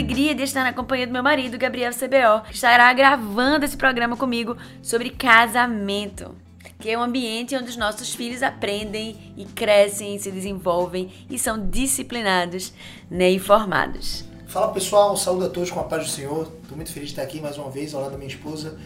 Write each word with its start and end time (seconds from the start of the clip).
alegria 0.00 0.34
de 0.34 0.42
estar 0.44 0.64
na 0.64 0.72
companhia 0.72 1.06
do 1.06 1.12
meu 1.12 1.22
marido, 1.22 1.58
Gabriel 1.58 1.92
CBO, 1.92 2.48
que 2.48 2.54
estará 2.54 2.90
gravando 2.94 3.66
esse 3.66 3.76
programa 3.76 4.16
comigo 4.16 4.56
sobre 4.82 5.10
casamento 5.10 6.34
que 6.78 6.88
é 6.88 6.98
um 6.98 7.02
ambiente 7.02 7.54
onde 7.54 7.68
os 7.68 7.76
nossos 7.76 8.14
filhos 8.14 8.42
aprendem 8.42 9.34
e 9.36 9.44
crescem, 9.44 10.18
se 10.18 10.30
desenvolvem 10.30 11.10
e 11.28 11.38
são 11.38 11.68
disciplinados 11.68 12.72
né, 13.10 13.30
e 13.30 13.38
formados. 13.38 14.24
Fala 14.46 14.72
pessoal, 14.72 15.14
saúde 15.14 15.44
a 15.44 15.48
todos 15.50 15.70
com 15.70 15.78
a 15.78 15.84
paz 15.84 16.06
do 16.06 16.10
Senhor. 16.10 16.50
Estou 16.62 16.74
muito 16.74 16.90
feliz 16.90 17.10
de 17.10 17.12
estar 17.12 17.22
aqui 17.22 17.38
mais 17.38 17.58
uma 17.58 17.68
vez 17.70 17.92
ao 17.92 18.00
lado 18.00 18.12
da 18.12 18.16
minha 18.16 18.30
esposa. 18.30 18.78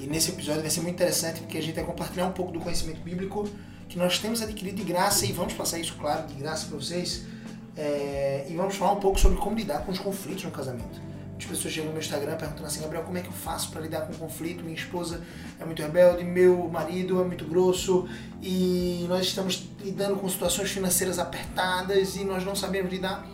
E 0.00 0.08
nesse 0.08 0.32
episódio 0.32 0.62
vai 0.62 0.70
ser 0.70 0.80
muito 0.80 0.96
interessante 0.96 1.40
porque 1.40 1.56
a 1.56 1.62
gente 1.62 1.76
vai 1.76 1.84
compartilhar 1.84 2.26
um 2.26 2.32
pouco 2.32 2.50
do 2.50 2.58
conhecimento 2.58 3.00
bíblico 3.00 3.48
que 3.88 3.96
nós 3.96 4.18
temos 4.18 4.42
adquirido 4.42 4.74
de 4.74 4.82
graça 4.82 5.24
e 5.24 5.30
vamos 5.30 5.54
passar 5.54 5.78
isso, 5.78 5.94
claro, 6.00 6.26
de 6.26 6.34
graça 6.34 6.66
para 6.66 6.76
vocês. 6.76 7.24
É, 7.76 8.46
e 8.48 8.54
vamos 8.54 8.76
falar 8.76 8.92
um 8.92 9.00
pouco 9.00 9.20
sobre 9.20 9.38
como 9.38 9.56
lidar 9.56 9.84
com 9.84 9.92
os 9.92 9.98
conflitos 9.98 10.44
no 10.44 10.50
casamento. 10.50 11.00
Muitas 11.30 11.48
pessoas 11.48 11.74
chegam 11.74 11.88
no 11.88 11.92
meu 11.92 12.00
Instagram 12.00 12.34
perguntando 12.36 12.66
assim, 12.66 12.80
Gabriel, 12.80 13.04
como 13.04 13.18
é 13.18 13.20
que 13.20 13.28
eu 13.28 13.32
faço 13.32 13.70
para 13.70 13.82
lidar 13.82 14.06
com 14.06 14.12
o 14.14 14.16
conflito? 14.16 14.64
Minha 14.64 14.74
esposa 14.76 15.20
é 15.60 15.64
muito 15.66 15.82
rebelde, 15.82 16.24
meu 16.24 16.66
marido 16.68 17.20
é 17.20 17.24
muito 17.24 17.44
grosso 17.44 18.08
e 18.40 19.04
nós 19.06 19.26
estamos 19.26 19.68
lidando 19.84 20.16
com 20.16 20.26
situações 20.30 20.70
financeiras 20.70 21.18
apertadas 21.18 22.16
e 22.16 22.24
nós 22.24 22.42
não 22.42 22.56
sabemos 22.56 22.90
lidar. 22.90 23.26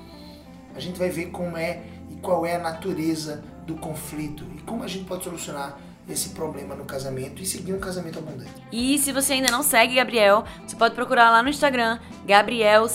A 0.75 0.81
gente 0.81 0.99
vai 0.99 1.11
ver 1.11 1.27
como 1.27 1.57
é 1.57 1.85
e 2.11 2.17
qual 2.17 2.45
é 2.45 2.57
a 2.57 2.59
natureza 2.59 3.45
do 3.65 3.77
conflito 3.77 4.45
e 4.57 4.61
como 4.63 4.83
a 4.83 4.89
gente 4.89 5.05
pode 5.05 5.23
solucionar 5.23 5.79
esse 6.09 6.31
problema 6.31 6.75
no 6.75 6.85
casamento 6.85 7.41
e 7.43 7.47
seguir 7.47 7.73
um 7.73 7.79
casamento 7.79 8.19
abundante. 8.19 8.51
E 8.73 8.99
se 8.99 9.13
você 9.13 9.35
ainda 9.35 9.51
não 9.51 9.63
segue 9.63 9.95
Gabriel, 9.95 10.45
você 10.67 10.77
pode 10.77 10.95
procurar 10.95 11.31
lá 11.31 11.43
no 11.43 11.49
Instagram, 11.49 11.99
GabrielCBO. 12.27 12.93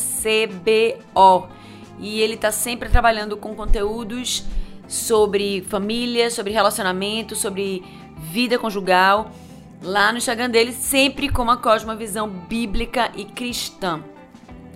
E 1.99 2.21
ele 2.21 2.35
está 2.35 2.51
sempre 2.51 2.89
trabalhando 2.89 3.37
com 3.37 3.55
conteúdos 3.55 4.43
sobre 4.87 5.65
família, 5.67 6.29
sobre 6.29 6.53
relacionamento, 6.53 7.35
sobre 7.35 7.83
vida 8.19 8.59
conjugal. 8.59 9.31
Lá 9.81 10.11
no 10.11 10.17
Instagram 10.17 10.49
dele, 10.49 10.73
sempre 10.73 11.29
com 11.29 11.41
uma 11.43 11.57
cosmovisão 11.57 12.29
bíblica 12.29 13.11
e 13.15 13.25
cristã. 13.25 14.03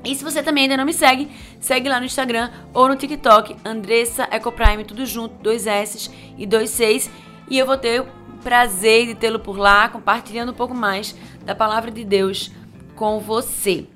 E 0.04 0.16
se 0.16 0.24
você 0.24 0.42
também 0.42 0.64
ainda 0.64 0.78
não 0.78 0.86
me 0.86 0.94
segue, 0.94 1.30
segue 1.60 1.88
lá 1.88 2.00
no 2.00 2.06
Instagram 2.06 2.50
ou 2.74 2.88
no 2.88 2.96
TikTok, 2.96 3.56
Andressa 3.64 4.28
Ecoprime, 4.32 4.84
tudo 4.84 5.06
junto, 5.06 5.36
dois 5.44 5.68
S 5.68 6.10
e 6.38 6.46
dois 6.46 6.72
seis. 6.72 7.10
E 7.48 7.58
eu 7.58 7.66
vou 7.66 7.78
ter 7.78 8.04
prazer 8.42 9.08
de 9.08 9.16
tê-lo 9.16 9.40
por 9.40 9.58
lá, 9.58 9.88
compartilhando 9.90 10.52
um 10.52 10.56
pouco 10.56 10.74
mais 10.74 11.16
da 11.46 11.56
palavra 11.56 11.92
de 11.92 12.04
Deus 12.04 12.52
com 12.96 13.20
você. 13.20 13.88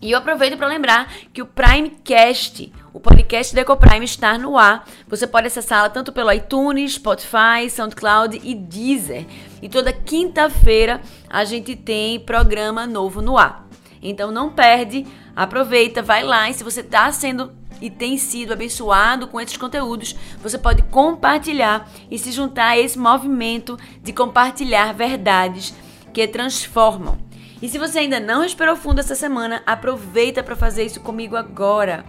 E 0.00 0.10
eu 0.10 0.18
aproveito 0.18 0.56
para 0.56 0.66
lembrar 0.66 1.12
que 1.32 1.40
o 1.40 1.46
Primecast, 1.46 2.72
o 2.92 2.98
podcast 2.98 3.54
da 3.54 3.60
EcoPrime, 3.60 4.04
está 4.04 4.36
no 4.36 4.58
ar. 4.58 4.84
Você 5.06 5.28
pode 5.28 5.46
acessá-la 5.46 5.88
tanto 5.88 6.12
pelo 6.12 6.32
iTunes, 6.32 6.94
Spotify, 6.94 7.70
SoundCloud 7.70 8.40
e 8.42 8.52
Deezer. 8.52 9.24
E 9.62 9.68
toda 9.68 9.92
quinta-feira 9.92 11.00
a 11.30 11.44
gente 11.44 11.76
tem 11.76 12.18
programa 12.18 12.84
novo 12.84 13.22
no 13.22 13.38
ar. 13.38 13.68
Então 14.02 14.32
não 14.32 14.50
perde, 14.50 15.06
aproveita, 15.36 16.02
vai 16.02 16.24
lá 16.24 16.50
e 16.50 16.54
se 16.54 16.64
você 16.64 16.80
está 16.80 17.12
sendo 17.12 17.52
e 17.82 17.90
tem 17.90 18.16
sido 18.16 18.52
abençoado 18.52 19.26
com 19.26 19.40
esses 19.40 19.56
conteúdos, 19.56 20.14
você 20.40 20.56
pode 20.56 20.82
compartilhar 20.84 21.90
e 22.08 22.16
se 22.16 22.30
juntar 22.30 22.68
a 22.68 22.78
esse 22.78 22.96
movimento 22.96 23.76
de 24.00 24.12
compartilhar 24.12 24.94
verdades 24.94 25.74
que 26.12 26.28
transformam. 26.28 27.18
E 27.60 27.68
se 27.68 27.78
você 27.78 27.98
ainda 27.98 28.20
não 28.20 28.42
respirou 28.42 28.76
fundo 28.76 29.00
essa 29.00 29.16
semana, 29.16 29.62
aproveita 29.66 30.44
para 30.44 30.54
fazer 30.54 30.84
isso 30.84 31.00
comigo 31.00 31.34
agora. 31.34 32.04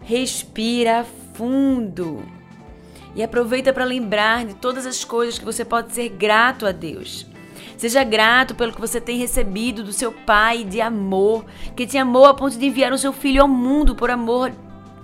Respira 0.00 1.04
fundo. 1.34 2.22
E 3.16 3.22
aproveita 3.22 3.72
para 3.72 3.84
lembrar 3.84 4.46
de 4.46 4.54
todas 4.54 4.86
as 4.86 5.02
coisas 5.02 5.40
que 5.40 5.44
você 5.44 5.64
pode 5.64 5.92
ser 5.92 6.08
grato 6.10 6.66
a 6.66 6.72
Deus. 6.72 7.26
Seja 7.76 8.04
grato 8.04 8.54
pelo 8.54 8.72
que 8.72 8.80
você 8.80 9.00
tem 9.00 9.18
recebido 9.18 9.82
do 9.82 9.92
seu 9.92 10.12
Pai 10.12 10.62
de 10.62 10.80
amor, 10.80 11.44
que 11.74 11.86
te 11.86 11.98
amou 11.98 12.26
a 12.26 12.34
ponto 12.34 12.56
de 12.56 12.66
enviar 12.66 12.92
o 12.92 12.98
seu 12.98 13.12
Filho 13.12 13.42
ao 13.42 13.48
mundo 13.48 13.96
por 13.96 14.10
amor 14.10 14.52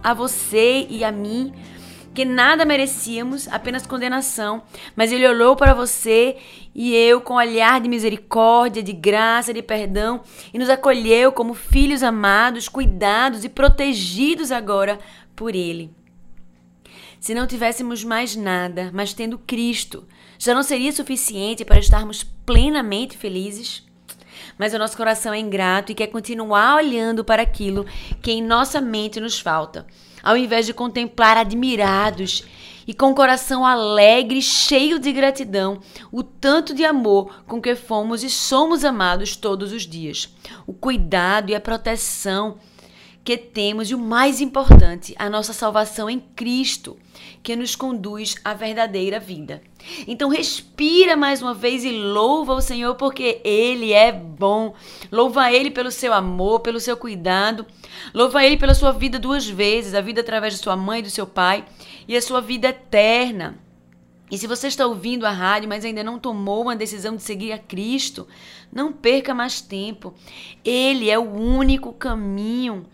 a 0.04 0.12
você 0.14 0.86
e 0.90 1.02
a 1.02 1.10
mim 1.10 1.52
que 2.14 2.24
nada 2.24 2.64
merecíamos, 2.64 3.48
apenas 3.48 3.86
condenação, 3.86 4.62
mas 4.94 5.10
ele 5.10 5.26
olhou 5.26 5.56
para 5.56 5.74
você 5.74 6.36
e 6.72 6.94
eu 6.94 7.20
com 7.20 7.34
olhar 7.34 7.80
de 7.80 7.88
misericórdia, 7.88 8.82
de 8.82 8.92
graça, 8.92 9.52
de 9.52 9.60
perdão 9.60 10.22
e 10.52 10.58
nos 10.58 10.70
acolheu 10.70 11.32
como 11.32 11.54
filhos 11.54 12.04
amados, 12.04 12.68
cuidados 12.68 13.44
e 13.44 13.48
protegidos 13.48 14.52
agora 14.52 15.00
por 15.34 15.56
ele. 15.56 15.90
Se 17.18 17.34
não 17.34 17.46
tivéssemos 17.46 18.04
mais 18.04 18.36
nada, 18.36 18.90
mas 18.94 19.12
tendo 19.12 19.38
Cristo, 19.38 20.06
já 20.38 20.54
não 20.54 20.62
seria 20.62 20.92
suficiente 20.92 21.64
para 21.64 21.80
estarmos 21.80 22.22
plenamente 22.22 23.16
felizes? 23.16 23.82
Mas 24.58 24.74
o 24.74 24.78
nosso 24.78 24.96
coração 24.96 25.32
é 25.32 25.38
ingrato 25.38 25.92
e 25.92 25.94
quer 25.94 26.08
continuar 26.08 26.76
olhando 26.76 27.24
para 27.24 27.42
aquilo 27.42 27.86
que 28.22 28.32
em 28.32 28.42
nossa 28.42 28.80
mente 28.80 29.20
nos 29.20 29.40
falta 29.40 29.86
ao 30.24 30.38
invés 30.38 30.64
de 30.64 30.72
contemplar 30.72 31.36
admirados 31.36 32.44
e 32.86 32.94
com 32.94 33.10
o 33.10 33.14
coração 33.14 33.64
alegre, 33.64 34.40
cheio 34.40 34.98
de 34.98 35.12
gratidão, 35.12 35.80
o 36.10 36.22
tanto 36.22 36.74
de 36.74 36.84
amor 36.84 37.44
com 37.46 37.60
que 37.60 37.76
fomos 37.76 38.24
e 38.24 38.30
somos 38.30 38.84
amados 38.84 39.36
todos 39.36 39.72
os 39.72 39.82
dias, 39.82 40.34
o 40.66 40.72
cuidado 40.72 41.50
e 41.50 41.54
a 41.54 41.60
proteção 41.60 42.56
que 43.22 43.36
temos 43.38 43.90
e 43.90 43.94
o 43.94 43.98
mais 43.98 44.40
importante, 44.40 45.14
a 45.18 45.30
nossa 45.30 45.52
salvação 45.52 46.10
em 46.10 46.20
Cristo, 46.20 46.96
que 47.42 47.56
nos 47.56 47.74
conduz 47.74 48.36
à 48.44 48.52
verdadeira 48.52 49.18
vida. 49.18 49.62
Então 50.06 50.28
respira 50.28 51.16
mais 51.16 51.42
uma 51.42 51.54
vez 51.54 51.84
e 51.84 51.90
louva 51.90 52.54
o 52.54 52.60
Senhor 52.60 52.94
porque 52.94 53.40
ele 53.44 53.92
é 53.92 54.12
bom. 54.12 54.74
Louva 55.10 55.52
ele 55.52 55.70
pelo 55.70 55.90
seu 55.90 56.12
amor, 56.12 56.60
pelo 56.60 56.80
seu 56.80 56.96
cuidado. 56.96 57.66
Louva 58.12 58.44
ele 58.44 58.56
pela 58.56 58.74
sua 58.74 58.92
vida 58.92 59.18
duas 59.18 59.46
vezes, 59.46 59.94
a 59.94 60.00
vida 60.00 60.20
através 60.20 60.54
de 60.54 60.60
sua 60.60 60.76
mãe 60.76 61.00
e 61.00 61.02
do 61.02 61.10
seu 61.10 61.26
pai 61.26 61.64
e 62.08 62.16
a 62.16 62.22
sua 62.22 62.40
vida 62.40 62.68
eterna. 62.68 63.58
E 64.30 64.38
se 64.38 64.46
você 64.46 64.68
está 64.68 64.86
ouvindo 64.86 65.26
a 65.26 65.30
rádio, 65.30 65.68
mas 65.68 65.84
ainda 65.84 66.02
não 66.02 66.18
tomou 66.18 66.62
uma 66.62 66.74
decisão 66.74 67.14
de 67.14 67.22
seguir 67.22 67.52
a 67.52 67.58
Cristo, 67.58 68.26
não 68.72 68.92
perca 68.92 69.34
mais 69.34 69.60
tempo. 69.60 70.14
Ele 70.64 71.10
é 71.10 71.18
o 71.18 71.30
único 71.30 71.92
caminho 71.92 72.86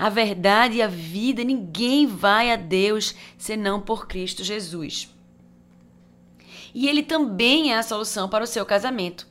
a 0.00 0.08
verdade 0.08 0.78
e 0.78 0.82
a 0.82 0.86
vida. 0.86 1.44
Ninguém 1.44 2.06
vai 2.06 2.50
a 2.50 2.56
Deus 2.56 3.14
senão 3.36 3.78
por 3.78 4.06
Cristo 4.06 4.42
Jesus. 4.42 5.14
E 6.74 6.88
ele 6.88 7.02
também 7.02 7.72
é 7.72 7.78
a 7.78 7.82
solução 7.82 8.28
para 8.28 8.44
o 8.44 8.46
seu 8.46 8.64
casamento. 8.64 9.30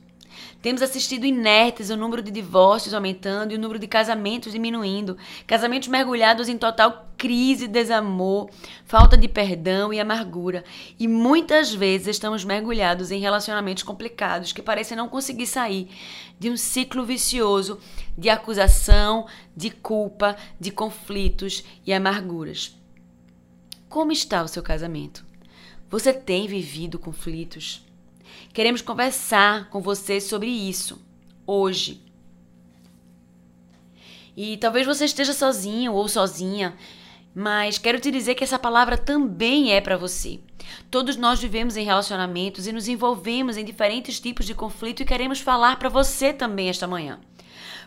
Temos 0.62 0.82
assistido 0.82 1.24
inertes 1.24 1.88
o 1.88 1.96
número 1.96 2.22
de 2.22 2.30
divórcios 2.30 2.92
aumentando 2.92 3.52
e 3.52 3.56
o 3.56 3.58
número 3.58 3.78
de 3.78 3.86
casamentos 3.86 4.52
diminuindo, 4.52 5.16
casamentos 5.46 5.88
mergulhados 5.88 6.50
em 6.50 6.58
total 6.58 7.08
crise, 7.16 7.66
desamor, 7.66 8.50
falta 8.84 9.16
de 9.16 9.26
perdão 9.26 9.92
e 9.92 9.98
amargura. 9.98 10.62
E 10.98 11.08
muitas 11.08 11.72
vezes 11.72 12.08
estamos 12.08 12.44
mergulhados 12.44 13.10
em 13.10 13.20
relacionamentos 13.20 13.82
complicados 13.82 14.52
que 14.52 14.60
parecem 14.60 14.96
não 14.96 15.08
conseguir 15.08 15.46
sair 15.46 15.88
de 16.38 16.50
um 16.50 16.56
ciclo 16.58 17.06
vicioso 17.06 17.80
de 18.16 18.28
acusação, 18.28 19.26
de 19.56 19.70
culpa, 19.70 20.36
de 20.58 20.70
conflitos 20.70 21.64
e 21.86 21.92
amarguras. 21.92 22.76
Como 23.88 24.12
está 24.12 24.42
o 24.42 24.48
seu 24.48 24.62
casamento? 24.62 25.29
Você 25.90 26.12
tem 26.12 26.46
vivido 26.46 27.00
conflitos? 27.00 27.84
Queremos 28.52 28.80
conversar 28.80 29.68
com 29.70 29.80
você 29.80 30.20
sobre 30.20 30.48
isso 30.48 31.04
hoje. 31.44 32.00
E 34.36 34.56
talvez 34.58 34.86
você 34.86 35.04
esteja 35.04 35.32
sozinho 35.32 35.92
ou 35.92 36.06
sozinha, 36.06 36.76
mas 37.34 37.76
quero 37.76 37.98
te 37.98 38.08
dizer 38.12 38.36
que 38.36 38.44
essa 38.44 38.56
palavra 38.56 38.96
também 38.96 39.72
é 39.72 39.80
para 39.80 39.96
você. 39.96 40.38
Todos 40.88 41.16
nós 41.16 41.40
vivemos 41.40 41.76
em 41.76 41.84
relacionamentos 41.84 42.68
e 42.68 42.72
nos 42.72 42.86
envolvemos 42.86 43.56
em 43.56 43.64
diferentes 43.64 44.20
tipos 44.20 44.46
de 44.46 44.54
conflito 44.54 45.02
e 45.02 45.04
queremos 45.04 45.40
falar 45.40 45.76
para 45.76 45.88
você 45.88 46.32
também 46.32 46.68
esta 46.68 46.86
manhã. 46.86 47.18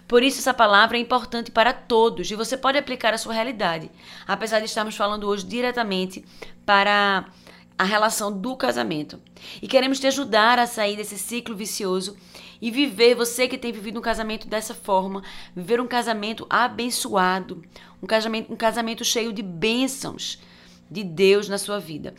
Por 0.06 0.22
isso, 0.22 0.40
essa 0.40 0.54
palavra 0.54 0.98
é 0.98 1.00
importante 1.00 1.50
para 1.50 1.72
todos 1.72 2.30
e 2.30 2.36
você 2.36 2.58
pode 2.58 2.78
aplicar 2.78 3.14
a 3.14 3.18
sua 3.18 3.34
realidade, 3.34 3.90
apesar 4.28 4.60
de 4.60 4.66
estarmos 4.66 4.98
falando 4.98 5.26
hoje 5.26 5.46
diretamente 5.46 6.26
para 6.66 7.26
a 7.84 7.86
relação 7.86 8.32
do 8.32 8.56
casamento. 8.56 9.20
E 9.62 9.68
queremos 9.68 10.00
te 10.00 10.08
ajudar 10.08 10.58
a 10.58 10.66
sair 10.66 10.96
desse 10.96 11.18
ciclo 11.18 11.54
vicioso 11.54 12.16
e 12.62 12.72
viver, 12.72 13.14
você 13.14 13.46
que 13.46 13.58
tem 13.58 13.74
vivido 13.74 14.00
um 14.00 14.02
casamento 14.02 14.48
dessa 14.48 14.74
forma, 14.74 15.22
viver 15.54 15.82
um 15.82 15.88
casamento 15.88 16.48
abençoado, 16.50 17.62
um 18.02 18.08
casamento, 18.08 18.54
um 18.54 18.56
casamento 18.56 19.04
cheio 19.04 19.34
de 19.34 19.44
bênçãos 19.44 20.40
de 20.90 21.04
Deus 21.04 21.50
na 21.50 21.58
sua 21.58 21.78
vida. 21.78 22.14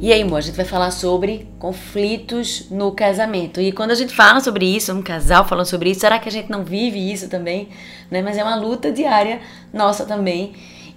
E 0.00 0.12
aí, 0.12 0.22
amor, 0.22 0.36
a 0.36 0.40
gente 0.40 0.54
vai 0.54 0.64
falar 0.64 0.92
sobre 0.92 1.48
conflitos 1.58 2.70
no 2.70 2.92
casamento. 2.92 3.60
E 3.60 3.72
quando 3.72 3.90
a 3.90 3.96
gente 3.96 4.14
fala 4.14 4.38
sobre 4.38 4.64
isso, 4.64 4.92
um 4.92 5.02
casal 5.02 5.44
falando 5.44 5.66
sobre 5.66 5.90
isso, 5.90 6.00
será 6.00 6.20
que 6.20 6.28
a 6.28 6.32
gente 6.32 6.48
não 6.48 6.62
vive 6.64 7.12
isso 7.12 7.28
também? 7.28 7.68
Né? 8.08 8.22
Mas 8.22 8.38
é 8.38 8.44
uma 8.44 8.54
luta 8.54 8.92
diária 8.92 9.40
nossa 9.72 10.04
também. 10.04 10.54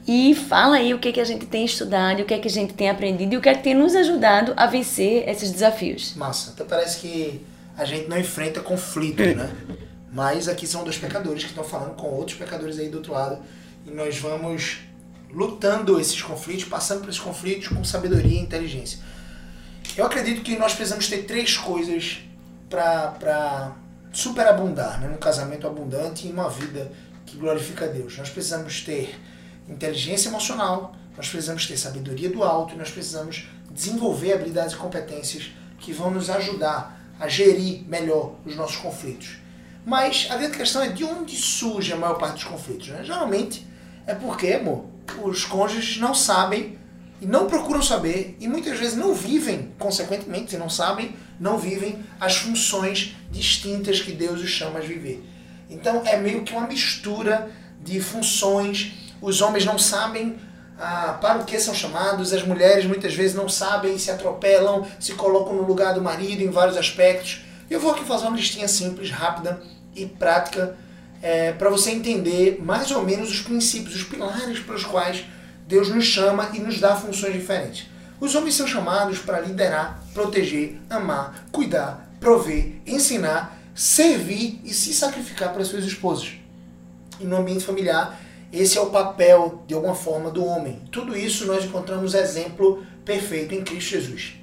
E 0.08 0.36
fala 0.36 0.76
aí 0.76 0.94
o 0.94 1.00
que, 1.00 1.12
que 1.12 1.20
a 1.20 1.24
gente 1.24 1.48
tem 1.48 1.66
estudado, 1.66 2.22
o 2.22 2.26
que, 2.26 2.38
que 2.38 2.48
a 2.48 2.52
gente 2.52 2.76
tem 2.76 2.92
aprendido 2.92 3.34
e 3.34 3.38
o 3.38 3.42
que, 3.42 3.50
é 3.50 3.56
que 3.56 3.64
tem 3.64 3.74
nos 3.74 3.96
ajudado 3.96 4.54
a 4.56 4.68
vencer 4.68 5.28
esses 5.28 5.52
desafios. 5.52 6.14
Massa. 6.16 6.52
Até 6.52 6.64
parece 6.64 7.00
que 7.00 7.42
a 7.76 7.86
gente 7.86 8.08
não 8.08 8.20
enfrenta 8.20 8.60
conflitos, 8.60 9.36
né? 9.36 9.50
Mas 10.14 10.48
aqui 10.48 10.68
são 10.68 10.84
dois 10.84 10.98
pecadores 10.98 11.44
que 11.44 11.50
estão 11.50 11.64
falando 11.64 11.96
com 11.96 12.08
outros 12.08 12.38
pecadores 12.38 12.78
aí 12.78 12.90
do 12.90 12.98
outro 12.98 13.14
lado. 13.14 13.40
E 13.88 13.90
nós 13.90 14.20
vamos 14.20 14.82
lutando 15.34 16.00
esses 16.00 16.22
conflitos, 16.22 16.66
passando 16.66 17.02
por 17.02 17.10
esses 17.10 17.22
conflitos 17.22 17.68
com 17.68 17.84
sabedoria 17.84 18.40
e 18.40 18.44
inteligência. 18.44 19.00
Eu 19.96 20.06
acredito 20.06 20.42
que 20.42 20.58
nós 20.58 20.74
precisamos 20.74 21.08
ter 21.08 21.24
três 21.24 21.58
coisas 21.58 22.20
para 22.70 23.76
superabundar, 24.12 25.00
né? 25.00 25.08
num 25.08 25.18
casamento 25.18 25.68
abundante 25.68 26.28
e 26.28 26.32
uma 26.32 26.50
vida 26.50 26.92
que 27.26 27.38
glorifica 27.38 27.86
a 27.86 27.88
Deus. 27.88 28.18
Nós 28.18 28.30
precisamos 28.30 28.82
ter 28.82 29.20
inteligência 29.68 30.30
emocional, 30.30 30.96
nós 31.16 31.28
precisamos 31.28 31.66
ter 31.66 31.78
sabedoria 31.78 32.30
do 32.30 32.44
alto 32.44 32.74
e 32.74 32.78
nós 32.78 32.90
precisamos 32.90 33.48
desenvolver 33.70 34.34
habilidades 34.34 34.74
e 34.74 34.78
competências 34.78 35.52
que 35.80 35.92
vão 35.92 36.12
nos 36.12 36.30
ajudar 36.30 37.00
a 37.20 37.28
gerir 37.28 37.84
melhor 37.88 38.36
os 38.46 38.56
nossos 38.56 38.78
conflitos. 38.78 39.38
Mas 39.86 40.28
a 40.30 40.38
grande 40.38 40.58
questão 40.58 40.82
é 40.82 40.90
de 40.90 41.04
onde 41.04 41.36
surge 41.36 41.94
a 41.94 41.98
maior 41.98 42.16
parte 42.16 42.36
dos 42.36 42.44
conflitos. 42.44 42.90
Né? 42.90 43.04
Geralmente 43.04 43.66
é 44.06 44.14
porque, 44.14 44.54
amor, 44.54 44.86
os 45.24 45.46
cônjuges 45.46 45.98
não 45.98 46.14
sabem 46.14 46.78
e 47.22 47.26
não 47.26 47.48
procuram 47.48 47.82
saber 47.82 48.36
e 48.40 48.48
muitas 48.48 48.80
vezes 48.80 48.96
não 48.96 49.14
vivem, 49.14 49.72
consequentemente, 49.78 50.52
se 50.52 50.58
não 50.58 50.70
sabem, 50.70 51.16
não 51.40 51.58
vivem 51.58 52.04
as 52.20 52.38
funções 52.38 53.16
distintas 53.30 54.00
que 54.00 54.12
Deus 54.12 54.42
os 54.42 54.50
chama 54.50 54.80
a 54.80 54.82
viver. 54.82 55.24
Então 55.70 56.02
é 56.06 56.18
meio 56.18 56.44
que 56.44 56.52
uma 56.52 56.68
mistura 56.68 57.52
de 57.82 58.00
funções. 58.02 58.94
Os 59.22 59.42
homens 59.42 59.66
não 59.66 59.78
sabem 59.78 60.38
ah, 60.80 61.18
para 61.22 61.40
o 61.40 61.46
que 61.46 61.60
são 61.60 61.76
chamados, 61.76 62.34
as 62.34 62.44
mulheres 62.44 62.86
muitas 62.86 63.14
vezes 63.14 63.36
não 63.36 63.48
sabem, 63.48 63.98
se 64.00 64.10
atropelam, 64.10 64.86
se 65.00 65.14
colocam 65.14 65.56
no 65.56 65.64
lugar 65.64 65.94
do 65.94 66.02
marido 66.02 66.42
em 66.42 66.50
vários 66.50 66.76
aspectos. 66.76 67.46
Eu 67.70 67.80
vou 67.80 67.92
aqui 67.92 68.04
fazer 68.04 68.26
uma 68.26 68.36
listinha 68.36 68.68
simples, 68.68 69.12
rápida 69.12 69.62
e 69.96 70.06
prática 70.08 70.76
é, 71.22 71.52
para 71.52 71.70
você 71.70 71.92
entender 71.92 72.60
mais 72.62 72.92
ou 72.92 73.04
menos 73.04 73.30
os 73.30 73.42
princípios, 73.42 73.96
os 73.96 74.04
pilares 74.04 74.60
pelos 74.60 74.84
quais 74.84 75.26
Deus 75.68 75.90
nos 75.90 76.06
chama 76.06 76.52
e 76.54 76.60
nos 76.60 76.80
dá 76.80 76.96
funções 76.96 77.34
diferentes. 77.34 77.88
Os 78.20 78.36
homens 78.36 78.56
são 78.56 78.68
chamados 78.68 79.20
para 79.20 79.40
liderar, 79.40 80.04
proteger, 80.14 80.78
amar, 80.90 81.48
cuidar, 81.52 82.12
prover, 82.20 82.74
ensinar, 82.86 83.58
servir 83.74 84.60
e 84.64 84.74
se 84.74 84.94
sacrificar 84.94 85.54
para 85.54 85.66
suas 85.66 85.86
esposas. 85.86 86.34
E 87.20 87.26
no 87.26 87.38
ambiente 87.38 87.64
familiar, 87.64 88.20
esse 88.52 88.78
é 88.78 88.82
o 88.82 88.90
papel, 88.90 89.64
de 89.66 89.74
alguma 89.74 89.96
forma, 89.96 90.30
do 90.30 90.46
homem. 90.46 90.82
Tudo 90.92 91.18
isso 91.18 91.46
nós 91.46 91.64
encontramos 91.64 92.14
exemplo 92.14 92.86
perfeito 93.06 93.56
em 93.56 93.64
Cristo 93.64 93.92
Jesus. 93.92 94.34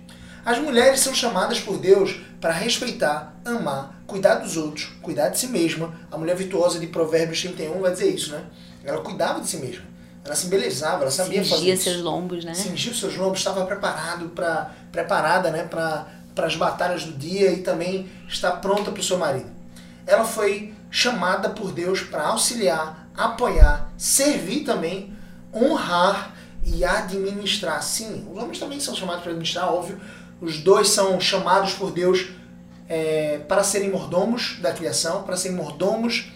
As 0.44 0.58
mulheres 0.58 1.00
são 1.00 1.14
chamadas 1.14 1.60
por 1.60 1.78
Deus 1.78 2.18
para 2.40 2.52
respeitar, 2.52 3.34
amar, 3.44 4.02
cuidar 4.06 4.36
dos 4.36 4.56
outros, 4.56 4.92
cuidar 5.02 5.28
de 5.28 5.38
si 5.38 5.48
mesma. 5.48 5.92
A 6.10 6.16
mulher 6.16 6.36
virtuosa 6.36 6.78
de 6.78 6.86
Provérbios 6.86 7.40
31 7.40 7.80
vai 7.80 7.92
dizer 7.92 8.14
isso, 8.14 8.32
né? 8.32 8.44
Ela 8.84 9.00
cuidava 9.00 9.40
de 9.40 9.48
si 9.48 9.56
mesma. 9.58 9.84
Ela 10.24 10.34
se 10.34 10.46
embelezava, 10.46 11.02
ela 11.02 11.10
sabia 11.10 11.42
Cingia 11.42 11.56
fazer 11.56 11.72
isso. 11.72 11.84
seus 11.84 12.02
lombos, 12.02 12.44
né? 12.44 12.54
Cingia 12.54 12.94
seus 12.94 13.16
lombos, 13.16 13.38
estava 13.38 13.64
preparado 13.64 14.28
para 14.30 14.72
preparada, 14.92 15.50
né, 15.50 15.64
para 15.64 16.06
para 16.38 16.46
as 16.46 16.54
batalhas 16.54 17.02
do 17.02 17.14
dia 17.14 17.50
e 17.50 17.62
também 17.62 18.08
está 18.28 18.52
pronta 18.52 18.92
para 18.92 19.00
o 19.00 19.02
seu 19.02 19.18
marido. 19.18 19.50
Ela 20.06 20.24
foi 20.24 20.72
chamada 20.88 21.50
por 21.50 21.72
Deus 21.72 22.02
para 22.02 22.28
auxiliar, 22.28 23.08
apoiar, 23.16 23.90
servir 23.98 24.60
também, 24.60 25.12
honrar 25.52 26.32
e 26.62 26.84
administrar. 26.84 27.82
Sim, 27.82 28.28
os 28.32 28.40
homens 28.40 28.60
também 28.60 28.78
são 28.78 28.94
chamados 28.94 29.22
para 29.22 29.32
administrar, 29.32 29.72
óbvio, 29.74 30.00
os 30.40 30.58
dois 30.58 30.88
são 30.90 31.20
chamados 31.20 31.72
por 31.74 31.90
Deus 31.90 32.28
é, 32.88 33.40
para 33.48 33.62
serem 33.62 33.90
mordomos 33.90 34.58
da 34.60 34.72
criação, 34.72 35.22
para 35.22 35.36
serem 35.36 35.56
mordomos 35.56 36.30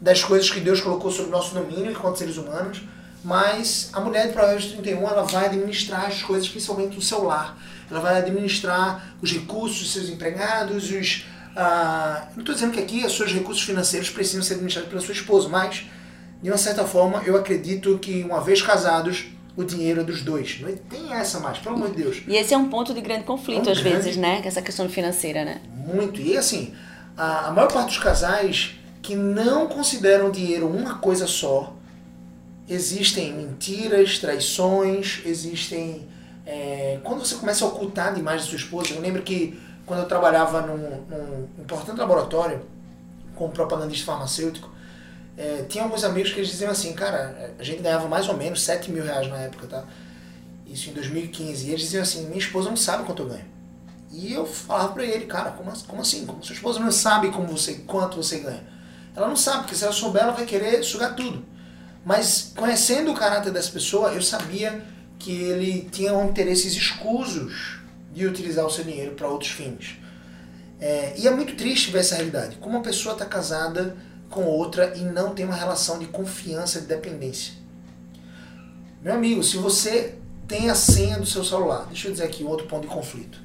das 0.00 0.22
coisas 0.22 0.50
que 0.50 0.60
Deus 0.60 0.80
colocou 0.80 1.10
sob 1.10 1.30
nosso 1.30 1.54
domínio 1.54 1.90
enquanto 1.90 2.18
seres 2.18 2.36
humanos. 2.36 2.82
Mas 3.24 3.88
a 3.94 4.00
mulher 4.00 4.26
de 4.26 4.34
Provérbios 4.34 4.72
31 4.72 5.08
ela 5.08 5.22
vai 5.22 5.46
administrar 5.46 6.06
as 6.06 6.22
coisas, 6.22 6.46
principalmente 6.46 6.96
do 6.96 7.00
seu 7.00 7.24
lar. 7.24 7.58
Ela 7.90 8.00
vai 8.00 8.18
administrar 8.18 9.16
os 9.22 9.32
recursos 9.32 9.78
dos 9.78 9.92
seus 9.92 10.10
empregados, 10.10 10.90
os. 10.90 11.24
Ah, 11.56 12.28
não 12.34 12.40
estou 12.40 12.54
dizendo 12.54 12.72
que 12.72 12.80
aqui 12.80 13.06
os 13.06 13.16
seus 13.16 13.32
recursos 13.32 13.62
financeiros 13.62 14.10
precisam 14.10 14.42
ser 14.42 14.54
administrados 14.54 14.90
pela 14.90 15.00
sua 15.00 15.14
esposa, 15.14 15.48
mas 15.48 15.86
de 16.42 16.50
uma 16.50 16.58
certa 16.58 16.84
forma 16.84 17.22
eu 17.24 17.36
acredito 17.36 17.96
que 17.98 18.24
uma 18.24 18.42
vez 18.42 18.60
casados 18.60 19.26
o 19.56 19.62
dinheiro 19.64 20.00
é 20.00 20.04
dos 20.04 20.22
dois. 20.22 20.60
Não 20.60 20.74
tem 20.76 21.12
essa 21.12 21.38
mais, 21.40 21.58
pelo 21.58 21.76
amor 21.76 21.90
de 21.90 22.02
Deus. 22.02 22.22
E 22.26 22.36
esse 22.36 22.52
é 22.52 22.56
um 22.58 22.68
ponto 22.68 22.92
de 22.94 23.00
grande 23.00 23.24
conflito, 23.24 23.68
Um 23.68 23.72
às 23.72 23.80
grande- 23.80 23.96
vezes, 23.98 24.16
né? 24.16 24.42
Essa 24.44 24.60
questão 24.62 24.88
financeira, 24.88 25.44
né? 25.44 25.60
Muito. 25.74 26.20
E 26.20 26.36
assim, 26.36 26.74
a, 27.16 27.48
a 27.48 27.50
maior 27.52 27.70
parte 27.72 27.88
dos 27.88 27.98
casais 27.98 28.72
que 29.02 29.14
não 29.14 29.66
consideram 29.68 30.28
o 30.28 30.32
dinheiro 30.32 30.66
uma 30.66 30.94
coisa 30.98 31.26
só, 31.26 31.74
existem 32.68 33.32
mentiras, 33.32 34.18
traições, 34.18 35.20
existem. 35.26 36.08
é, 36.46 36.98
quando 37.04 37.20
você 37.24 37.34
começa 37.36 37.64
a 37.64 37.68
ocultar 37.68 38.14
demais 38.14 38.42
da 38.42 38.48
sua 38.48 38.56
esposa, 38.56 38.92
eu 38.94 39.00
lembro 39.00 39.22
que 39.22 39.58
quando 39.86 40.00
eu 40.00 40.06
trabalhava 40.08 40.62
num, 40.62 40.76
num 41.08 41.48
importante 41.62 41.98
laboratório 41.98 42.62
como 43.34 43.52
propagandista 43.52 44.06
farmacêutico, 44.06 44.70
é, 45.36 45.64
tinha 45.68 45.84
alguns 45.84 46.04
amigos 46.04 46.32
que 46.32 46.38
eles 46.38 46.50
diziam 46.50 46.70
assim, 46.70 46.92
cara, 46.92 47.54
a 47.58 47.62
gente 47.62 47.82
ganhava 47.82 48.06
mais 48.08 48.28
ou 48.28 48.36
menos 48.36 48.62
7 48.62 48.90
mil 48.90 49.02
reais 49.04 49.28
na 49.28 49.38
época, 49.38 49.66
tá? 49.66 49.84
Isso 50.66 50.90
em 50.90 50.92
2015. 50.92 51.66
E 51.66 51.70
eles 51.70 51.82
diziam 51.82 52.02
assim, 52.02 52.26
minha 52.26 52.38
esposa 52.38 52.68
não 52.68 52.76
sabe 52.76 53.04
quanto 53.04 53.22
eu 53.22 53.28
ganho. 53.28 53.44
E 54.12 54.32
eu 54.32 54.46
falava 54.46 54.92
pra 54.92 55.04
ele, 55.04 55.26
cara, 55.26 55.50
como, 55.50 55.72
como 55.86 56.02
assim? 56.02 56.24
Como 56.24 56.44
sua 56.44 56.54
esposa 56.54 56.78
não 56.78 56.92
sabe 56.92 57.30
como 57.32 57.48
você, 57.48 57.74
quanto 57.86 58.16
você 58.16 58.38
ganha? 58.38 58.62
Ela 59.16 59.28
não 59.28 59.36
sabe, 59.36 59.62
porque 59.62 59.74
se 59.74 59.82
ela 59.82 59.92
souber, 59.92 60.22
ela 60.22 60.32
vai 60.32 60.44
querer 60.44 60.82
sugar 60.84 61.16
tudo. 61.16 61.44
Mas 62.04 62.52
conhecendo 62.54 63.10
o 63.10 63.14
caráter 63.14 63.52
dessa 63.52 63.72
pessoa, 63.72 64.12
eu 64.12 64.22
sabia 64.22 64.84
que 65.18 65.32
ele 65.32 65.88
tinha 65.90 66.12
interesses 66.24 66.74
escusos 66.74 67.80
de 68.12 68.26
utilizar 68.26 68.64
o 68.64 68.70
seu 68.70 68.84
dinheiro 68.84 69.12
para 69.12 69.28
outros 69.28 69.50
fins. 69.50 69.96
É, 70.80 71.14
e 71.16 71.26
é 71.26 71.30
muito 71.30 71.56
triste 71.56 71.90
ver 71.90 72.00
essa 72.00 72.14
realidade. 72.14 72.56
Como 72.56 72.76
uma 72.76 72.82
pessoa 72.82 73.14
está 73.14 73.24
casada 73.24 73.96
com 74.34 74.44
outra 74.44 74.92
e 74.96 75.02
não 75.02 75.32
tem 75.32 75.46
uma 75.46 75.54
relação 75.54 75.98
de 76.00 76.06
confiança 76.06 76.80
de 76.80 76.88
dependência. 76.88 77.54
Meu 79.00 79.14
amigo, 79.14 79.44
se 79.44 79.56
você 79.56 80.16
tem 80.48 80.68
a 80.68 80.74
senha 80.74 81.18
do 81.18 81.24
seu 81.24 81.44
celular, 81.44 81.86
deixa 81.86 82.08
eu 82.08 82.12
dizer 82.12 82.24
aqui 82.24 82.42
outro 82.42 82.66
ponto 82.66 82.82
de 82.82 82.92
conflito, 82.92 83.38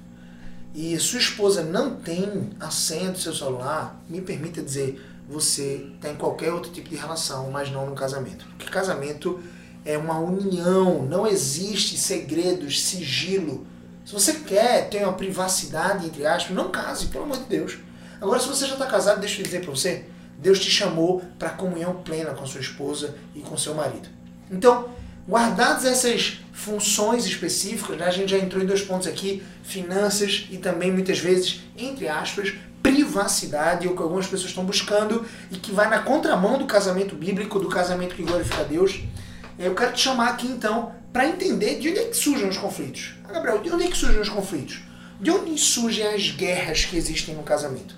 e 0.74 0.98
sua 0.98 1.20
esposa 1.20 1.62
não 1.62 1.96
tem 1.96 2.50
a 2.60 2.72
senha 2.72 3.12
do 3.12 3.20
seu 3.20 3.34
celular, 3.36 4.02
me 4.10 4.20
permita 4.20 4.64
dizer, 4.64 5.00
você 5.30 5.92
tem 6.02 6.16
qualquer 6.16 6.52
outro 6.52 6.72
tipo 6.72 6.90
de 6.90 6.96
relação, 6.96 7.52
mas 7.52 7.72
não 7.72 7.86
no 7.86 7.94
casamento. 7.94 8.46
Porque 8.58 8.72
casamento 8.72 9.40
é 9.86 9.96
uma 9.96 10.18
união, 10.18 11.04
não 11.04 11.28
existe 11.28 11.98
segredos, 11.98 12.82
sigilo. 12.82 13.68
Se 14.06 14.14
você 14.14 14.34
quer 14.34 14.90
ter 14.90 15.04
uma 15.04 15.14
privacidade, 15.14 16.08
entre 16.08 16.26
aspas, 16.26 16.56
não 16.56 16.72
case, 16.72 17.08
pelo 17.08 17.26
amor 17.26 17.38
de 17.38 17.44
Deus. 17.44 17.78
Agora, 18.20 18.40
se 18.40 18.48
você 18.48 18.66
já 18.66 18.74
está 18.74 18.88
casado, 18.88 19.20
deixa 19.20 19.40
eu 19.40 19.46
dizer 19.46 19.62
para 19.62 19.70
você, 19.70 20.06
Deus 20.42 20.60
te 20.60 20.72
chamou 20.72 21.22
para 21.38 21.50
comunhão 21.50 21.96
plena 21.96 22.32
com 22.32 22.44
a 22.44 22.48
sua 22.48 22.62
esposa 22.62 23.16
e 23.36 23.42
com 23.42 23.58
seu 23.58 23.76
marido. 23.76 24.10
Então, 24.50 24.90
guardadas 25.28 25.86
essas 25.86 26.40
funções 26.54 27.26
específicas, 27.26 27.98
né, 27.98 28.06
a 28.06 28.12
gente 28.12 28.32
já 28.32 28.38
entrou 28.38 28.64
em 28.64 28.66
dois 28.66 28.82
pontos 28.82 29.08
aqui, 29.08 29.44
finanças 29.64 30.48
e 30.50 30.58
também 30.58 30.92
muitas 30.92 31.20
vezes, 31.20 31.62
entre 31.78 32.08
aspas, 32.08 32.54
privacidade, 32.82 33.88
o 33.88 33.96
que 33.96 34.02
algumas 34.02 34.26
pessoas 34.26 34.50
estão 34.50 34.66
buscando 34.66 35.26
e 35.52 35.58
que 35.58 35.72
vai 35.72 35.90
na 35.90 36.00
contramão 36.00 36.58
do 36.58 36.66
casamento 36.66 37.16
bíblico, 37.16 37.60
do 37.60 37.68
casamento 37.68 38.16
que 38.16 38.24
glorifica 38.24 38.62
a 38.62 38.64
Deus. 38.64 39.02
Eu 39.58 39.76
quero 39.76 39.94
te 39.94 40.02
chamar 40.02 40.30
aqui 40.30 40.48
então 40.48 40.94
para 41.12 41.28
entender 41.28 41.80
de 41.80 41.90
onde 41.90 42.00
é 42.00 42.06
que 42.06 42.16
surgem 42.16 42.48
os 42.48 42.58
conflitos. 42.58 43.16
Ah, 43.26 43.34
Gabriel, 43.34 43.60
de 43.60 43.70
onde 43.72 43.84
é 43.84 43.88
que 43.88 43.98
surgem 43.98 44.22
os 44.22 44.30
conflitos? 44.30 44.82
De 45.20 45.32
onde 45.32 45.58
surgem 45.58 46.08
as 46.08 46.32
guerras 46.32 46.86
que 46.86 46.96
existem 46.96 47.36
no 47.36 47.44
casamento? 47.44 47.94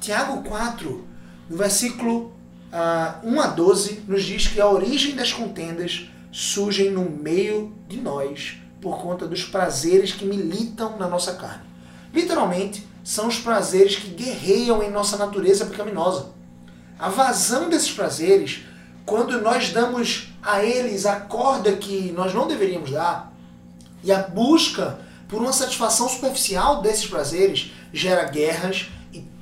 Tiago 0.00 0.42
4, 0.42 1.04
no 1.48 1.56
versículo 1.56 2.32
ah, 2.72 3.20
1 3.22 3.40
a 3.40 3.46
12, 3.48 4.04
nos 4.08 4.22
diz 4.24 4.48
que 4.48 4.60
a 4.60 4.68
origem 4.68 5.14
das 5.14 5.32
contendas 5.32 6.08
surgem 6.32 6.90
no 6.90 7.08
meio 7.08 7.72
de 7.88 8.00
nós 8.00 8.58
por 8.80 8.98
conta 8.98 9.26
dos 9.26 9.44
prazeres 9.44 10.12
que 10.12 10.24
militam 10.24 10.96
na 10.98 11.08
nossa 11.08 11.34
carne. 11.34 11.62
Literalmente, 12.12 12.86
são 13.02 13.28
os 13.28 13.38
prazeres 13.38 13.96
que 13.96 14.08
guerreiam 14.08 14.82
em 14.82 14.90
nossa 14.90 15.16
natureza 15.16 15.66
pecaminosa. 15.66 16.32
A 16.98 17.08
vazão 17.08 17.68
desses 17.68 17.90
prazeres, 17.90 18.64
quando 19.06 19.40
nós 19.40 19.70
damos 19.70 20.32
a 20.42 20.64
eles 20.64 21.06
a 21.06 21.20
corda 21.20 21.76
que 21.76 22.12
nós 22.12 22.34
não 22.34 22.48
deveríamos 22.48 22.90
dar, 22.90 23.32
e 24.02 24.12
a 24.12 24.22
busca 24.22 24.98
por 25.28 25.40
uma 25.40 25.52
satisfação 25.52 26.08
superficial 26.08 26.82
desses 26.82 27.06
prazeres, 27.06 27.72
gera 27.92 28.24
guerras 28.24 28.88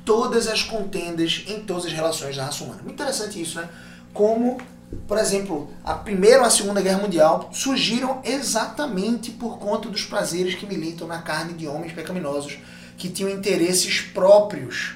todas 0.05 0.47
as 0.47 0.63
contendas 0.63 1.45
em 1.47 1.61
todas 1.61 1.87
as 1.87 1.93
relações 1.93 2.37
da 2.37 2.45
raça 2.45 2.65
humana. 2.65 2.81
Muito 2.83 2.95
interessante 2.95 3.41
isso, 3.41 3.61
né? 3.61 3.69
Como, 4.13 4.59
por 5.07 5.19
exemplo, 5.19 5.71
a 5.85 5.95
Primeira 5.95 6.41
ou 6.41 6.47
a 6.47 6.51
Segunda 6.51 6.81
Guerra 6.81 6.99
Mundial 6.99 7.51
surgiram 7.53 8.21
exatamente 8.25 9.31
por 9.31 9.59
conta 9.59 9.89
dos 9.89 10.05
prazeres 10.05 10.55
que 10.55 10.67
militam 10.67 11.07
na 11.07 11.23
carne 11.23 11.55
de 11.55 11.67
homens 11.67 11.93
pecaminosos 11.93 12.59
que 12.97 13.09
tinham 13.09 13.31
interesses 13.31 14.01
próprios 14.01 14.95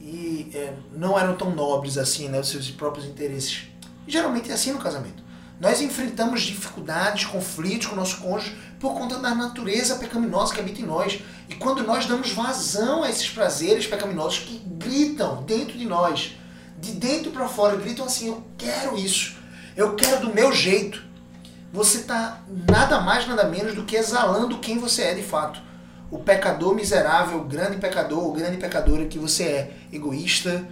e 0.00 0.50
é, 0.54 0.72
não 0.96 1.18
eram 1.18 1.36
tão 1.36 1.54
nobres 1.54 1.98
assim, 1.98 2.28
né? 2.28 2.40
Os 2.40 2.48
seus 2.48 2.70
próprios 2.70 3.06
interesses. 3.06 3.68
Geralmente 4.06 4.50
é 4.50 4.54
assim 4.54 4.72
no 4.72 4.78
casamento. 4.78 5.22
Nós 5.60 5.82
enfrentamos 5.82 6.40
dificuldades, 6.40 7.26
conflitos 7.26 7.86
com 7.86 7.92
o 7.92 7.96
nosso 7.96 8.16
cônjuge 8.22 8.56
por 8.80 8.94
conta 8.94 9.18
da 9.18 9.34
natureza 9.34 9.96
pecaminosa 9.96 10.54
que 10.54 10.60
habita 10.60 10.80
em 10.80 10.86
nós. 10.86 11.20
E 11.50 11.54
quando 11.54 11.82
nós 11.82 12.06
damos 12.06 12.32
vazão 12.32 13.02
a 13.04 13.10
esses 13.10 13.28
prazeres 13.28 13.86
pecaminosos 13.86 14.38
que 14.38 14.58
gritam 14.58 15.42
dentro 15.42 15.76
de 15.76 15.84
nós, 15.84 16.34
de 16.78 16.92
dentro 16.92 17.30
para 17.30 17.46
fora, 17.46 17.76
gritam 17.76 18.06
assim: 18.06 18.28
Eu 18.28 18.42
quero 18.56 18.96
isso, 18.96 19.36
eu 19.76 19.94
quero 19.94 20.26
do 20.26 20.34
meu 20.34 20.50
jeito. 20.50 21.04
Você 21.72 21.98
está 21.98 22.40
nada 22.68 23.00
mais, 23.02 23.28
nada 23.28 23.44
menos 23.44 23.74
do 23.74 23.84
que 23.84 23.96
exalando 23.96 24.58
quem 24.58 24.78
você 24.78 25.02
é 25.02 25.14
de 25.14 25.22
fato. 25.22 25.60
O 26.10 26.18
pecador 26.18 26.74
miserável, 26.74 27.38
o 27.38 27.44
grande 27.44 27.76
pecador 27.76 28.24
ou 28.24 28.32
grande 28.32 28.56
pecadora 28.56 29.04
que 29.04 29.18
você 29.18 29.44
é. 29.44 29.76
Egoísta, 29.92 30.66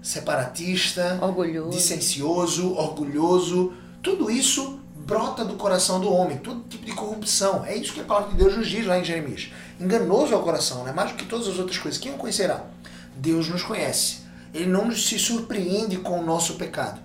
separatista, 0.00 1.18
orgulhoso, 1.20 1.76
licencioso, 1.76 2.72
orgulhoso. 2.74 3.74
Tudo 4.08 4.30
isso 4.30 4.80
brota 4.96 5.44
do 5.44 5.56
coração 5.56 6.00
do 6.00 6.10
homem, 6.10 6.38
todo 6.38 6.66
tipo 6.66 6.86
de 6.86 6.92
corrupção. 6.92 7.62
É 7.66 7.76
isso 7.76 7.92
que 7.92 8.00
a 8.00 8.04
palavra 8.04 8.30
de 8.30 8.36
Deus 8.36 8.56
nos 8.56 8.66
diz 8.66 8.86
lá 8.86 8.98
em 8.98 9.04
Jeremias. 9.04 9.52
Enganoso 9.78 10.32
é 10.32 10.36
o 10.36 10.42
coração, 10.42 10.82
né? 10.82 10.92
mais 10.92 11.10
do 11.10 11.18
que 11.18 11.26
todas 11.26 11.46
as 11.46 11.58
outras 11.58 11.76
coisas. 11.76 12.00
Quem 12.00 12.14
o 12.14 12.16
conhecerá? 12.16 12.64
Deus 13.16 13.50
nos 13.50 13.62
conhece. 13.62 14.20
Ele 14.54 14.64
não 14.64 14.90
se 14.90 15.18
surpreende 15.18 15.98
com 15.98 16.18
o 16.18 16.24
nosso 16.24 16.54
pecado. 16.54 16.98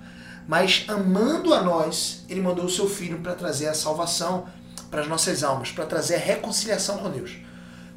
Mas 0.48 0.86
amando 0.88 1.54
a 1.54 1.62
nós, 1.62 2.24
ele 2.30 2.40
mandou 2.40 2.64
o 2.64 2.70
seu 2.70 2.88
filho 2.88 3.20
para 3.20 3.36
trazer 3.36 3.68
a 3.68 3.74
salvação 3.74 4.46
para 4.90 5.02
as 5.02 5.08
nossas 5.10 5.44
almas, 5.44 5.74
para 5.74 5.86
trazer 5.86 6.16
a 6.16 6.20
reconciliação 6.20 7.00
com 7.00 7.10
Deus. 7.10 7.36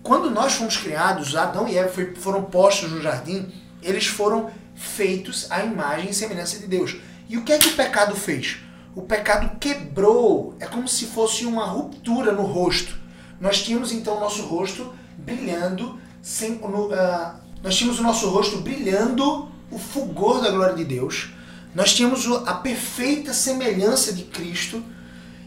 Quando 0.03 0.29
nós 0.33 0.55
fomos 0.55 0.77
criados, 0.77 1.37
Adão 1.37 1.69
e 1.69 1.79
Eva 1.79 1.93
foram 2.17 2.43
postos 2.43 2.91
no 2.91 3.01
jardim, 3.01 3.53
eles 3.81 4.09
foram 4.09 4.51
feitos 4.75 5.47
à 5.49 5.63
imagem 5.63 6.11
e 6.11 6.15
semelhança 6.15 6.59
de 6.59 6.67
Deus. 6.67 6.97
E 7.29 7.37
o 7.37 7.45
que 7.45 7.53
é 7.53 7.59
que 7.59 7.69
o 7.69 7.77
pecado 7.77 8.17
fez? 8.17 8.66
O 8.97 9.03
pecado 9.03 9.59
quebrou, 9.61 10.57
é 10.59 10.65
como 10.65 10.89
se 10.89 11.05
fosse 11.05 11.45
uma 11.45 11.67
ruptura 11.67 12.33
no 12.33 12.45
rosto. 12.45 12.97
Nós 13.39 13.63
tínhamos 13.63 13.93
então 13.93 14.17
o 14.17 14.21
nosso 14.21 14.41
rosto 14.47 14.91
brilhando, 15.19 16.01
sem, 16.23 16.53
no, 16.53 16.87
uh, 16.87 17.35
nós 17.63 17.77
tínhamos 17.77 18.01
o 18.01 18.03
nosso 18.03 18.27
rosto 18.31 18.57
brilhando 18.57 19.51
o 19.71 19.79
fulgor 19.79 20.41
da 20.41 20.51
glória 20.51 20.75
de 20.75 20.85
Deus. 20.87 21.29
Nós 21.75 21.93
tínhamos 21.93 22.27
a 22.47 22.55
perfeita 22.55 23.35
semelhança 23.35 24.15
de 24.15 24.23
Cristo. 24.25 24.83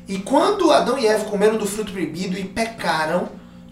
E 0.07 0.19
quando 0.19 0.71
Adão 0.71 0.99
e 0.99 1.07
Eva 1.07 1.25
comeram 1.25 1.57
do 1.57 1.65
fruto 1.65 1.91
proibido 1.91 2.37
e 2.37 2.43
pecaram, 2.43 3.29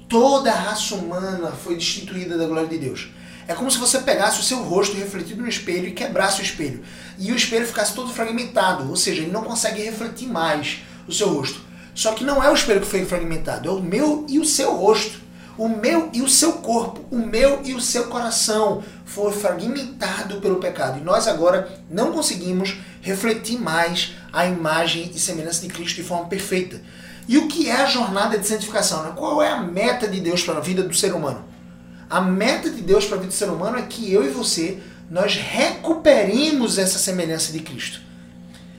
toda 0.10 0.52
a 0.52 0.56
raça 0.56 0.96
humana 0.96 1.52
foi 1.52 1.76
destituída 1.76 2.36
da 2.36 2.48
glória 2.48 2.68
de 2.68 2.80
Deus. 2.80 3.10
É 3.48 3.54
como 3.54 3.72
se 3.72 3.78
você 3.78 4.00
pegasse 4.00 4.42
o 4.42 4.44
seu 4.44 4.58
rosto 4.58 4.98
refletido 4.98 5.42
no 5.42 5.48
espelho 5.48 5.88
e 5.88 5.94
quebrasse 5.94 6.42
o 6.42 6.44
espelho. 6.44 6.84
E 7.18 7.32
o 7.32 7.36
espelho 7.36 7.66
ficasse 7.66 7.94
todo 7.94 8.12
fragmentado, 8.12 8.90
ou 8.90 8.96
seja, 8.98 9.22
ele 9.22 9.32
não 9.32 9.44
consegue 9.44 9.82
refletir 9.82 10.28
mais 10.28 10.80
o 11.08 11.14
seu 11.14 11.30
rosto. 11.30 11.62
Só 11.96 12.12
que 12.12 12.26
não 12.26 12.44
é 12.44 12.52
o 12.52 12.54
espelho 12.54 12.82
que 12.82 12.88
foi 12.88 13.06
fragmentado, 13.06 13.70
é 13.70 13.72
o 13.72 13.82
meu 13.82 14.26
e 14.28 14.38
o 14.38 14.46
seu 14.46 14.76
rosto. 14.76 15.26
O 15.58 15.68
meu 15.68 16.10
e 16.14 16.22
o 16.22 16.30
seu 16.30 16.54
corpo, 16.54 17.04
o 17.10 17.18
meu 17.18 17.62
e 17.64 17.74
o 17.74 17.82
seu 17.82 18.08
coração 18.10 18.84
foi 19.06 19.32
fragmentado 19.32 20.40
pelo 20.40 20.58
pecado. 20.58 21.00
E 21.00 21.04
nós 21.04 21.28
agora 21.28 21.82
não 21.90 22.12
conseguimos 22.12 22.78
refletir 23.02 23.60
mais 23.60 24.14
a 24.32 24.46
imagem 24.46 25.10
e 25.16 25.20
semelhança 25.20 25.62
de 25.62 25.70
Cristo 25.70 25.96
de 25.96 26.04
forma 26.04 26.26
perfeita. 26.26 26.80
E 27.28 27.38
o 27.40 27.48
que 27.48 27.70
é 27.70 27.76
a 27.78 27.88
jornada 27.88 28.38
de 28.38 28.46
santificação? 28.46 29.04
Né? 29.04 29.14
Qual 29.16 29.42
é 29.42 29.50
a 29.50 29.62
meta 29.62 30.08
de 30.08 30.20
Deus 30.20 30.44
para 30.44 30.58
a 30.58 30.62
vida 30.62 30.84
do 30.84 30.94
ser 30.94 31.16
humano? 31.16 31.44
A 32.10 32.22
meta 32.22 32.70
de 32.70 32.82
Deus 32.82 33.06
para 33.06 33.18
a 33.18 33.20
vida 33.20 33.32
do 33.32 33.36
ser 33.36 33.50
humano 33.50 33.78
é 33.78 33.82
que 33.82 34.12
eu 34.12 34.24
e 34.24 34.30
você 34.30 34.80
nós 35.10 35.36
recuperemos 35.36 36.78
essa 36.78 37.00
semelhança 37.00 37.52
de 37.52 37.60
Cristo. 37.60 38.02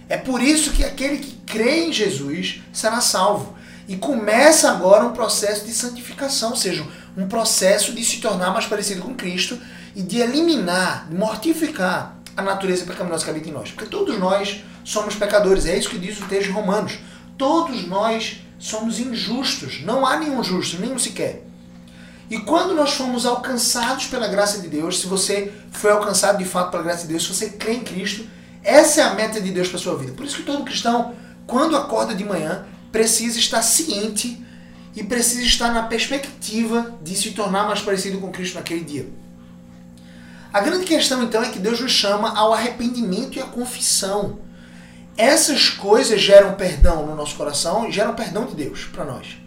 É 0.08 0.16
por 0.16 0.42
isso 0.42 0.72
que 0.72 0.84
aquele 0.84 1.18
que 1.18 1.32
crê 1.46 1.86
em 1.86 1.92
Jesus 1.92 2.62
será 2.72 3.00
salvo. 3.00 3.56
E 3.86 3.96
começa 3.96 4.70
agora 4.70 5.04
um 5.04 5.12
processo 5.12 5.64
de 5.64 5.72
santificação, 5.72 6.50
ou 6.50 6.56
seja, 6.56 6.86
um 7.16 7.26
processo 7.26 7.92
de 7.92 8.04
se 8.04 8.18
tornar 8.18 8.52
mais 8.52 8.66
parecido 8.66 9.00
com 9.02 9.14
Cristo 9.14 9.58
e 9.96 10.02
de 10.02 10.18
eliminar, 10.18 11.08
de 11.08 11.16
mortificar 11.16 12.18
a 12.36 12.42
natureza 12.42 12.84
pecaminosa 12.84 13.24
que 13.24 13.30
habita 13.30 13.48
em 13.48 13.52
nós. 13.52 13.70
Porque 13.70 13.88
todos 13.88 14.18
nós 14.18 14.62
somos 14.84 15.14
pecadores, 15.14 15.66
é 15.66 15.76
isso 15.76 15.90
que 15.90 15.98
diz 15.98 16.20
o 16.20 16.26
texto 16.26 16.48
de 16.48 16.52
Romanos. 16.52 16.98
Todos 17.38 17.86
nós 17.86 18.40
somos 18.58 18.98
injustos, 18.98 19.82
não 19.82 20.06
há 20.06 20.18
nenhum 20.18 20.42
justo, 20.42 20.80
nenhum 20.80 20.98
sequer. 20.98 21.47
E 22.30 22.38
quando 22.38 22.74
nós 22.74 22.92
fomos 22.92 23.24
alcançados 23.24 24.06
pela 24.06 24.28
graça 24.28 24.60
de 24.60 24.68
Deus, 24.68 25.00
se 25.00 25.06
você 25.06 25.52
foi 25.72 25.90
alcançado 25.90 26.38
de 26.38 26.44
fato 26.44 26.70
pela 26.70 26.82
graça 26.82 27.02
de 27.02 27.08
Deus, 27.08 27.22
se 27.22 27.34
você 27.34 27.50
crê 27.50 27.74
em 27.74 27.80
Cristo, 27.80 28.26
essa 28.62 29.00
é 29.00 29.04
a 29.04 29.14
meta 29.14 29.40
de 29.40 29.50
Deus 29.50 29.68
para 29.68 29.78
sua 29.78 29.96
vida. 29.96 30.12
Por 30.12 30.26
isso 30.26 30.36
que 30.36 30.42
todo 30.42 30.64
cristão, 30.64 31.14
quando 31.46 31.76
acorda 31.76 32.14
de 32.14 32.24
manhã, 32.24 32.66
precisa 32.92 33.38
estar 33.38 33.62
ciente 33.62 34.44
e 34.94 35.02
precisa 35.02 35.42
estar 35.42 35.72
na 35.72 35.84
perspectiva 35.84 36.98
de 37.02 37.16
se 37.16 37.30
tornar 37.30 37.66
mais 37.66 37.80
parecido 37.80 38.18
com 38.18 38.30
Cristo 38.30 38.56
naquele 38.56 38.84
dia. 38.84 39.08
A 40.52 40.60
grande 40.60 40.84
questão 40.84 41.22
então 41.22 41.42
é 41.42 41.48
que 41.50 41.58
Deus 41.58 41.80
nos 41.80 41.92
chama 41.92 42.36
ao 42.36 42.52
arrependimento 42.52 43.36
e 43.36 43.40
à 43.40 43.46
confissão. 43.46 44.38
Essas 45.16 45.68
coisas 45.70 46.20
geram 46.20 46.54
perdão 46.54 47.06
no 47.06 47.14
nosso 47.14 47.36
coração 47.36 47.88
e 47.88 47.92
geram 47.92 48.14
perdão 48.14 48.46
de 48.46 48.54
Deus 48.54 48.84
para 48.84 49.04
nós. 49.04 49.38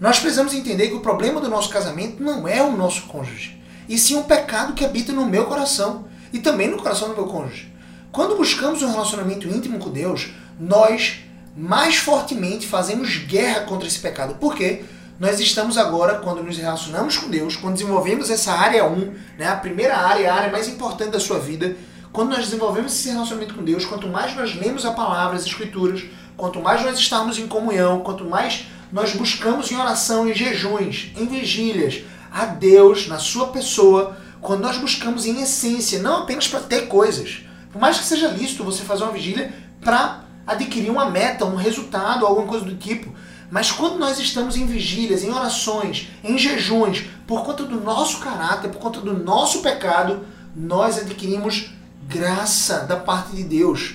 Nós 0.00 0.18
precisamos 0.18 0.52
entender 0.52 0.88
que 0.88 0.94
o 0.94 1.00
problema 1.00 1.40
do 1.40 1.48
nosso 1.48 1.70
casamento 1.70 2.22
não 2.22 2.46
é 2.46 2.62
o 2.62 2.76
nosso 2.76 3.02
cônjuge, 3.02 3.60
e 3.88 3.96
sim 3.96 4.16
um 4.16 4.22
pecado 4.22 4.74
que 4.74 4.84
habita 4.84 5.12
no 5.12 5.26
meu 5.26 5.46
coração 5.46 6.04
e 6.32 6.38
também 6.38 6.68
no 6.68 6.76
coração 6.76 7.08
do 7.08 7.14
meu 7.14 7.26
cônjuge. 7.26 7.72
Quando 8.12 8.36
buscamos 8.36 8.82
um 8.82 8.90
relacionamento 8.90 9.48
íntimo 9.48 9.78
com 9.78 9.90
Deus, 9.90 10.30
nós 10.58 11.20
mais 11.56 11.96
fortemente 11.96 12.66
fazemos 12.66 13.16
guerra 13.16 13.60
contra 13.60 13.88
esse 13.88 13.98
pecado. 13.98 14.34
Por 14.34 14.54
quê? 14.54 14.84
Nós 15.18 15.40
estamos 15.40 15.78
agora, 15.78 16.16
quando 16.16 16.42
nos 16.42 16.58
relacionamos 16.58 17.16
com 17.16 17.30
Deus, 17.30 17.56
quando 17.56 17.74
desenvolvemos 17.74 18.28
essa 18.28 18.52
área 18.52 18.84
1, 18.84 19.14
né, 19.38 19.48
a 19.48 19.56
primeira 19.56 19.96
área, 19.96 20.30
a 20.30 20.36
área 20.36 20.52
mais 20.52 20.68
importante 20.68 21.10
da 21.10 21.20
sua 21.20 21.38
vida, 21.38 21.74
quando 22.12 22.30
nós 22.30 22.44
desenvolvemos 22.44 22.92
esse 22.92 23.08
relacionamento 23.08 23.54
com 23.54 23.64
Deus, 23.64 23.86
quanto 23.86 24.08
mais 24.08 24.36
nós 24.36 24.54
lemos 24.54 24.84
a 24.84 24.92
palavra, 24.92 25.36
as 25.36 25.46
escrituras, 25.46 26.04
quanto 26.36 26.60
mais 26.60 26.84
nós 26.84 26.98
estamos 26.98 27.38
em 27.38 27.46
comunhão, 27.46 28.00
quanto 28.00 28.24
mais 28.26 28.66
nós 28.92 29.14
buscamos 29.14 29.70
em 29.70 29.76
oração, 29.76 30.28
em 30.28 30.34
jejuns, 30.34 31.12
em 31.16 31.26
vigílias, 31.26 32.02
a 32.32 32.46
Deus 32.46 33.08
na 33.08 33.18
sua 33.18 33.48
pessoa, 33.48 34.16
quando 34.40 34.62
nós 34.62 34.78
buscamos 34.78 35.26
em 35.26 35.40
essência, 35.40 36.00
não 36.00 36.18
apenas 36.18 36.46
para 36.46 36.60
ter 36.60 36.82
coisas. 36.82 37.42
Por 37.72 37.80
mais 37.80 37.98
que 37.98 38.04
seja 38.04 38.28
lícito 38.28 38.64
você 38.64 38.82
fazer 38.82 39.02
uma 39.04 39.12
vigília 39.12 39.52
para 39.80 40.24
adquirir 40.46 40.90
uma 40.90 41.10
meta, 41.10 41.44
um 41.44 41.56
resultado, 41.56 42.24
alguma 42.24 42.46
coisa 42.46 42.64
do 42.64 42.76
tipo. 42.76 43.12
Mas 43.50 43.70
quando 43.70 43.98
nós 43.98 44.18
estamos 44.18 44.56
em 44.56 44.66
vigílias, 44.66 45.22
em 45.22 45.30
orações, 45.30 46.08
em 46.22 46.38
jejuns, 46.38 47.04
por 47.26 47.44
conta 47.44 47.64
do 47.64 47.80
nosso 47.80 48.18
caráter, 48.18 48.70
por 48.70 48.78
conta 48.78 49.00
do 49.00 49.14
nosso 49.14 49.62
pecado, 49.62 50.24
nós 50.54 50.98
adquirimos 50.98 51.70
graça 52.08 52.80
da 52.80 52.96
parte 52.96 53.34
de 53.34 53.44
Deus, 53.44 53.94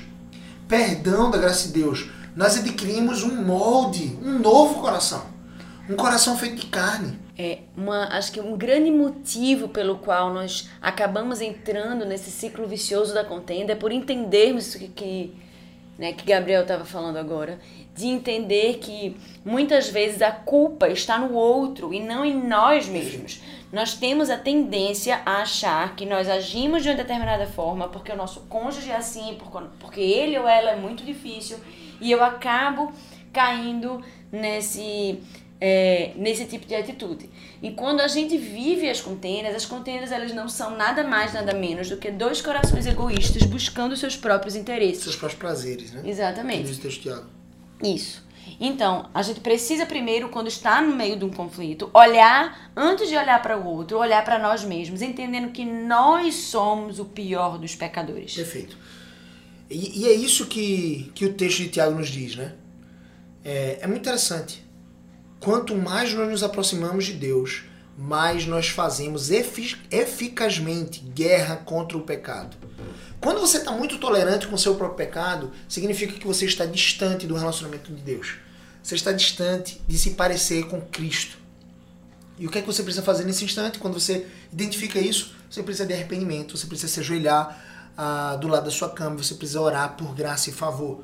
perdão 0.67 1.31
da 1.31 1.37
graça 1.37 1.67
de 1.67 1.73
Deus 1.73 2.09
nós 2.35 2.57
adquirimos 2.57 3.23
um 3.23 3.43
molde, 3.43 4.17
um 4.23 4.39
novo 4.39 4.81
coração. 4.81 5.25
Um 5.89 5.95
coração 5.95 6.37
feito 6.37 6.55
de 6.55 6.67
carne. 6.67 7.19
É, 7.37 7.59
uma, 7.75 8.05
acho 8.15 8.31
que 8.31 8.39
um 8.39 8.55
grande 8.55 8.91
motivo 8.91 9.67
pelo 9.67 9.97
qual 9.97 10.33
nós 10.33 10.69
acabamos 10.81 11.41
entrando 11.41 12.05
nesse 12.05 12.29
ciclo 12.31 12.67
vicioso 12.67 13.13
da 13.13 13.25
contenda 13.25 13.73
é 13.73 13.75
por 13.75 13.91
entendermos 13.91 14.67
isso 14.67 14.79
que, 14.79 14.87
que, 14.87 15.35
né, 15.97 16.13
que 16.13 16.23
Gabriel 16.23 16.61
estava 16.61 16.85
falando 16.85 17.17
agora, 17.17 17.59
de 17.95 18.07
entender 18.07 18.77
que 18.77 19.17
muitas 19.43 19.89
vezes 19.89 20.21
a 20.21 20.31
culpa 20.31 20.87
está 20.87 21.17
no 21.17 21.33
outro 21.33 21.93
e 21.93 21.99
não 21.99 22.23
em 22.23 22.47
nós 22.47 22.87
mesmos. 22.87 23.41
Nós 23.73 23.93
temos 23.95 24.29
a 24.29 24.37
tendência 24.37 25.21
a 25.25 25.41
achar 25.41 25.95
que 25.95 26.05
nós 26.05 26.29
agimos 26.29 26.83
de 26.83 26.89
uma 26.89 26.95
determinada 26.95 27.47
forma 27.47 27.89
porque 27.89 28.11
o 28.11 28.15
nosso 28.15 28.41
cônjuge 28.41 28.89
é 28.89 28.95
assim, 28.95 29.37
porque 29.79 29.99
ele 29.99 30.37
ou 30.37 30.47
ela 30.47 30.71
é 30.71 30.75
muito 30.75 31.03
difícil 31.03 31.57
e 32.01 32.11
eu 32.11 32.23
acabo 32.23 32.91
caindo 33.31 34.03
nesse 34.31 35.19
é, 35.61 36.13
nesse 36.15 36.45
tipo 36.45 36.65
de 36.65 36.73
atitude. 36.73 37.29
E 37.61 37.71
quando 37.71 38.01
a 38.01 38.07
gente 38.07 38.35
vive 38.35 38.89
as 38.89 38.99
contendas, 38.99 39.55
as 39.55 39.65
contendas 39.65 40.11
elas 40.11 40.33
não 40.33 40.49
são 40.49 40.75
nada 40.75 41.03
mais, 41.03 41.33
nada 41.33 41.53
menos 41.53 41.87
do 41.87 41.97
que 41.97 42.09
dois 42.09 42.41
corações 42.41 42.87
egoístas 42.87 43.43
buscando 43.43 43.95
seus 43.95 44.17
próprios 44.17 44.55
interesses. 44.55 45.03
Seus 45.03 45.15
próprios 45.15 45.39
prazeres, 45.39 45.91
né? 45.91 46.01
Exatamente. 46.03 46.63
Isso. 47.83 48.23
Então, 48.59 49.09
a 49.13 49.21
gente 49.21 49.39
precisa 49.39 49.85
primeiro, 49.85 50.29
quando 50.29 50.47
está 50.47 50.81
no 50.81 50.95
meio 50.95 51.15
de 51.17 51.23
um 51.23 51.29
conflito, 51.29 51.91
olhar, 51.93 52.71
antes 52.75 53.07
de 53.07 53.15
olhar 53.15 53.39
para 53.41 53.57
o 53.57 53.65
outro, 53.65 53.99
olhar 53.99 54.23
para 54.25 54.39
nós 54.39 54.63
mesmos, 54.63 55.01
entendendo 55.01 55.51
que 55.51 55.63
nós 55.63 56.33
somos 56.33 56.99
o 56.99 57.05
pior 57.05 57.59
dos 57.59 57.75
pecadores. 57.75 58.33
Perfeito. 58.33 58.77
E, 59.71 60.01
e 60.01 60.07
é 60.07 60.13
isso 60.13 60.45
que, 60.47 61.09
que 61.15 61.25
o 61.25 61.33
texto 61.33 61.59
de 61.59 61.69
Tiago 61.69 61.97
nos 61.97 62.09
diz, 62.09 62.35
né? 62.35 62.53
É, 63.43 63.79
é 63.81 63.87
muito 63.87 64.01
interessante. 64.01 64.63
Quanto 65.39 65.75
mais 65.75 66.13
nós 66.13 66.29
nos 66.29 66.43
aproximamos 66.43 67.05
de 67.05 67.13
Deus, 67.13 67.63
mais 67.97 68.45
nós 68.45 68.67
fazemos 68.67 69.31
efic 69.31 69.77
eficazmente 69.89 70.99
guerra 70.99 71.55
contra 71.55 71.97
o 71.97 72.01
pecado. 72.01 72.57
Quando 73.19 73.39
você 73.39 73.57
está 73.57 73.71
muito 73.71 73.97
tolerante 73.97 74.45
com 74.47 74.55
o 74.55 74.59
seu 74.59 74.75
próprio 74.75 74.97
pecado, 74.97 75.51
significa 75.69 76.13
que 76.13 76.27
você 76.27 76.45
está 76.45 76.65
distante 76.65 77.25
do 77.25 77.35
relacionamento 77.35 77.93
de 77.93 78.01
Deus. 78.01 78.35
Você 78.83 78.95
está 78.95 79.11
distante 79.11 79.79
de 79.87 79.97
se 79.97 80.11
parecer 80.11 80.65
com 80.67 80.81
Cristo. 80.81 81.37
E 82.37 82.45
o 82.45 82.49
que 82.49 82.57
é 82.57 82.61
que 82.61 82.67
você 82.67 82.83
precisa 82.83 83.03
fazer 83.03 83.23
nesse 83.23 83.45
instante? 83.45 83.79
Quando 83.79 83.99
você 83.99 84.25
identifica 84.51 84.99
isso, 84.99 85.33
você 85.49 85.61
precisa 85.63 85.85
de 85.85 85.93
arrependimento, 85.93 86.57
você 86.57 86.65
precisa 86.65 86.91
se 86.91 86.99
ajoelhar 86.99 87.70
ah, 88.03 88.35
do 88.35 88.47
lado 88.47 88.65
da 88.65 88.71
sua 88.71 88.89
cama, 88.89 89.15
você 89.15 89.35
precisa 89.35 89.61
orar 89.61 89.95
por 89.95 90.15
graça 90.15 90.49
e 90.49 90.53
favor. 90.53 91.03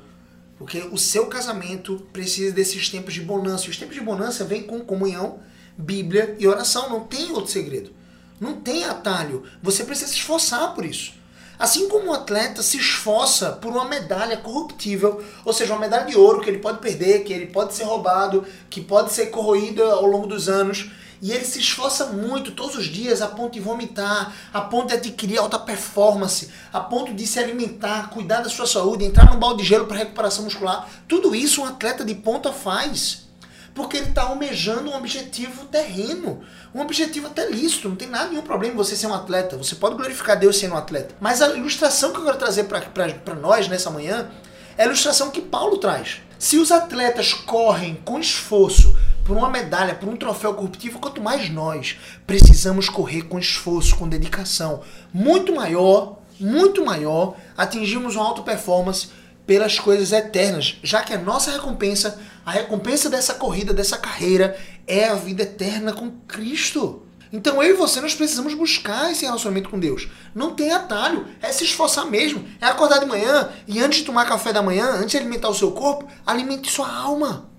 Porque 0.57 0.79
o 0.91 0.97
seu 0.97 1.27
casamento 1.27 2.07
precisa 2.11 2.51
desses 2.51 2.89
tempos 2.89 3.13
de 3.13 3.21
bonança. 3.21 3.67
E 3.67 3.69
os 3.69 3.77
tempos 3.77 3.93
de 3.93 4.01
bonança 4.01 4.43
vêm 4.43 4.63
com 4.63 4.79
comunhão, 4.79 5.37
Bíblia 5.77 6.35
e 6.39 6.47
oração. 6.47 6.89
Não 6.89 7.01
tem 7.01 7.31
outro 7.33 7.51
segredo. 7.51 7.91
Não 8.39 8.61
tem 8.61 8.83
atalho. 8.83 9.43
Você 9.61 9.83
precisa 9.83 10.09
se 10.09 10.17
esforçar 10.17 10.73
por 10.73 10.83
isso. 10.83 11.13
Assim 11.59 11.87
como 11.87 12.07
um 12.07 12.13
atleta 12.13 12.63
se 12.63 12.77
esforça 12.77 13.51
por 13.51 13.71
uma 13.71 13.85
medalha 13.85 14.37
corruptível, 14.37 15.23
ou 15.45 15.53
seja, 15.53 15.73
uma 15.73 15.81
medalha 15.81 16.07
de 16.07 16.17
ouro 16.17 16.41
que 16.41 16.49
ele 16.49 16.57
pode 16.57 16.79
perder, 16.79 17.23
que 17.23 17.33
ele 17.33 17.45
pode 17.45 17.75
ser 17.75 17.83
roubado, 17.83 18.43
que 18.71 18.81
pode 18.81 19.13
ser 19.13 19.27
corroída 19.27 19.83
ao 19.83 20.05
longo 20.07 20.25
dos 20.25 20.49
anos, 20.49 20.89
e 21.21 21.31
ele 21.31 21.45
se 21.45 21.59
esforça 21.59 22.07
muito 22.07 22.51
todos 22.51 22.75
os 22.75 22.85
dias 22.85 23.21
a 23.21 23.27
ponto 23.27 23.53
de 23.53 23.59
vomitar, 23.59 24.33
a 24.53 24.61
ponto 24.61 24.87
de 24.87 24.93
adquirir 24.93 25.37
alta 25.37 25.57
performance, 25.57 26.49
a 26.71 26.79
ponto 26.79 27.13
de 27.13 27.25
se 27.25 27.39
alimentar, 27.39 28.09
cuidar 28.09 28.41
da 28.41 28.49
sua 28.49 28.67
saúde, 28.67 29.05
entrar 29.05 29.31
num 29.31 29.39
balde 29.39 29.63
de 29.63 29.69
gelo 29.69 29.85
para 29.85 29.97
recuperação 29.97 30.43
muscular. 30.43 30.87
Tudo 31.07 31.35
isso 31.35 31.61
um 31.61 31.65
atleta 31.65 32.05
de 32.05 32.15
ponta 32.15 32.51
faz. 32.51 33.25
Porque 33.73 33.97
ele 33.97 34.09
está 34.09 34.23
almejando 34.23 34.89
um 34.89 34.95
objetivo 34.95 35.65
terreno, 35.65 36.41
um 36.73 36.81
objetivo 36.81 37.27
até 37.27 37.47
lícito, 37.47 37.87
não 37.87 37.95
tem 37.95 38.09
nada 38.09 38.29
nenhum 38.29 38.41
problema 38.41 38.73
você 38.73 38.95
ser 38.95 39.05
um 39.05 39.13
atleta. 39.13 39.55
Você 39.55 39.75
pode 39.75 39.95
glorificar 39.95 40.37
Deus 40.37 40.57
sendo 40.57 40.73
um 40.73 40.77
atleta. 40.77 41.13
Mas 41.19 41.43
a 41.43 41.49
ilustração 41.49 42.11
que 42.11 42.17
eu 42.17 42.25
quero 42.25 42.37
trazer 42.37 42.63
para 42.63 43.35
nós 43.35 43.67
nessa 43.67 43.91
manhã 43.91 44.31
é 44.75 44.83
a 44.83 44.85
ilustração 44.87 45.29
que 45.29 45.41
Paulo 45.41 45.77
traz. 45.77 46.21
Se 46.39 46.57
os 46.57 46.71
atletas 46.71 47.33
correm 47.33 48.01
com 48.03 48.19
esforço 48.19 48.97
por 49.27 49.35
uma 49.35 49.49
medalha, 49.49 49.93
por 49.93 50.07
um 50.07 50.15
troféu 50.15 50.53
corruptível, 50.53 50.99
quanto 50.99 51.21
mais 51.21 51.49
nós 51.49 51.97
precisamos 52.25 52.87
correr 52.87 53.23
com 53.23 53.37
esforço, 53.37 53.97
com 53.97 54.07
dedicação 54.07 54.81
muito 55.13 55.53
maior, 55.53 56.19
muito 56.39 56.85
maior, 56.85 57.35
atingimos 57.57 58.15
uma 58.15 58.23
alta 58.23 58.41
performance 58.41 59.09
pelas 59.45 59.77
coisas 59.77 60.13
eternas, 60.13 60.77
já 60.81 61.03
que 61.03 61.13
a 61.13 61.17
nossa 61.17 61.51
recompensa, 61.51 62.17
a 62.45 62.51
recompensa 62.51 63.09
dessa 63.09 63.33
corrida, 63.33 63.73
dessa 63.73 63.97
carreira, 63.97 64.57
é 64.87 65.09
a 65.09 65.15
vida 65.15 65.43
eterna 65.43 65.91
com 65.91 66.09
Cristo. 66.25 67.03
Então 67.31 67.61
eu 67.61 67.75
e 67.75 67.77
você 67.77 67.99
nós 67.99 68.15
precisamos 68.15 68.53
buscar 68.53 69.11
esse 69.11 69.25
relacionamento 69.25 69.69
com 69.69 69.77
Deus. 69.77 70.07
Não 70.33 70.55
tem 70.55 70.71
atalho, 70.71 71.27
é 71.41 71.51
se 71.51 71.65
esforçar 71.65 72.05
mesmo, 72.05 72.45
é 72.61 72.65
acordar 72.65 72.99
de 72.99 73.05
manhã 73.05 73.49
e 73.67 73.81
antes 73.81 73.99
de 73.99 74.05
tomar 74.05 74.25
café 74.25 74.53
da 74.53 74.61
manhã, 74.61 74.85
antes 74.91 75.11
de 75.11 75.17
alimentar 75.17 75.49
o 75.49 75.53
seu 75.53 75.71
corpo, 75.71 76.07
alimente 76.25 76.71
sua 76.71 76.89
alma. 76.89 77.56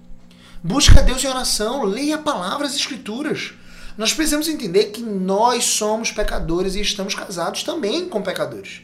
Busca 0.62 1.03
Deus 1.03 1.23
em 1.23 1.29
oração, 1.29 1.85
leia 1.85 2.16
a 2.16 2.23
palavra, 2.23 2.66
as 2.66 2.75
escrituras. 2.75 3.53
Nós 3.97 4.12
precisamos 4.12 4.49
entender 4.49 4.87
que 4.87 5.03
nós 5.03 5.64
somos 5.64 6.11
pecadores 6.11 6.75
e 6.75 6.81
estamos 6.81 7.14
casados 7.14 7.62
também 7.62 8.09
com 8.09 8.23
pecadores. 8.23 8.83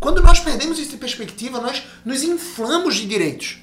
Quando 0.00 0.22
nós 0.22 0.40
perdemos 0.40 0.78
essa 0.78 0.96
perspectiva, 0.96 1.60
nós 1.60 1.82
nos 2.04 2.22
inflamos 2.22 2.96
de 2.96 3.06
direitos. 3.06 3.58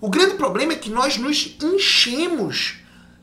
O 0.00 0.08
grande 0.08 0.34
problema 0.34 0.74
é 0.74 0.76
que 0.76 0.90
nós 0.90 1.16
nos 1.16 1.56
enchemos, 1.62 2.74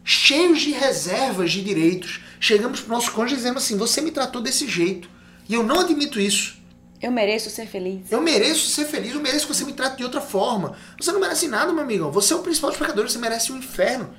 cheios 0.03 0.62
de 0.62 0.71
reservas 0.71 1.51
de 1.51 1.63
direitos. 1.63 2.19
Chegamos 2.39 2.81
para 2.81 2.93
o 2.93 2.95
nosso 2.95 3.12
cônjuge 3.12 3.38
dizendo 3.38 3.58
assim: 3.58 3.77
você 3.77 4.01
me 4.01 4.12
tratou 4.12 4.41
desse 4.41 4.67
jeito. 4.67 5.08
E 5.47 5.53
eu 5.53 5.63
não 5.63 5.79
admito 5.79 6.19
isso. 6.19 6.58
Eu 7.06 7.12
mereço 7.12 7.52
ser 7.52 7.68
feliz. 7.68 8.12
Eu 8.12 8.20
mereço 8.20 8.68
ser 8.68 8.86
feliz, 8.86 9.13
eu 9.13 9.22
mereço 9.22 9.46
que 9.46 9.54
você 9.54 9.63
me 9.63 9.74
trate 9.74 9.98
de 9.98 10.04
outra 10.04 10.20
forma. 10.20 10.76
Você 11.00 11.12
não 11.12 11.20
merece 11.20 11.48
nada, 11.48 11.72
meu 11.72 11.84
amigo. 11.84 12.10
Você 12.10 12.34
é 12.34 12.36
o 12.36 12.39
principal 12.39 12.72
dos 12.72 12.80
pecadores, 12.80 13.12
você 13.12 13.20
merece 13.20 13.52
um 13.52 13.58
inferno. 13.58 14.10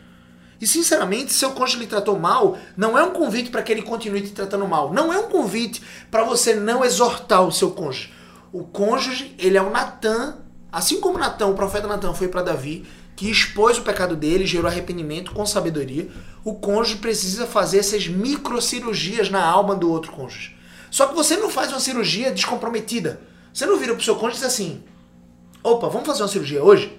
E 0.60 0.68
sinceramente, 0.68 1.32
se 1.32 1.38
seu 1.40 1.50
cônjuge 1.50 1.80
lhe 1.80 1.88
tratou 1.88 2.16
mal, 2.16 2.56
não 2.76 2.96
é 2.96 3.02
um 3.02 3.10
convite 3.10 3.50
para 3.50 3.60
que 3.64 3.72
ele 3.72 3.82
continue 3.82 4.20
te 4.20 4.30
tratando 4.30 4.68
mal. 4.68 4.94
Não 4.94 5.12
é 5.12 5.18
um 5.18 5.28
convite 5.28 5.82
para 6.12 6.22
você 6.22 6.54
não 6.54 6.84
exortar 6.84 7.42
o 7.44 7.50
seu 7.50 7.72
cônjuge. 7.72 8.12
O 8.52 8.62
cônjuge, 8.62 9.34
ele 9.36 9.58
é 9.58 9.62
o 9.62 9.68
Natan, 9.70 10.36
assim 10.70 11.00
como 11.00 11.18
Natan, 11.18 11.48
o 11.48 11.54
profeta 11.54 11.88
Natan 11.88 12.14
foi 12.14 12.28
para 12.28 12.42
Davi, 12.42 12.86
que 13.16 13.28
expôs 13.28 13.78
o 13.78 13.82
pecado 13.82 14.14
dele, 14.14 14.46
gerou 14.46 14.70
arrependimento 14.70 15.32
com 15.32 15.44
sabedoria. 15.44 16.08
O 16.44 16.54
cônjuge 16.54 16.98
precisa 16.98 17.48
fazer 17.48 17.78
essas 17.78 18.06
microcirurgias 18.06 19.28
na 19.28 19.44
alma 19.44 19.74
do 19.74 19.90
outro 19.90 20.12
cônjuge. 20.12 20.55
Só 20.96 21.04
que 21.06 21.14
você 21.14 21.36
não 21.36 21.50
faz 21.50 21.70
uma 21.72 21.78
cirurgia 21.78 22.30
descomprometida. 22.30 23.20
Você 23.52 23.66
não 23.66 23.76
vira 23.76 23.92
pro 23.94 24.02
seu 24.02 24.16
cônjuge 24.16 24.38
e 24.38 24.40
diz 24.40 24.54
assim: 24.54 24.82
opa, 25.62 25.90
vamos 25.90 26.06
fazer 26.06 26.22
uma 26.22 26.28
cirurgia 26.28 26.64
hoje? 26.64 26.98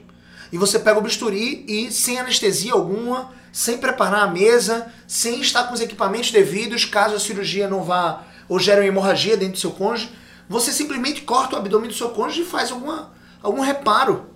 E 0.52 0.58
você 0.60 0.78
pega 0.78 1.00
o 1.00 1.02
bisturi 1.02 1.66
e, 1.68 1.92
sem 1.92 2.20
anestesia 2.20 2.74
alguma, 2.74 3.32
sem 3.52 3.80
preparar 3.80 4.22
a 4.22 4.28
mesa, 4.28 4.94
sem 5.08 5.42
estar 5.42 5.64
com 5.64 5.74
os 5.74 5.82
equipamentos 5.82 6.30
devidos, 6.30 6.86
caso 6.86 7.16
a 7.16 7.20
cirurgia 7.20 7.68
não 7.68 7.82
vá 7.82 8.24
ou 8.48 8.60
gere 8.60 8.82
uma 8.82 8.88
hemorragia 8.88 9.36
dentro 9.36 9.54
do 9.54 9.60
seu 9.60 9.72
cônjuge, 9.72 10.12
você 10.48 10.72
simplesmente 10.72 11.22
corta 11.22 11.56
o 11.56 11.58
abdômen 11.58 11.90
do 11.90 11.96
seu 11.96 12.10
cônjuge 12.10 12.44
e 12.44 12.46
faz 12.46 12.72
alguma, 12.72 13.12
algum 13.42 13.62
reparo. 13.62 14.28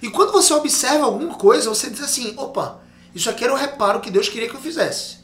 E 0.00 0.08
quando 0.08 0.30
você 0.30 0.54
observa 0.54 1.06
alguma 1.06 1.34
coisa, 1.34 1.68
você 1.68 1.90
diz 1.90 2.02
assim: 2.02 2.34
opa, 2.36 2.82
isso 3.12 3.28
aqui 3.28 3.42
era 3.42 3.52
o 3.52 3.56
reparo 3.56 3.98
que 3.98 4.12
Deus 4.12 4.28
queria 4.28 4.48
que 4.48 4.54
eu 4.54 4.60
fizesse. 4.60 5.17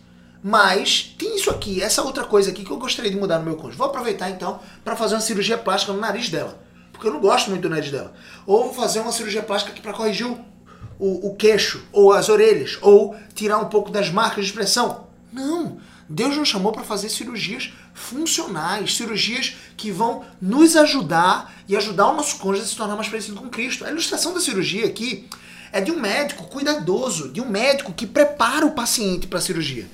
Mas 0.46 1.14
tem 1.18 1.36
isso 1.36 1.48
aqui, 1.48 1.82
essa 1.82 2.02
outra 2.02 2.22
coisa 2.22 2.50
aqui 2.50 2.66
que 2.66 2.70
eu 2.70 2.76
gostaria 2.76 3.10
de 3.10 3.16
mudar 3.16 3.38
no 3.38 3.46
meu 3.46 3.56
cônjuge. 3.56 3.78
Vou 3.78 3.86
aproveitar 3.86 4.28
então 4.28 4.60
para 4.84 4.94
fazer 4.94 5.14
uma 5.14 5.22
cirurgia 5.22 5.56
plástica 5.56 5.90
no 5.94 5.98
nariz 5.98 6.28
dela. 6.28 6.62
Porque 6.92 7.08
eu 7.08 7.14
não 7.14 7.18
gosto 7.18 7.48
muito 7.48 7.62
do 7.62 7.70
nariz 7.70 7.90
dela. 7.90 8.12
Ou 8.46 8.64
vou 8.64 8.74
fazer 8.74 9.00
uma 9.00 9.10
cirurgia 9.10 9.42
plástica 9.42 9.72
aqui 9.72 9.80
para 9.80 9.94
corrigir 9.94 10.26
o, 10.26 10.38
o, 10.98 11.28
o 11.28 11.34
queixo, 11.34 11.86
ou 11.90 12.12
as 12.12 12.28
orelhas, 12.28 12.76
ou 12.82 13.16
tirar 13.34 13.56
um 13.56 13.70
pouco 13.70 13.90
das 13.90 14.10
marcas 14.10 14.44
de 14.44 14.50
expressão. 14.50 15.06
Não! 15.32 15.78
Deus 16.06 16.36
nos 16.36 16.50
chamou 16.50 16.72
para 16.72 16.82
fazer 16.82 17.08
cirurgias 17.08 17.72
funcionais, 17.94 18.98
cirurgias 18.98 19.56
que 19.78 19.90
vão 19.90 20.26
nos 20.42 20.76
ajudar 20.76 21.54
e 21.66 21.74
ajudar 21.74 22.08
o 22.08 22.16
nosso 22.16 22.36
cônjuge 22.36 22.64
a 22.64 22.68
se 22.68 22.76
tornar 22.76 22.96
mais 22.96 23.08
parecido 23.08 23.40
com 23.40 23.48
Cristo. 23.48 23.86
A 23.86 23.90
ilustração 23.90 24.34
da 24.34 24.40
cirurgia 24.40 24.84
aqui 24.84 25.26
é 25.72 25.80
de 25.80 25.90
um 25.90 25.98
médico 25.98 26.44
cuidadoso, 26.48 27.30
de 27.30 27.40
um 27.40 27.48
médico 27.48 27.94
que 27.94 28.06
prepara 28.06 28.66
o 28.66 28.72
paciente 28.72 29.26
para 29.26 29.38
a 29.38 29.42
cirurgia 29.42 29.88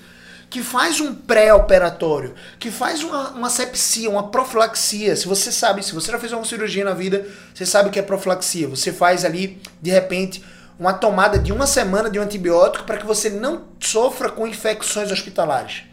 que 0.51 0.65
faz 0.65 1.01
um 1.01 1.15
pré-operatório, 1.15 2.35
que 2.59 2.73
faz 2.73 3.05
uma, 3.05 3.31
uma 3.31 3.49
sepsia, 3.49 4.11
uma 4.11 4.29
profilaxia. 4.31 5.15
Se 5.15 5.29
você 5.29 5.53
sabe, 5.53 5.85
se 5.85 5.95
você 5.95 6.11
já 6.11 6.19
fez 6.19 6.33
uma 6.33 6.45
cirurgia 6.45 6.85
na 6.85 6.93
vida, 6.93 7.25
você 7.55 7.65
sabe 7.65 7.89
o 7.89 7.93
que 7.93 8.01
é 8.01 8.03
profilaxia. 8.03 8.67
Você 8.67 8.93
faz 8.93 9.25
ali, 9.25 9.63
de 9.81 9.93
repente, 9.93 10.45
uma 10.77 10.93
tomada 10.93 11.39
de 11.39 11.53
uma 11.53 11.69
semana 11.69 12.11
de 12.11 12.19
um 12.19 12.23
antibiótico 12.23 12.85
para 12.85 12.99
que 12.99 13.07
você 13.07 13.31
não 13.31 13.63
sofra 13.79 14.29
com 14.29 14.45
infecções 14.45 15.13
hospitalares. 15.13 15.85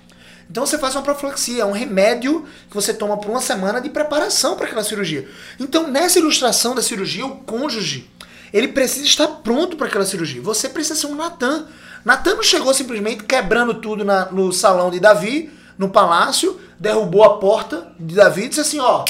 Então 0.49 0.65
você 0.65 0.77
faz 0.77 0.95
uma 0.95 1.03
profilaxia, 1.03 1.61
é 1.61 1.65
um 1.65 1.71
remédio 1.71 2.45
que 2.67 2.75
você 2.75 2.93
toma 2.93 3.17
por 3.17 3.29
uma 3.29 3.41
semana 3.41 3.79
de 3.79 3.89
preparação 3.89 4.55
para 4.55 4.65
aquela 4.65 4.83
cirurgia. 4.83 5.29
Então, 5.59 5.87
nessa 5.87 6.17
ilustração 6.17 6.73
da 6.73 6.81
cirurgia, 6.81 7.25
o 7.25 7.37
cônjuge, 7.37 8.09
ele 8.53 8.69
precisa 8.69 9.05
estar 9.05 9.27
pronto 9.27 9.75
para 9.75 9.87
aquela 9.87 10.05
cirurgia. 10.05 10.41
Você 10.41 10.69
precisa 10.69 10.95
ser 10.95 11.07
um 11.07 11.15
Natan. 11.15 11.67
Natan 12.07 12.41
chegou 12.41 12.73
simplesmente 12.73 13.25
quebrando 13.25 13.73
tudo 13.73 14.05
na, 14.05 14.31
no 14.31 14.53
salão 14.53 14.89
de 14.89 14.97
Davi, 14.97 15.51
no 15.77 15.89
palácio, 15.89 16.57
derrubou 16.79 17.21
a 17.21 17.37
porta 17.37 17.93
de 17.99 18.15
Davi 18.15 18.43
e 18.43 18.47
disse 18.47 18.61
assim: 18.61 18.79
Ó, 18.79 19.03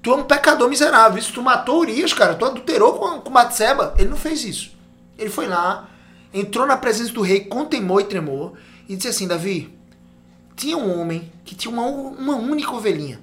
tu 0.00 0.10
é 0.10 0.14
um 0.14 0.24
pecador 0.24 0.66
miserável. 0.66 1.18
Isso 1.18 1.34
tu 1.34 1.42
matou 1.42 1.80
Urias, 1.80 2.14
cara, 2.14 2.34
tu 2.34 2.46
adulterou 2.46 2.94
com, 2.94 3.20
com 3.20 3.30
Batseba. 3.30 3.92
Ele 3.98 4.08
não 4.08 4.16
fez 4.16 4.42
isso. 4.42 4.70
Ele 5.18 5.28
foi 5.28 5.48
lá, 5.48 5.90
entrou 6.32 6.66
na 6.66 6.78
presença 6.78 7.12
do 7.12 7.20
rei 7.20 7.40
com 7.40 7.66
temor 7.66 8.00
e 8.00 8.04
tremor 8.04 8.54
e 8.88 8.96
disse 8.96 9.08
assim: 9.08 9.28
Davi, 9.28 9.78
tinha 10.56 10.78
um 10.78 10.98
homem 10.98 11.30
que 11.44 11.54
tinha 11.54 11.70
uma, 11.70 11.84
uma 11.84 12.36
única 12.36 12.72
ovelhinha. 12.72 13.20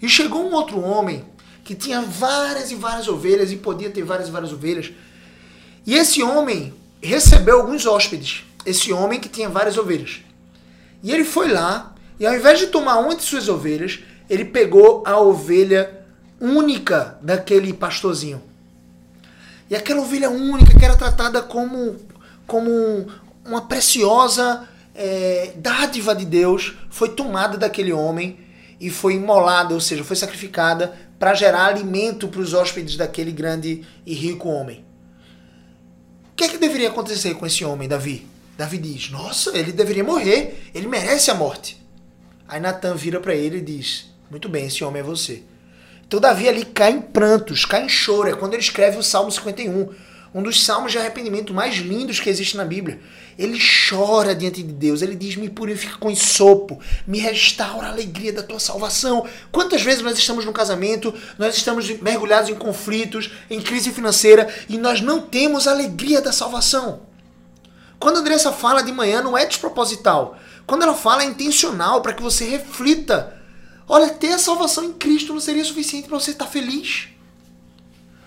E 0.00 0.08
chegou 0.08 0.42
um 0.42 0.54
outro 0.54 0.80
homem 0.80 1.22
que 1.62 1.74
tinha 1.74 2.00
várias 2.00 2.70
e 2.70 2.76
várias 2.76 3.08
ovelhas 3.08 3.52
e 3.52 3.56
podia 3.56 3.90
ter 3.90 4.04
várias 4.04 4.28
e 4.28 4.30
várias 4.30 4.54
ovelhas. 4.54 4.90
E 5.84 5.94
esse 5.94 6.22
homem 6.22 6.72
recebeu 7.08 7.60
alguns 7.60 7.84
hóspedes, 7.86 8.44
esse 8.64 8.92
homem 8.92 9.20
que 9.20 9.28
tinha 9.28 9.48
várias 9.48 9.76
ovelhas. 9.76 10.20
E 11.02 11.10
ele 11.10 11.24
foi 11.24 11.48
lá, 11.48 11.94
e 12.18 12.26
ao 12.26 12.34
invés 12.34 12.58
de 12.58 12.68
tomar 12.68 12.98
uma 12.98 13.16
de 13.16 13.22
suas 13.22 13.48
ovelhas, 13.48 14.00
ele 14.30 14.44
pegou 14.44 15.02
a 15.04 15.18
ovelha 15.18 16.04
única 16.40 17.18
daquele 17.20 17.72
pastorzinho. 17.72 18.42
E 19.68 19.74
aquela 19.74 20.00
ovelha 20.00 20.30
única 20.30 20.78
que 20.78 20.84
era 20.84 20.96
tratada 20.96 21.42
como, 21.42 21.96
como 22.46 23.06
uma 23.44 23.62
preciosa 23.62 24.68
é, 24.94 25.52
dádiva 25.56 26.14
de 26.14 26.24
Deus 26.24 26.74
foi 26.90 27.08
tomada 27.08 27.56
daquele 27.56 27.92
homem 27.92 28.38
e 28.80 28.90
foi 28.90 29.14
imolada, 29.14 29.74
ou 29.74 29.80
seja, 29.80 30.04
foi 30.04 30.16
sacrificada 30.16 30.92
para 31.18 31.34
gerar 31.34 31.66
alimento 31.66 32.28
para 32.28 32.40
os 32.40 32.52
hóspedes 32.52 32.96
daquele 32.96 33.32
grande 33.32 33.86
e 34.04 34.12
rico 34.12 34.48
homem. 34.48 34.84
Que 36.42 36.46
é 36.46 36.50
que 36.50 36.58
deveria 36.58 36.88
acontecer 36.88 37.34
com 37.34 37.46
esse 37.46 37.64
homem, 37.64 37.88
Davi? 37.88 38.26
Davi 38.58 38.76
diz: 38.76 39.12
Nossa, 39.12 39.56
ele 39.56 39.70
deveria 39.70 40.02
morrer, 40.02 40.60
ele 40.74 40.88
merece 40.88 41.30
a 41.30 41.34
morte. 41.34 41.80
Aí 42.48 42.58
Natan 42.58 42.96
vira 42.96 43.20
para 43.20 43.32
ele 43.32 43.58
e 43.58 43.60
diz: 43.60 44.12
Muito 44.28 44.48
bem, 44.48 44.66
esse 44.66 44.82
homem 44.82 44.98
é 44.98 45.04
você. 45.04 45.44
Então 46.04 46.18
Davi 46.18 46.48
ali 46.48 46.64
cai 46.64 46.90
em 46.90 47.00
prantos, 47.00 47.64
cai 47.64 47.84
em 47.84 47.88
choro. 47.88 48.28
É 48.28 48.34
quando 48.34 48.54
ele 48.54 48.62
escreve 48.62 48.98
o 48.98 49.04
Salmo 49.04 49.30
51, 49.30 49.90
um 50.34 50.42
dos 50.42 50.64
salmos 50.64 50.92
de 50.92 50.98
arrependimento 50.98 51.52
mais 51.52 51.76
lindos 51.76 52.18
que 52.18 52.30
existe 52.30 52.56
na 52.56 52.64
Bíblia. 52.64 53.00
Ele 53.38 53.58
chora 53.58 54.34
diante 54.34 54.62
de 54.62 54.72
Deus, 54.72 55.02
ele 55.02 55.14
diz: 55.14 55.36
Me 55.36 55.50
purifica 55.50 55.96
com 55.98 56.14
sopo, 56.14 56.80
me 57.06 57.18
restaura 57.18 57.88
a 57.88 57.90
alegria 57.90 58.32
da 58.32 58.42
tua 58.42 58.58
salvação. 58.58 59.26
Quantas 59.50 59.82
vezes 59.82 60.02
nós 60.02 60.18
estamos 60.18 60.44
no 60.44 60.52
casamento, 60.52 61.14
nós 61.38 61.56
estamos 61.56 61.88
mergulhados 62.00 62.50
em 62.50 62.54
conflitos, 62.54 63.30
em 63.50 63.60
crise 63.60 63.90
financeira 63.90 64.52
e 64.68 64.78
nós 64.78 65.00
não 65.00 65.20
temos 65.20 65.66
a 65.66 65.72
alegria 65.72 66.20
da 66.20 66.32
salvação? 66.32 67.00
Quando 67.98 68.16
a 68.16 68.20
Andressa 68.20 68.52
fala 68.52 68.82
de 68.82 68.90
manhã, 68.90 69.22
não 69.22 69.38
é 69.38 69.46
desproposital. 69.46 70.36
Quando 70.66 70.82
ela 70.82 70.94
fala, 70.94 71.22
é 71.22 71.26
intencional 71.26 72.02
para 72.02 72.12
que 72.12 72.22
você 72.22 72.44
reflita. 72.44 73.40
Olha, 73.88 74.08
ter 74.08 74.32
a 74.32 74.38
salvação 74.38 74.84
em 74.84 74.92
Cristo 74.92 75.32
não 75.32 75.40
seria 75.40 75.64
suficiente 75.64 76.08
para 76.08 76.18
você 76.18 76.32
estar 76.32 76.46
feliz. 76.46 77.08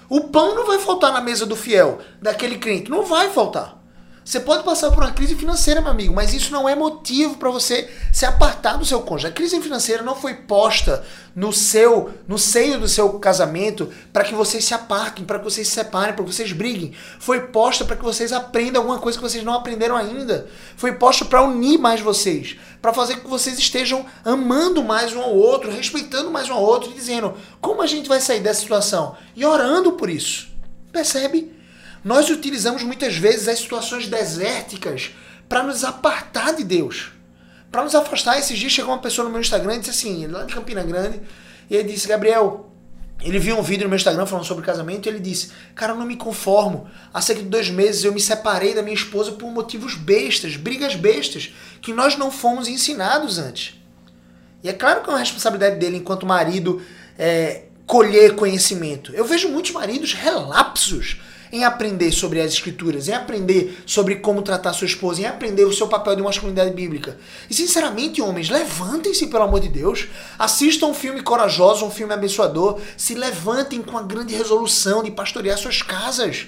O 0.10 0.22
pão 0.22 0.56
não 0.56 0.66
vai 0.66 0.80
faltar 0.80 1.12
na 1.12 1.22
mesa 1.22 1.46
do 1.46 1.56
fiel, 1.56 2.00
daquele 2.22 2.58
crente. 2.58 2.90
Não 2.90 3.04
vai 3.04 3.30
faltar. 3.30 3.85
Você 4.26 4.40
pode 4.40 4.64
passar 4.64 4.90
por 4.90 5.04
uma 5.04 5.12
crise 5.12 5.36
financeira, 5.36 5.82
meu 5.82 5.92
amigo, 5.92 6.12
mas 6.12 6.34
isso 6.34 6.52
não 6.52 6.68
é 6.68 6.74
motivo 6.74 7.38
para 7.38 7.52
você 7.52 7.88
se 8.12 8.26
apartar 8.26 8.76
do 8.76 8.84
seu 8.84 9.02
cônjuge. 9.02 9.28
A 9.28 9.32
crise 9.32 9.62
financeira 9.62 10.02
não 10.02 10.16
foi 10.16 10.34
posta 10.34 11.06
no 11.36 11.54
seu, 11.54 12.10
no 12.28 12.36
seio 12.40 12.80
do 12.80 12.88
seu 12.88 13.08
casamento 13.20 13.88
para 14.12 14.24
que 14.24 14.34
vocês 14.34 14.66
se 14.66 14.74
apartem, 14.74 15.24
para 15.24 15.38
que 15.38 15.46
vocês 15.46 15.68
se 15.68 15.76
separem, 15.76 16.16
para 16.16 16.26
que 16.26 16.34
vocês 16.34 16.52
briguem. 16.52 16.92
Foi 17.20 17.40
posta 17.40 17.86
para 17.86 17.96
que 17.96 18.04
vocês 18.04 18.34
aprendam 18.34 18.82
alguma 18.82 18.98
coisa 18.98 19.16
que 19.16 19.24
vocês 19.24 19.44
não 19.44 19.54
aprenderam 19.54 19.96
ainda. 19.96 20.48
Foi 20.76 20.94
posta 20.94 21.24
para 21.24 21.44
unir 21.44 21.78
mais 21.78 22.02
vocês, 22.02 22.58
para 22.82 22.92
fazer 22.92 23.18
com 23.18 23.26
que 23.26 23.30
vocês 23.30 23.60
estejam 23.60 24.08
amando 24.24 24.84
mais 24.84 25.14
um 25.14 25.22
ao 25.22 25.36
outro, 25.36 25.70
respeitando 25.70 26.32
mais 26.32 26.50
um 26.50 26.54
ao 26.54 26.64
outro 26.64 26.90
e 26.90 26.96
dizendo 26.96 27.36
como 27.62 27.80
a 27.80 27.86
gente 27.86 28.10
vai 28.10 28.20
sair 28.20 28.40
dessa 28.40 28.62
situação 28.62 29.16
e 29.36 29.46
orando 29.46 29.92
por 29.92 30.10
isso. 30.10 30.48
Percebe? 30.92 31.55
Nós 32.06 32.30
utilizamos 32.30 32.84
muitas 32.84 33.18
vezes 33.18 33.48
as 33.48 33.58
situações 33.58 34.06
desérticas 34.06 35.10
para 35.50 35.64
nos 35.64 35.84
apartar 35.84 36.54
de 36.54 36.64
Deus. 36.64 37.12
Para 37.72 37.84
nos 37.84 37.96
afastar. 37.96 38.38
Esses 38.38 38.60
dias 38.60 38.72
chegou 38.72 38.94
uma 38.94 39.02
pessoa 39.02 39.26
no 39.26 39.32
meu 39.32 39.42
Instagram 39.42 39.78
e 39.78 39.80
disse 39.80 39.90
assim, 39.90 40.28
lá 40.28 40.44
de 40.44 40.54
Campina 40.54 40.84
Grande, 40.84 41.20
e 41.68 41.76
ele 41.76 41.92
disse, 41.92 42.08
Gabriel, 42.08 42.72
ele 43.24 43.40
viu 43.40 43.58
um 43.58 43.64
vídeo 43.64 43.86
no 43.86 43.90
meu 43.90 43.96
Instagram 43.96 44.28
falando 44.28 44.46
sobre 44.46 44.64
casamento 44.64 45.08
e 45.08 45.10
ele 45.10 45.20
disse: 45.20 45.50
Cara, 45.74 45.94
eu 45.94 45.98
não 45.98 46.06
me 46.06 46.16
conformo. 46.16 46.88
Há 47.12 47.22
cerca 47.22 47.42
de 47.42 47.48
dois 47.48 47.70
meses 47.70 48.04
eu 48.04 48.14
me 48.14 48.20
separei 48.20 48.76
da 48.76 48.84
minha 48.84 48.94
esposa 48.94 49.32
por 49.32 49.50
motivos 49.50 49.96
bestas, 49.96 50.58
brigas 50.58 50.96
bestas, 50.96 51.52
que 51.82 51.92
nós 51.92 52.18
não 52.18 52.30
fomos 52.30 52.68
ensinados 52.68 53.40
antes. 53.40 53.82
E 54.62 54.70
é 54.70 54.74
claro 54.74 55.02
que 55.02 55.10
é 55.10 55.14
uma 55.14 55.20
responsabilidade 55.20 55.78
dele, 55.78 55.98
enquanto 55.98 56.26
marido, 56.26 56.84
é, 57.18 57.64
colher 57.88 58.36
conhecimento. 58.36 59.12
Eu 59.16 59.26
vejo 59.26 59.50
muitos 59.50 59.72
maridos 59.72 60.14
relapsos 60.14 61.18
em 61.56 61.64
aprender 61.64 62.12
sobre 62.12 62.42
as 62.42 62.52
escrituras, 62.52 63.08
em 63.08 63.14
aprender 63.14 63.82
sobre 63.86 64.16
como 64.16 64.42
tratar 64.42 64.74
sua 64.74 64.88
esposa, 64.88 65.22
em 65.22 65.26
aprender 65.26 65.64
o 65.64 65.72
seu 65.72 65.88
papel 65.88 66.14
de 66.18 66.22
masculinidade 66.22 66.72
bíblica. 66.72 67.18
E 67.50 67.54
sinceramente, 67.54 68.22
homens, 68.22 68.50
levantem-se 68.50 69.28
pelo 69.28 69.44
amor 69.44 69.62
de 69.62 69.70
Deus, 69.70 70.08
assistam 70.38 70.88
um 70.88 70.94
filme 70.94 71.22
corajoso, 71.22 71.86
um 71.86 71.90
filme 71.90 72.14
abençoador, 72.14 72.80
se 72.98 73.16
levantem 73.16 73.82
com 73.82 73.98
a 73.98 74.04
grande 74.04 74.36
resolução 74.36 75.02
de 75.02 75.12
pastorear 75.12 75.58
suas 75.58 75.82
casas. 75.82 76.48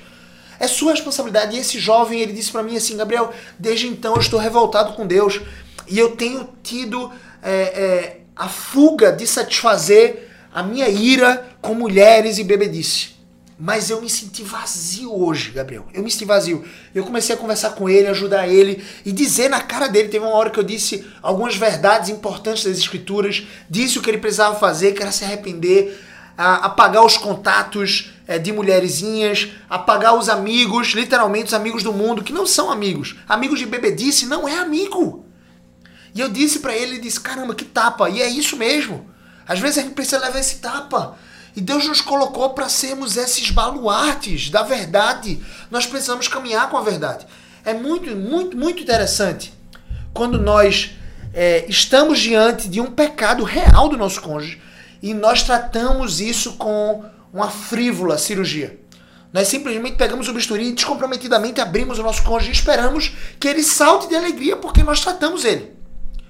É 0.59 0.67
sua 0.67 0.91
responsabilidade. 0.91 1.55
E 1.55 1.59
esse 1.59 1.79
jovem, 1.79 2.19
ele 2.19 2.33
disse 2.33 2.51
para 2.51 2.63
mim 2.63 2.75
assim, 2.75 2.97
Gabriel, 2.97 3.31
desde 3.57 3.87
então 3.87 4.15
eu 4.15 4.21
estou 4.21 4.39
revoltado 4.39 4.93
com 4.93 5.07
Deus 5.07 5.39
e 5.87 5.97
eu 5.97 6.17
tenho 6.17 6.49
tido 6.61 7.09
é, 7.41 7.51
é, 7.51 8.21
a 8.35 8.49
fuga 8.49 9.13
de 9.13 9.25
satisfazer 9.25 10.27
a 10.53 10.61
minha 10.61 10.89
ira 10.89 11.47
com 11.61 11.73
mulheres 11.73 12.39
e 12.39 12.43
bebedice. 12.43 13.16
Mas 13.59 13.89
eu 13.89 13.99
me 13.99 14.09
senti 14.09 14.43
vazio 14.43 15.11
hoje, 15.11 15.49
Gabriel. 15.49 15.87
Eu 15.91 16.03
me 16.03 16.11
senti 16.11 16.25
vazio. 16.25 16.63
Eu 16.93 17.03
comecei 17.03 17.33
a 17.33 17.37
conversar 17.37 17.71
com 17.71 17.89
ele, 17.89 18.07
ajudar 18.07 18.47
ele 18.47 18.83
e 19.03 19.11
dizer 19.11 19.49
na 19.49 19.61
cara 19.61 19.87
dele. 19.87 20.09
Teve 20.09 20.23
uma 20.25 20.35
hora 20.35 20.51
que 20.51 20.59
eu 20.59 20.63
disse 20.63 21.03
algumas 21.23 21.55
verdades 21.55 22.09
importantes 22.09 22.65
das 22.65 22.77
escrituras, 22.77 23.47
disse 23.67 23.97
o 23.97 24.01
que 24.01 24.11
ele 24.11 24.19
precisava 24.19 24.59
fazer, 24.59 24.93
que 24.93 25.01
era 25.01 25.11
se 25.11 25.23
arrepender, 25.23 25.99
apagar 26.37 27.03
os 27.03 27.17
contatos 27.17 28.13
é, 28.27 28.37
de 28.37 28.53
mulherzinhas, 28.53 29.49
apagar 29.67 30.15
os 30.15 30.29
amigos, 30.29 30.89
literalmente 30.89 31.47
os 31.47 31.53
amigos 31.55 31.81
do 31.81 31.91
mundo, 31.91 32.23
que 32.23 32.31
não 32.31 32.45
são 32.45 32.69
amigos. 32.69 33.15
Amigos 33.27 33.57
de 33.57 33.65
bebedice 33.65 34.27
não 34.27 34.47
é 34.47 34.59
amigo. 34.59 35.25
E 36.13 36.19
eu 36.19 36.29
disse 36.29 36.59
para 36.59 36.75
ele, 36.75 36.91
ele 36.93 37.01
disse, 37.01 37.19
caramba, 37.19 37.55
que 37.55 37.65
tapa. 37.65 38.07
E 38.07 38.21
é 38.21 38.27
isso 38.27 38.55
mesmo. 38.55 39.09
Às 39.47 39.59
vezes 39.59 39.79
a 39.79 39.81
gente 39.81 39.95
precisa 39.95 40.19
levar 40.19 40.39
esse 40.39 40.57
tapa. 40.57 41.17
E 41.57 41.61
Deus 41.61 41.87
nos 41.87 42.01
colocou 42.01 42.51
para 42.51 42.69
sermos 42.69 43.17
esses 43.17 43.49
baluartes 43.49 44.51
da 44.51 44.61
verdade. 44.61 45.43
Nós 45.71 45.87
precisamos 45.87 46.27
caminhar 46.27 46.69
com 46.69 46.77
a 46.77 46.83
verdade. 46.83 47.25
É 47.65 47.73
muito, 47.73 48.15
muito, 48.15 48.55
muito 48.55 48.83
interessante 48.83 49.51
quando 50.13 50.39
nós 50.39 50.91
é, 51.33 51.65
estamos 51.67 52.19
diante 52.19 52.69
de 52.69 52.79
um 52.79 52.91
pecado 52.91 53.43
real 53.43 53.89
do 53.89 53.97
nosso 53.97 54.21
cônjuge 54.21 54.61
e 55.01 55.15
nós 55.15 55.41
tratamos 55.41 56.21
isso 56.21 56.53
com 56.57 57.03
uma 57.33 57.49
frívola 57.49 58.19
cirurgia. 58.19 58.79
Nós 59.33 59.47
simplesmente 59.47 59.97
pegamos 59.97 60.27
o 60.27 60.33
bisturi 60.33 60.69
e 60.69 60.73
descomprometidamente 60.73 61.59
abrimos 61.59 61.97
o 61.97 62.03
nosso 62.03 62.21
cônjuge 62.21 62.51
e 62.51 62.53
esperamos 62.53 63.13
que 63.39 63.47
ele 63.47 63.63
salte 63.63 64.07
de 64.07 64.15
alegria 64.15 64.57
porque 64.57 64.83
nós 64.83 64.99
tratamos 64.99 65.43
ele. 65.43 65.75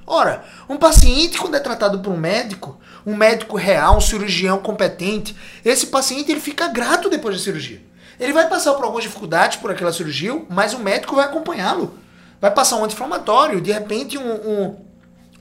Ora, 0.09 0.45
um 0.69 0.77
paciente, 0.77 1.37
quando 1.37 1.55
é 1.55 1.59
tratado 1.59 1.99
por 1.99 2.13
um 2.13 2.17
médico, 2.17 2.79
um 3.07 3.15
médico 3.15 3.55
real, 3.55 3.95
um 3.95 4.01
cirurgião 4.01 4.59
competente, 4.59 5.33
esse 5.63 5.87
paciente 5.87 6.29
ele 6.29 6.41
fica 6.41 6.67
grato 6.67 7.09
depois 7.09 7.37
da 7.37 7.41
cirurgia. 7.41 7.81
Ele 8.19 8.33
vai 8.33 8.49
passar 8.49 8.73
por 8.73 8.83
algumas 8.83 9.05
dificuldades 9.05 9.57
por 9.57 9.71
aquela 9.71 9.93
cirurgia, 9.93 10.43
mas 10.49 10.73
o 10.73 10.79
médico 10.79 11.15
vai 11.15 11.23
acompanhá-lo. 11.23 11.97
Vai 12.41 12.51
passar 12.51 12.75
um 12.75 12.83
anti-inflamatório, 12.83 13.61
de 13.61 13.71
repente 13.71 14.17
um, 14.17 14.33
um, 14.33 14.75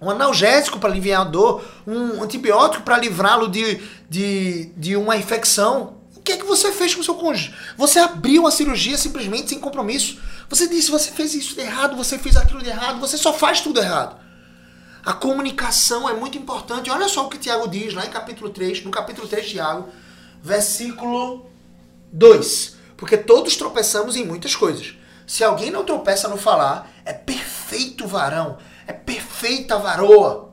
um 0.00 0.08
analgésico 0.08 0.78
para 0.78 0.90
aliviar 0.90 1.22
a 1.22 1.24
dor, 1.24 1.66
um 1.84 2.22
antibiótico 2.22 2.84
para 2.84 2.98
livrá-lo 2.98 3.48
de, 3.48 3.80
de, 4.08 4.66
de 4.76 4.96
uma 4.96 5.16
infecção. 5.16 5.96
O 6.16 6.20
que 6.20 6.32
é 6.32 6.36
que 6.36 6.44
você 6.44 6.70
fez 6.70 6.94
com 6.94 7.00
o 7.00 7.04
seu 7.04 7.16
cônjuge? 7.16 7.52
Você 7.76 7.98
abriu 7.98 8.46
a 8.46 8.52
cirurgia 8.52 8.96
simplesmente 8.96 9.48
sem 9.48 9.58
compromisso. 9.58 10.20
Você 10.48 10.68
disse, 10.68 10.88
você 10.88 11.10
fez 11.10 11.34
isso 11.34 11.56
de 11.56 11.62
errado, 11.62 11.96
você 11.96 12.16
fez 12.16 12.36
aquilo 12.36 12.62
de 12.62 12.68
errado, 12.68 13.00
você 13.00 13.18
só 13.18 13.32
faz 13.32 13.60
tudo 13.60 13.80
errado. 13.80 14.24
A 15.06 15.12
comunicação 15.12 16.08
é 16.08 16.12
muito 16.12 16.36
importante. 16.36 16.90
Olha 16.90 17.08
só 17.08 17.24
o 17.24 17.28
que 17.28 17.38
Tiago 17.38 17.68
diz 17.68 17.94
lá 17.94 18.04
em 18.04 18.10
capítulo 18.10 18.50
3, 18.50 18.82
no 18.82 18.90
capítulo 18.90 19.28
3 19.28 19.46
de 19.46 19.52
Tiago, 19.52 19.88
versículo 20.42 21.46
2. 22.12 22.76
Porque 22.96 23.16
todos 23.16 23.54
tropeçamos 23.54 24.16
em 24.16 24.24
muitas 24.24 24.56
coisas. 24.56 24.96
Se 25.24 25.44
alguém 25.44 25.70
não 25.70 25.84
tropeça 25.84 26.26
no 26.26 26.36
falar, 26.36 26.90
é 27.04 27.12
perfeito 27.12 28.04
varão, 28.04 28.58
é 28.84 28.92
perfeita 28.92 29.78
varoa, 29.78 30.52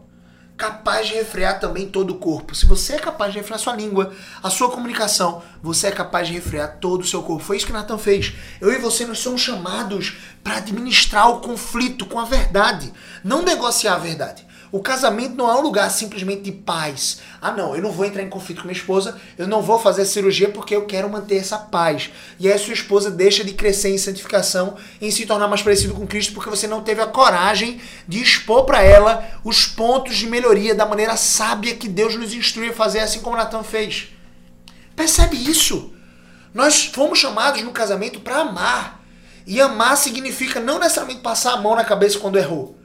capaz 0.58 1.08
de 1.08 1.16
refrear 1.16 1.60
também 1.60 1.88
todo 1.88 2.12
o 2.12 2.18
corpo. 2.18 2.56
Se 2.56 2.66
você 2.66 2.94
é 2.94 3.00
capaz 3.00 3.34
de 3.34 3.39
refrear 3.39 3.60
sua 3.60 3.76
língua, 3.76 4.13
a 4.42 4.50
sua 4.50 4.70
comunicação, 4.70 5.42
você 5.62 5.88
é 5.88 5.92
capaz 5.92 6.28
de 6.28 6.34
refrear 6.34 6.78
todo 6.80 7.02
o 7.02 7.08
seu 7.08 7.24
corpo. 7.24 7.44
Foi 7.44 7.58
isso 7.58 7.66
que 7.66 7.74
Natan 7.74 7.98
fez. 7.98 8.34
Eu 8.62 8.72
e 8.72 8.78
você, 8.78 9.06
nós 9.06 9.20
somos 9.20 9.42
chamados 9.42 10.18
para 10.44 10.58
administrar 10.58 11.30
o 11.30 11.39
conflito 11.39 12.06
com 12.06 12.20
a 12.20 12.26
verdade, 12.26 12.94
não 13.24 13.42
negociar 13.42 13.96
a 13.96 14.00
verdade. 14.00 14.46
O 14.74 14.80
casamento 14.80 15.36
não 15.36 15.52
é 15.52 15.54
um 15.54 15.62
lugar 15.62 15.88
simplesmente 15.92 16.42
de 16.42 16.52
paz. 16.52 17.20
Ah, 17.40 17.52
não, 17.52 17.76
eu 17.76 17.82
não 17.84 17.92
vou 17.92 18.08
entrar 18.08 18.24
em 18.24 18.30
conflito 18.30 18.62
com 18.62 18.68
minha 18.68 18.76
esposa, 18.76 19.16
eu 19.38 19.48
não 19.48 19.62
vou 19.62 19.78
fazer 19.78 20.04
cirurgia 20.04 20.50
porque 20.50 20.76
eu 20.76 20.88
quero 20.88 21.08
manter 21.08 21.36
essa 21.36 21.60
paz. 21.60 22.10
E 22.40 22.52
aí 22.52 22.58
sua 22.58 22.74
esposa 22.74 23.12
deixa 23.12 23.44
de 23.44 23.54
crescer 23.54 23.94
em 23.94 24.00
santificação, 24.00 24.76
em 25.00 25.12
se 25.12 25.28
tornar 25.28 25.48
mais 25.48 25.62
parecido 25.62 25.94
com 25.94 26.08
Cristo, 26.08 26.34
porque 26.34 26.50
você 26.50 26.66
não 26.66 26.82
teve 26.82 27.02
a 27.02 27.06
coragem 27.06 27.80
de 28.08 28.20
expor 28.20 28.66
para 28.66 28.82
ela 28.82 29.24
os 29.44 29.68
pontos 29.68 30.18
de 30.18 30.26
melhoria 30.26 30.74
da 30.74 30.88
maneira 30.88 31.16
sábia 31.18 31.76
que 31.76 31.88
Deus 31.88 32.16
nos 32.16 32.34
instrui 32.34 32.70
a 32.70 32.74
fazer, 32.74 33.02
assim 33.02 33.20
como 33.20 33.38
Natan 33.38 33.62
fez. 33.62 34.08
Percebe 34.96 35.38
isso? 35.38 35.94
Nós 36.52 36.86
fomos 36.86 37.20
chamados 37.20 37.62
no 37.62 37.72
casamento 37.72 38.22
para 38.22 38.38
amar. 38.38 39.04
E 39.46 39.62
amar 39.62 39.96
significa 39.98 40.60
não 40.60 40.80
necessariamente 40.80 41.22
passar 41.22 41.54
a 41.54 41.58
mão 41.58 41.76
na 41.76 41.86
cabeça 41.86 42.18
quando 42.18 42.40
errou, 42.40 42.76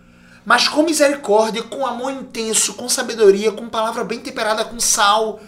mas 0.48 0.66
com 0.66 0.82
misericórdia, 0.82 1.62
com 1.62 1.84
amor 1.84 2.10
intenso, 2.10 2.72
com 2.72 2.88
sabedoria, 2.88 3.52
com 3.52 3.68
palavra 3.68 4.02
bem 4.02 4.18
temperada 4.18 4.64
com 4.64 4.80
sal, 4.80 5.40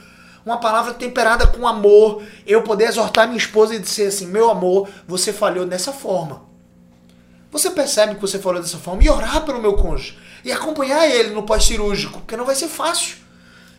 uma 0.45 0.59
palavra 0.59 0.93
temperada 0.93 1.47
com 1.47 1.67
amor, 1.67 2.23
eu 2.47 2.63
poder 2.63 2.85
exortar 2.85 3.27
minha 3.27 3.39
esposa 3.39 3.75
e 3.75 3.79
dizer 3.79 4.09
assim: 4.09 4.27
meu 4.27 4.51
amor, 4.51 4.91
você 5.09 5.33
falhou 5.33 5.65
dessa 5.65 5.91
forma. 5.91 6.43
Você 7.51 7.71
percebe 7.71 8.17
que 8.17 8.21
você 8.21 8.39
falou 8.39 8.61
dessa 8.61 8.77
forma 8.77 9.03
e 9.03 9.09
orar 9.09 9.43
pelo 9.47 9.59
meu 9.59 9.73
cônjuge 9.73 10.19
e 10.45 10.53
acompanhar 10.53 11.09
ele 11.09 11.31
no 11.31 11.45
pós-cirúrgico, 11.45 12.21
porque 12.21 12.37
não 12.37 12.45
vai 12.45 12.55
ser 12.55 12.69
fácil. 12.69 13.17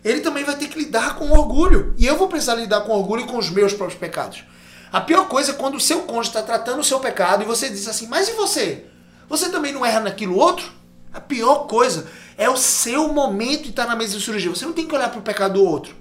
Ele 0.03 0.21
também 0.21 0.43
vai 0.43 0.55
ter 0.55 0.69
que 0.69 0.79
lidar 0.79 1.17
com 1.17 1.29
orgulho 1.29 1.93
e 1.99 2.07
eu 2.07 2.17
vou 2.17 2.29
precisar 2.29 2.55
lidar 2.55 2.81
com 2.81 2.93
orgulho 2.93 3.25
e 3.25 3.27
com 3.27 3.37
os 3.37 3.51
meus 3.51 3.73
próprios 3.73 3.99
pecados. 3.99 4.43
A 4.91 4.99
pior 4.99 5.27
coisa 5.27 5.51
é 5.51 5.53
quando 5.53 5.75
o 5.75 5.79
seu 5.79 6.01
cônjuge 6.01 6.29
está 6.29 6.41
tratando 6.41 6.79
o 6.79 6.83
seu 6.83 6.99
pecado 6.99 7.43
e 7.43 7.45
você 7.45 7.69
diz 7.69 7.87
assim: 7.87 8.07
mas 8.07 8.27
e 8.27 8.31
você? 8.31 8.85
Você 9.29 9.49
também 9.49 9.71
não 9.71 9.85
erra 9.85 9.99
naquilo 9.99 10.35
outro? 10.35 10.80
A 11.13 11.19
pior 11.19 11.67
coisa 11.67 12.07
é 12.37 12.49
o 12.49 12.57
seu 12.57 13.13
momento 13.13 13.63
de 13.63 13.69
estar 13.69 13.85
na 13.85 13.95
mesa 13.95 14.17
de 14.17 14.23
cirurgia. 14.23 14.49
Você 14.49 14.65
não 14.65 14.73
tem 14.73 14.87
que 14.87 14.95
olhar 14.95 15.09
para 15.09 15.19
o 15.19 15.23
pecado 15.23 15.55
do 15.55 15.65
outro. 15.65 15.95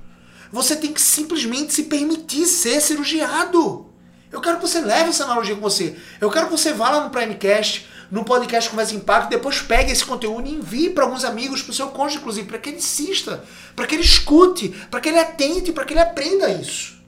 Você 0.53 0.77
tem 0.77 0.93
que 0.93 1.01
simplesmente 1.01 1.73
se 1.73 1.85
permitir 1.85 2.47
ser 2.47 2.81
cirurgiado. 2.81 3.87
Eu 4.33 4.41
quero 4.41 4.57
que 4.59 4.67
você 4.67 4.81
leve 4.81 5.11
essa 5.11 5.25
analogia 5.25 5.55
com 5.55 5.61
você. 5.61 5.97
Eu 6.21 6.31
quero 6.31 6.47
que 6.47 6.53
você 6.53 6.73
vá 6.73 6.91
lá 6.91 7.05
no 7.05 7.11
Primecast, 7.11 7.89
no 8.11 8.25
podcast 8.25 8.69
Conversa 8.69 8.95
Impacto, 8.95 9.31
depois 9.31 9.63
pegue 9.63 9.93
esse 9.93 10.05
conteúdo 10.05 10.49
e 10.49 10.55
envie 10.55 10.91
para 10.91 11.05
alguns 11.05 11.25
amigos, 11.25 11.63
para 11.63 11.71
o 11.71 11.75
seu 11.75 11.89
cônjuge, 11.89 12.19
inclusive, 12.19 12.47
para 12.47 12.59
que 12.59 12.71
ele 12.71 12.79
assista, 12.79 13.45
para 13.77 13.87
que 13.87 13.95
ele 13.95 14.03
escute, 14.03 14.69
para 14.91 15.01
que 15.01 15.09
ele 15.09 15.19
atente, 15.19 15.73
para 15.73 15.85
que 15.85 15.93
ele 15.93 16.01
aprenda 16.01 16.49
isso. 16.49 16.99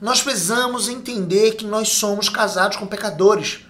Nós 0.00 0.22
precisamos 0.22 0.88
entender 0.88 1.52
que 1.52 1.66
nós 1.66 1.90
somos 1.90 2.28
casados 2.28 2.76
com 2.76 2.86
pecadores. 2.86 3.60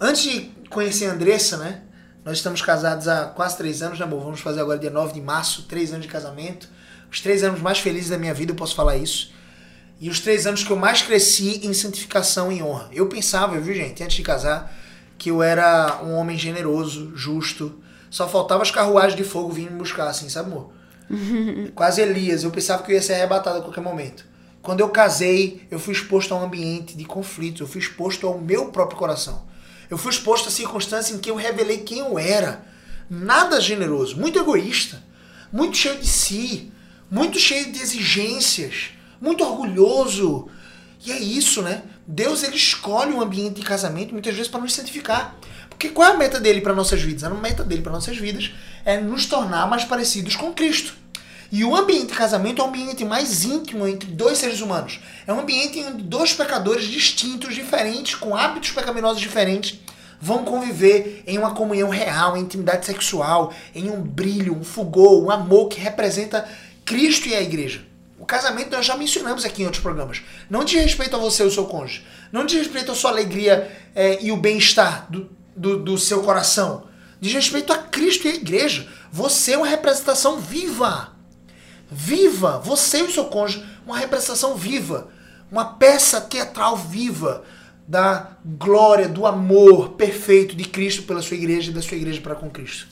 Antes 0.00 0.22
de 0.22 0.40
conhecer 0.68 1.06
a 1.06 1.12
Andressa, 1.12 1.56
né? 1.56 1.82
Nós 2.26 2.38
estamos 2.38 2.60
casados 2.60 3.06
há 3.06 3.26
quase 3.26 3.56
três 3.56 3.82
anos, 3.82 4.00
né, 4.00 4.04
amor? 4.04 4.20
Vamos 4.20 4.40
fazer 4.40 4.60
agora 4.60 4.80
dia 4.80 4.90
9 4.90 5.12
de 5.12 5.20
março, 5.20 5.62
três 5.62 5.92
anos 5.92 6.06
de 6.06 6.10
casamento. 6.10 6.68
Os 7.08 7.20
três 7.20 7.44
anos 7.44 7.60
mais 7.60 7.78
felizes 7.78 8.10
da 8.10 8.18
minha 8.18 8.34
vida, 8.34 8.50
eu 8.50 8.56
posso 8.56 8.74
falar 8.74 8.96
isso. 8.96 9.32
E 10.00 10.10
os 10.10 10.18
três 10.18 10.44
anos 10.44 10.64
que 10.64 10.72
eu 10.72 10.76
mais 10.76 11.02
cresci 11.02 11.64
em 11.64 11.72
santificação 11.72 12.50
e 12.50 12.60
honra. 12.60 12.88
Eu 12.90 13.08
pensava, 13.08 13.60
viu, 13.60 13.72
gente, 13.72 14.02
antes 14.02 14.16
de 14.16 14.24
casar, 14.24 14.76
que 15.16 15.30
eu 15.30 15.40
era 15.40 16.00
um 16.02 16.14
homem 16.14 16.36
generoso, 16.36 17.12
justo. 17.14 17.78
Só 18.10 18.28
faltava 18.28 18.60
as 18.60 18.72
carruagens 18.72 19.16
de 19.16 19.22
fogo 19.22 19.52
vindo 19.52 19.70
me 19.70 19.78
buscar, 19.78 20.08
assim, 20.08 20.28
sabe, 20.28 20.50
amor? 20.50 20.72
Quase 21.76 22.02
Elias. 22.02 22.42
Eu 22.42 22.50
pensava 22.50 22.82
que 22.82 22.90
eu 22.90 22.96
ia 22.96 23.02
ser 23.02 23.14
arrebatado 23.14 23.58
a 23.58 23.62
qualquer 23.62 23.82
momento. 23.82 24.26
Quando 24.60 24.80
eu 24.80 24.88
casei, 24.88 25.64
eu 25.70 25.78
fui 25.78 25.92
exposto 25.94 26.34
a 26.34 26.38
um 26.38 26.44
ambiente 26.44 26.96
de 26.96 27.04
conflitos. 27.04 27.60
Eu 27.60 27.68
fui 27.68 27.80
exposto 27.80 28.26
ao 28.26 28.36
meu 28.36 28.72
próprio 28.72 28.98
coração. 28.98 29.46
Eu 29.90 29.98
fui 29.98 30.10
exposto 30.10 30.48
a 30.48 30.52
circunstâncias 30.52 31.16
em 31.16 31.20
que 31.20 31.30
eu 31.30 31.36
revelei 31.36 31.78
quem 31.78 31.98
eu 31.98 32.18
era. 32.18 32.64
Nada 33.08 33.60
generoso, 33.60 34.16
muito 34.18 34.38
egoísta, 34.38 35.02
muito 35.52 35.76
cheio 35.76 35.98
de 35.98 36.06
si, 36.06 36.72
muito 37.10 37.38
cheio 37.38 37.70
de 37.70 37.80
exigências 37.80 38.96
muito 39.20 39.44
orgulhoso. 39.44 40.48
E 41.04 41.12
é 41.12 41.18
isso, 41.18 41.62
né? 41.62 41.82
Deus 42.06 42.42
ele 42.42 42.56
escolhe 42.56 43.12
um 43.12 43.20
ambiente 43.20 43.60
de 43.60 43.66
casamento 43.66 44.12
muitas 44.12 44.34
vezes 44.34 44.50
para 44.50 44.60
nos 44.60 44.74
santificar. 44.74 45.36
Porque 45.68 45.88
qual 45.88 46.08
é 46.08 46.14
a 46.14 46.16
meta 46.16 46.40
dele 46.40 46.60
para 46.60 46.74
nossas 46.74 47.02
vidas? 47.02 47.24
A 47.24 47.30
meta 47.30 47.62
dele 47.62 47.82
para 47.82 47.92
nossas 47.92 48.16
vidas 48.16 48.52
é 48.84 49.00
nos 49.00 49.26
tornar 49.26 49.68
mais 49.68 49.84
parecidos 49.84 50.36
com 50.36 50.52
Cristo. 50.52 50.94
E 51.50 51.64
o 51.64 51.76
ambiente 51.76 52.08
de 52.08 52.14
casamento 52.14 52.60
é 52.60 52.64
o 52.64 52.68
ambiente 52.68 53.04
mais 53.04 53.44
íntimo 53.44 53.86
entre 53.86 54.10
dois 54.10 54.38
seres 54.38 54.60
humanos. 54.60 55.00
É 55.26 55.32
um 55.32 55.40
ambiente 55.40 55.80
onde 55.80 56.02
dois 56.02 56.32
pecadores 56.32 56.86
distintos, 56.86 57.54
diferentes, 57.54 58.14
com 58.14 58.34
hábitos 58.36 58.72
pecaminosos 58.72 59.20
diferentes, 59.20 59.78
vão 60.20 60.44
conviver 60.44 61.22
em 61.26 61.38
uma 61.38 61.54
comunhão 61.54 61.88
real, 61.88 62.36
em 62.36 62.40
intimidade 62.40 62.86
sexual, 62.86 63.52
em 63.74 63.90
um 63.90 64.02
brilho, 64.02 64.56
um 64.56 64.64
fulgor, 64.64 65.22
um 65.22 65.30
amor 65.30 65.68
que 65.68 65.80
representa 65.80 66.48
Cristo 66.84 67.28
e 67.28 67.34
a 67.34 67.42
igreja. 67.42 67.84
O 68.18 68.24
casamento 68.24 68.70
nós 68.70 68.86
já 68.86 68.96
mencionamos 68.96 69.44
aqui 69.44 69.62
em 69.62 69.66
outros 69.66 69.82
programas. 69.82 70.22
Não 70.48 70.64
diz 70.64 70.82
respeito 70.82 71.14
a 71.14 71.18
você 71.18 71.44
e 71.44 71.46
o 71.46 71.50
seu 71.50 71.66
cônjuge. 71.66 72.04
Não 72.32 72.46
diz 72.46 72.58
respeito 72.58 72.90
à 72.90 72.94
sua 72.94 73.10
alegria 73.10 73.70
é, 73.94 74.22
e 74.22 74.32
o 74.32 74.36
bem-estar 74.36 75.06
do, 75.10 75.30
do, 75.54 75.78
do 75.78 75.98
seu 75.98 76.22
coração. 76.22 76.84
Diz 77.20 77.32
respeito 77.32 77.72
a 77.72 77.78
Cristo 77.78 78.26
e 78.26 78.30
a 78.30 78.34
igreja. 78.34 78.88
Você 79.12 79.52
é 79.52 79.58
uma 79.58 79.66
representação 79.66 80.38
viva. 80.38 81.15
Viva! 81.90 82.58
Você 82.58 83.00
e 83.00 83.04
o 83.04 83.12
seu 83.12 83.26
cônjuge, 83.26 83.64
uma 83.86 83.98
representação 83.98 84.56
viva. 84.56 85.08
Uma 85.50 85.74
peça 85.74 86.20
teatral 86.20 86.76
viva 86.76 87.44
da 87.86 88.32
glória, 88.44 89.08
do 89.08 89.26
amor 89.26 89.90
perfeito 89.90 90.56
de 90.56 90.64
Cristo 90.64 91.04
pela 91.04 91.22
sua 91.22 91.36
igreja 91.36 91.70
e 91.70 91.74
da 91.74 91.82
sua 91.82 91.96
igreja 91.96 92.20
para 92.20 92.34
com 92.34 92.50
Cristo. 92.50 92.88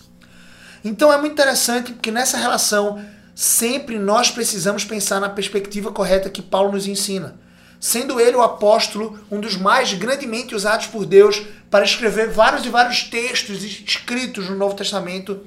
Então 0.85 1.12
é 1.12 1.18
muito 1.18 1.33
interessante 1.33 1.92
porque 1.92 2.11
nessa 2.11 2.37
relação 2.37 3.04
sempre 3.35 3.98
nós 3.98 4.30
precisamos 4.30 4.85
pensar 4.85 5.18
na 5.18 5.28
perspectiva 5.28 5.90
correta 5.90 6.30
que 6.30 6.42
Paulo 6.42 6.72
nos 6.72 6.87
ensina. 6.87 7.37
Sendo 7.80 8.20
ele 8.20 8.37
o 8.37 8.42
apóstolo, 8.42 9.18
um 9.30 9.40
dos 9.40 9.57
mais 9.57 9.92
grandemente 9.92 10.54
usados 10.54 10.87
por 10.87 11.04
Deus 11.04 11.42
para 11.70 11.85
escrever 11.85 12.30
vários 12.30 12.64
e 12.64 12.68
vários 12.68 13.02
textos 13.02 13.62
escritos 13.64 14.48
no 14.48 14.57
Novo 14.57 14.76
Testamento, 14.76 15.40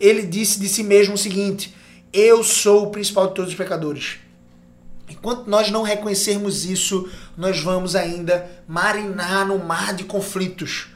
ele 0.00 0.22
disse 0.22 0.58
de 0.58 0.68
si 0.68 0.82
mesmo 0.82 1.14
o 1.14 1.18
seguinte: 1.18 1.74
Eu 2.12 2.42
sou 2.42 2.84
o 2.84 2.90
principal 2.90 3.28
de 3.28 3.34
todos 3.34 3.50
os 3.50 3.56
pecadores. 3.56 4.18
Enquanto 5.08 5.46
nós 5.46 5.70
não 5.70 5.82
reconhecermos 5.82 6.64
isso, 6.64 7.08
nós 7.36 7.60
vamos 7.60 7.96
ainda 7.96 8.48
marinar 8.66 9.46
no 9.46 9.58
mar 9.58 9.94
de 9.94 10.04
conflitos. 10.04 10.88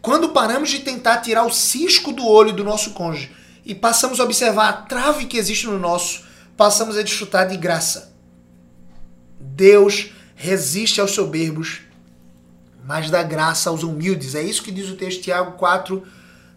Quando 0.00 0.30
paramos 0.30 0.70
de 0.70 0.80
tentar 0.80 1.18
tirar 1.18 1.44
o 1.44 1.52
cisco 1.52 2.12
do 2.12 2.26
olho 2.26 2.52
do 2.52 2.64
nosso 2.64 2.90
cônjuge 2.90 3.30
e 3.64 3.74
passamos 3.74 4.20
a 4.20 4.24
observar 4.24 4.68
a 4.68 4.72
trave 4.72 5.26
que 5.26 5.36
existe 5.36 5.66
no 5.66 5.78
nosso, 5.78 6.24
passamos 6.56 6.96
a 6.96 7.02
desfrutar 7.02 7.48
de 7.48 7.56
graça. 7.56 8.14
Deus 9.40 10.10
resiste 10.34 11.00
aos 11.00 11.10
soberbos, 11.12 11.80
mas 12.84 13.10
dá 13.10 13.22
graça 13.22 13.70
aos 13.70 13.82
humildes. 13.82 14.34
É 14.34 14.42
isso 14.42 14.62
que 14.62 14.70
diz 14.70 14.88
o 14.88 14.96
texto 14.96 15.22
Tiago 15.22 15.52
4, 15.52 16.02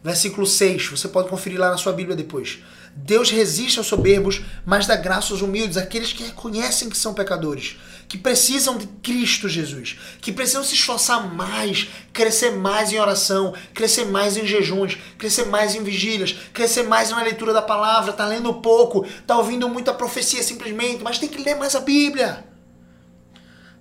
versículo 0.03 0.45
6. 0.45 0.87
Você 0.87 1.07
pode 1.07 1.29
conferir 1.29 1.59
lá 1.59 1.71
na 1.71 1.77
sua 1.77 1.93
Bíblia 1.93 2.15
depois. 2.15 2.59
Deus 2.95 3.29
resiste 3.29 3.79
aos 3.79 3.87
soberbos, 3.87 4.41
mas 4.65 4.85
dá 4.85 4.95
graça 4.95 5.33
aos 5.33 5.41
humildes, 5.41 5.77
aqueles 5.77 6.13
que 6.13 6.23
reconhecem 6.23 6.89
que 6.89 6.97
são 6.97 7.13
pecadores 7.13 7.77
que 8.11 8.17
precisam 8.17 8.77
de 8.77 8.87
Cristo 9.01 9.47
Jesus, 9.47 9.97
que 10.19 10.33
precisam 10.33 10.65
se 10.65 10.75
esforçar 10.75 11.33
mais, 11.33 11.87
crescer 12.11 12.51
mais 12.51 12.91
em 12.91 12.99
oração, 12.99 13.53
crescer 13.73 14.03
mais 14.03 14.35
em 14.35 14.45
jejuns, 14.45 14.97
crescer 15.17 15.45
mais 15.45 15.75
em 15.75 15.81
vigílias, 15.81 16.35
crescer 16.51 16.83
mais 16.83 17.09
na 17.09 17.23
leitura 17.23 17.53
da 17.53 17.61
palavra, 17.61 18.11
tá 18.11 18.25
lendo 18.25 18.55
pouco, 18.55 19.07
tá 19.25 19.37
ouvindo 19.37 19.69
muita 19.69 19.93
profecia 19.93 20.43
simplesmente, 20.43 21.01
mas 21.01 21.19
tem 21.19 21.29
que 21.29 21.41
ler 21.41 21.55
mais 21.55 21.73
a 21.73 21.79
Bíblia. 21.79 22.43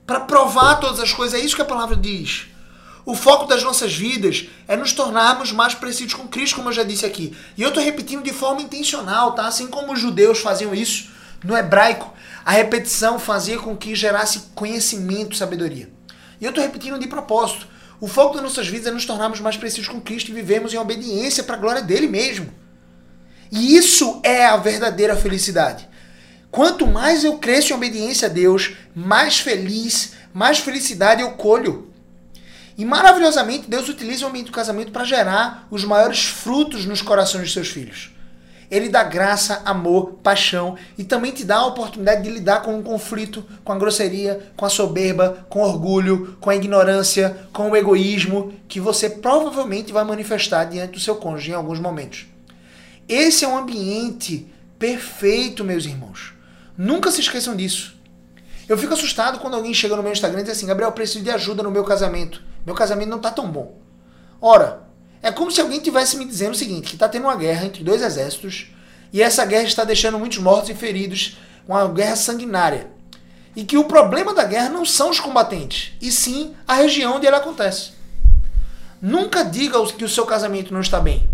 Para 0.07 0.21
provar 0.21 0.77
todas 0.77 1.01
as 1.01 1.13
coisas, 1.13 1.41
é 1.41 1.45
isso 1.45 1.57
que 1.57 1.63
a 1.63 1.65
palavra 1.65 1.97
diz. 1.97 2.47
O 3.11 3.15
foco 3.17 3.45
das 3.45 3.65
nossas 3.65 3.93
vidas 3.93 4.49
é 4.69 4.77
nos 4.77 4.93
tornarmos 4.93 5.51
mais 5.51 5.75
parecidos 5.75 6.15
com 6.15 6.29
Cristo, 6.29 6.55
como 6.55 6.69
eu 6.69 6.73
já 6.73 6.85
disse 6.85 7.05
aqui. 7.05 7.37
E 7.57 7.63
eu 7.63 7.71
estou 7.71 7.83
repetindo 7.83 8.23
de 8.23 8.33
forma 8.33 8.63
intencional, 8.63 9.33
tá? 9.33 9.49
Assim 9.49 9.67
como 9.67 9.93
os 9.93 9.99
judeus 9.99 10.39
faziam 10.39 10.73
isso 10.73 11.11
no 11.43 11.57
hebraico, 11.57 12.15
a 12.45 12.53
repetição 12.53 13.19
fazia 13.19 13.59
com 13.59 13.77
que 13.77 13.97
gerasse 13.97 14.43
conhecimento, 14.55 15.35
sabedoria. 15.35 15.91
E 16.41 16.45
eu 16.45 16.51
estou 16.51 16.63
repetindo 16.63 17.01
de 17.01 17.09
propósito. 17.09 17.67
O 18.01 18.07
foco 18.07 18.35
das 18.35 18.45
nossas 18.45 18.69
vidas 18.69 18.87
é 18.87 18.93
nos 18.93 19.05
tornarmos 19.05 19.41
mais 19.41 19.57
precisos 19.57 19.89
com 19.89 20.01
Cristo 20.01 20.31
e 20.31 20.35
vivermos 20.35 20.73
em 20.73 20.79
obediência 20.79 21.43
para 21.43 21.57
a 21.57 21.61
glória 21.61 21.83
dele 21.83 22.07
mesmo. 22.07 22.49
E 23.51 23.75
isso 23.77 24.21
é 24.23 24.47
a 24.47 24.57
verdadeira 24.57 25.17
felicidade. 25.17 25.89
Quanto 26.49 26.87
mais 26.87 27.25
eu 27.25 27.39
cresço 27.39 27.73
em 27.73 27.77
obediência 27.77 28.29
a 28.29 28.31
Deus, 28.31 28.77
mais 28.95 29.41
feliz, 29.41 30.13
mais 30.33 30.61
felicidade 30.61 31.23
eu 31.23 31.33
colho. 31.33 31.90
E 32.81 32.85
maravilhosamente, 32.87 33.69
Deus 33.69 33.91
utiliza 33.91 34.25
o 34.25 34.31
ambiente 34.31 34.47
do 34.47 34.53
casamento 34.53 34.91
para 34.91 35.05
gerar 35.05 35.67
os 35.71 35.85
maiores 35.85 36.25
frutos 36.25 36.87
nos 36.87 37.03
corações 37.03 37.49
de 37.49 37.53
seus 37.53 37.69
filhos. 37.69 38.11
Ele 38.71 38.89
dá 38.89 39.03
graça, 39.03 39.61
amor, 39.67 40.15
paixão 40.23 40.79
e 40.97 41.05
também 41.05 41.31
te 41.31 41.45
dá 41.45 41.57
a 41.57 41.67
oportunidade 41.67 42.23
de 42.23 42.31
lidar 42.31 42.63
com 42.63 42.75
um 42.75 42.83
conflito, 42.83 43.45
com 43.63 43.71
a 43.71 43.77
grosseria, 43.77 44.51
com 44.57 44.65
a 44.65 44.71
soberba, 44.71 45.47
com 45.51 45.61
o 45.61 45.69
orgulho, 45.69 46.39
com 46.41 46.49
a 46.49 46.57
ignorância, 46.57 47.37
com 47.53 47.71
o 47.71 47.77
egoísmo 47.77 48.55
que 48.67 48.81
você 48.81 49.11
provavelmente 49.11 49.93
vai 49.93 50.03
manifestar 50.03 50.65
diante 50.65 50.93
do 50.93 51.01
seu 51.01 51.17
cônjuge 51.17 51.51
em 51.51 51.55
alguns 51.55 51.79
momentos. 51.79 52.29
Esse 53.07 53.45
é 53.45 53.49
um 53.49 53.59
ambiente 53.59 54.51
perfeito, 54.79 55.63
meus 55.63 55.85
irmãos. 55.85 56.33
Nunca 56.79 57.11
se 57.11 57.21
esqueçam 57.21 57.55
disso. 57.55 57.95
Eu 58.67 58.79
fico 58.79 58.95
assustado 58.95 59.39
quando 59.39 59.57
alguém 59.57 59.75
chega 59.75 59.97
no 59.97 60.03
meu 60.03 60.13
Instagram 60.13 60.41
e 60.41 60.45
diz 60.45 60.53
assim: 60.53 60.65
Gabriel, 60.65 60.93
preciso 60.93 61.23
de 61.23 61.29
ajuda 61.29 61.63
no 61.63 61.71
meu 61.71 61.85
casamento. 61.85 62.49
Meu 62.65 62.75
casamento 62.75 63.09
não 63.09 63.17
está 63.17 63.31
tão 63.31 63.51
bom. 63.51 63.79
Ora, 64.41 64.83
é 65.23 65.31
como 65.31 65.51
se 65.51 65.61
alguém 65.61 65.81
tivesse 65.81 66.17
me 66.17 66.25
dizendo 66.25 66.53
o 66.53 66.57
seguinte, 66.57 66.89
que 66.89 66.95
está 66.95 67.09
tendo 67.09 67.25
uma 67.25 67.37
guerra 67.37 67.67
entre 67.67 67.85
dois 67.85 68.03
exércitos 68.03 68.69
e 69.13 69.23
essa 69.23 69.45
guerra 69.45 69.65
está 69.65 69.85
deixando 69.85 70.19
muitos 70.19 70.39
mortos 70.39 70.71
e 70.71 70.75
feridos, 70.75 71.37
uma 71.67 71.87
guerra 71.89 72.17
sanguinária. 72.17 72.89
E 73.55 73.65
que 73.65 73.77
o 73.77 73.85
problema 73.85 74.33
da 74.33 74.45
guerra 74.45 74.69
não 74.69 74.85
são 74.85 75.11
os 75.11 75.19
combatentes, 75.19 75.93
e 76.01 76.13
sim 76.13 76.55
a 76.67 76.75
região 76.75 77.17
onde 77.17 77.27
ela 77.27 77.39
acontece. 77.39 77.93
Nunca 79.03 79.43
diga 79.43 79.85
que 79.87 80.05
o 80.05 80.09
seu 80.09 80.25
casamento 80.25 80.73
não 80.73 80.81
está 80.81 81.01
bem. 81.01 81.29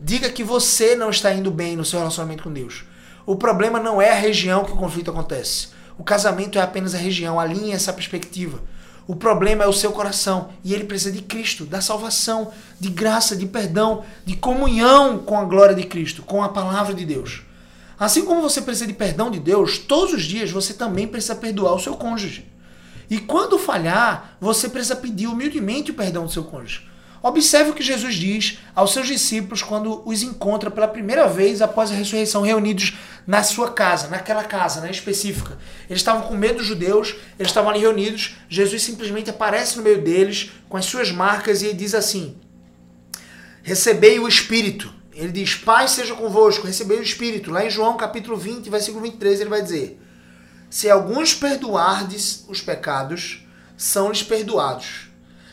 Diga 0.00 0.28
que 0.28 0.44
você 0.44 0.94
não 0.94 1.08
está 1.08 1.32
indo 1.32 1.50
bem 1.50 1.76
no 1.76 1.84
seu 1.84 1.98
relacionamento 1.98 2.42
com 2.42 2.52
Deus. 2.52 2.84
O 3.24 3.36
problema 3.36 3.80
não 3.80 4.02
é 4.02 4.10
a 4.10 4.16
região 4.16 4.64
que 4.64 4.72
o 4.72 4.76
conflito 4.76 5.10
acontece. 5.10 5.68
O 5.96 6.04
casamento 6.04 6.58
é 6.58 6.62
apenas 6.62 6.94
a 6.94 6.98
região, 6.98 7.40
alinhe 7.40 7.72
essa 7.72 7.92
perspectiva. 7.92 8.60
O 9.06 9.14
problema 9.14 9.64
é 9.64 9.66
o 9.66 9.72
seu 9.72 9.92
coração 9.92 10.50
e 10.64 10.72
ele 10.72 10.84
precisa 10.84 11.12
de 11.12 11.20
Cristo, 11.20 11.66
da 11.66 11.80
salvação, 11.80 12.52
de 12.80 12.88
graça, 12.88 13.36
de 13.36 13.44
perdão, 13.44 14.02
de 14.24 14.34
comunhão 14.36 15.18
com 15.18 15.38
a 15.38 15.44
glória 15.44 15.74
de 15.74 15.84
Cristo, 15.84 16.22
com 16.22 16.42
a 16.42 16.48
palavra 16.48 16.94
de 16.94 17.04
Deus. 17.04 17.42
Assim 17.98 18.24
como 18.24 18.40
você 18.40 18.62
precisa 18.62 18.86
de 18.86 18.94
perdão 18.94 19.30
de 19.30 19.38
Deus, 19.38 19.78
todos 19.78 20.14
os 20.14 20.22
dias 20.22 20.50
você 20.50 20.72
também 20.72 21.06
precisa 21.06 21.34
perdoar 21.34 21.74
o 21.74 21.80
seu 21.80 21.96
cônjuge. 21.96 22.50
E 23.10 23.18
quando 23.18 23.58
falhar, 23.58 24.36
você 24.40 24.68
precisa 24.68 24.96
pedir 24.96 25.26
humildemente 25.26 25.90
o 25.90 25.94
perdão 25.94 26.24
do 26.24 26.32
seu 26.32 26.44
cônjuge. 26.44 26.88
Observe 27.26 27.70
o 27.70 27.74
que 27.74 27.82
Jesus 27.82 28.16
diz 28.16 28.58
aos 28.74 28.92
seus 28.92 29.06
discípulos 29.06 29.62
quando 29.62 30.06
os 30.06 30.22
encontra 30.22 30.70
pela 30.70 30.86
primeira 30.86 31.26
vez 31.26 31.62
após 31.62 31.90
a 31.90 31.94
ressurreição, 31.94 32.42
reunidos 32.42 32.98
na 33.26 33.42
sua 33.42 33.72
casa, 33.72 34.08
naquela 34.08 34.44
casa 34.44 34.82
né, 34.82 34.90
específica. 34.90 35.56
Eles 35.88 36.00
estavam 36.00 36.28
com 36.28 36.36
medo 36.36 36.58
dos 36.58 36.66
judeus, 36.66 37.16
eles 37.38 37.50
estavam 37.50 37.70
ali 37.70 37.80
reunidos. 37.80 38.36
Jesus 38.46 38.82
simplesmente 38.82 39.30
aparece 39.30 39.78
no 39.78 39.82
meio 39.82 40.02
deles 40.02 40.52
com 40.68 40.76
as 40.76 40.84
suas 40.84 41.10
marcas 41.10 41.62
e 41.62 41.72
diz 41.72 41.94
assim: 41.94 42.36
Recebei 43.62 44.20
o 44.20 44.28
Espírito. 44.28 44.92
Ele 45.10 45.32
diz: 45.32 45.54
Pai 45.54 45.88
seja 45.88 46.14
convosco, 46.14 46.66
recebei 46.66 46.98
o 46.98 47.02
Espírito. 47.02 47.50
Lá 47.50 47.64
em 47.64 47.70
João 47.70 47.96
capítulo 47.96 48.36
20, 48.36 48.68
versículo 48.68 49.02
23, 49.02 49.40
ele 49.40 49.48
vai 49.48 49.62
dizer: 49.62 49.98
Se 50.68 50.90
alguns 50.90 51.32
perdoardes 51.32 52.44
os 52.48 52.60
pecados, 52.60 53.46
são-lhes 53.78 54.22
perdoados. 54.22 55.08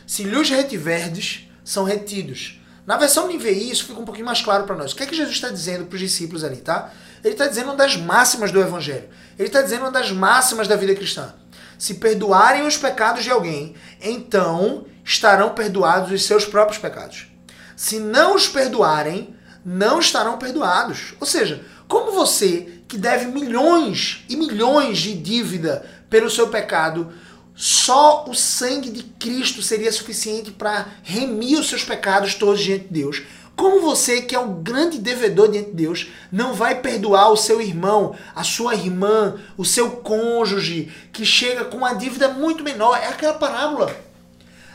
Se 0.06 0.24
lhes 0.24 0.50
retiverdes, 0.50 1.48
são 1.72 1.84
retidos. 1.84 2.60
Na 2.86 2.96
versão 2.96 3.32
NVI, 3.32 3.70
isso 3.70 3.86
fica 3.86 4.00
um 4.00 4.04
pouquinho 4.04 4.26
mais 4.26 4.42
claro 4.42 4.64
para 4.64 4.76
nós. 4.76 4.92
O 4.92 4.96
que 4.96 5.04
é 5.04 5.06
que 5.06 5.16
Jesus 5.16 5.34
está 5.34 5.48
dizendo 5.48 5.86
para 5.86 5.94
os 5.94 6.00
discípulos 6.00 6.44
ali, 6.44 6.56
tá? 6.56 6.90
Ele 7.24 7.32
está 7.32 7.46
dizendo 7.46 7.66
uma 7.66 7.76
das 7.76 7.96
máximas 7.96 8.50
do 8.50 8.60
Evangelho. 8.60 9.08
Ele 9.38 9.48
está 9.48 9.62
dizendo 9.62 9.82
uma 9.82 9.90
das 9.90 10.10
máximas 10.10 10.68
da 10.68 10.76
vida 10.76 10.94
cristã. 10.94 11.32
Se 11.78 11.94
perdoarem 11.94 12.66
os 12.66 12.76
pecados 12.76 13.24
de 13.24 13.30
alguém, 13.30 13.74
então 14.00 14.84
estarão 15.04 15.50
perdoados 15.50 16.12
os 16.12 16.24
seus 16.24 16.44
próprios 16.44 16.78
pecados. 16.78 17.28
Se 17.76 17.98
não 17.98 18.34
os 18.34 18.48
perdoarem, 18.48 19.34
não 19.64 19.98
estarão 19.98 20.36
perdoados. 20.36 21.14
Ou 21.20 21.26
seja, 21.26 21.64
como 21.88 22.12
você, 22.12 22.80
que 22.86 22.98
deve 22.98 23.26
milhões 23.26 24.24
e 24.28 24.36
milhões 24.36 24.98
de 24.98 25.14
dívida 25.14 25.86
pelo 26.10 26.30
seu 26.30 26.48
pecado, 26.48 27.12
só 27.54 28.24
o 28.28 28.34
sangue 28.34 28.90
de 28.90 29.02
Cristo 29.02 29.62
seria 29.62 29.92
suficiente 29.92 30.50
para 30.50 30.86
remir 31.02 31.58
os 31.58 31.68
seus 31.68 31.84
pecados 31.84 32.34
todos 32.34 32.60
diante 32.60 32.84
de 32.84 32.94
Deus. 33.02 33.22
Como 33.54 33.82
você, 33.82 34.22
que 34.22 34.34
é 34.34 34.38
um 34.38 34.62
grande 34.62 34.98
devedor 34.98 35.50
diante 35.50 35.70
de 35.70 35.76
Deus, 35.76 36.08
não 36.30 36.54
vai 36.54 36.80
perdoar 36.80 37.30
o 37.30 37.36
seu 37.36 37.60
irmão, 37.60 38.16
a 38.34 38.42
sua 38.42 38.74
irmã, 38.74 39.36
o 39.56 39.64
seu 39.64 39.90
cônjuge, 39.90 40.90
que 41.12 41.24
chega 41.24 41.64
com 41.66 41.76
uma 41.76 41.92
dívida 41.92 42.28
muito 42.28 42.64
menor? 42.64 42.96
É 42.96 43.08
aquela 43.08 43.34
parábola. 43.34 43.94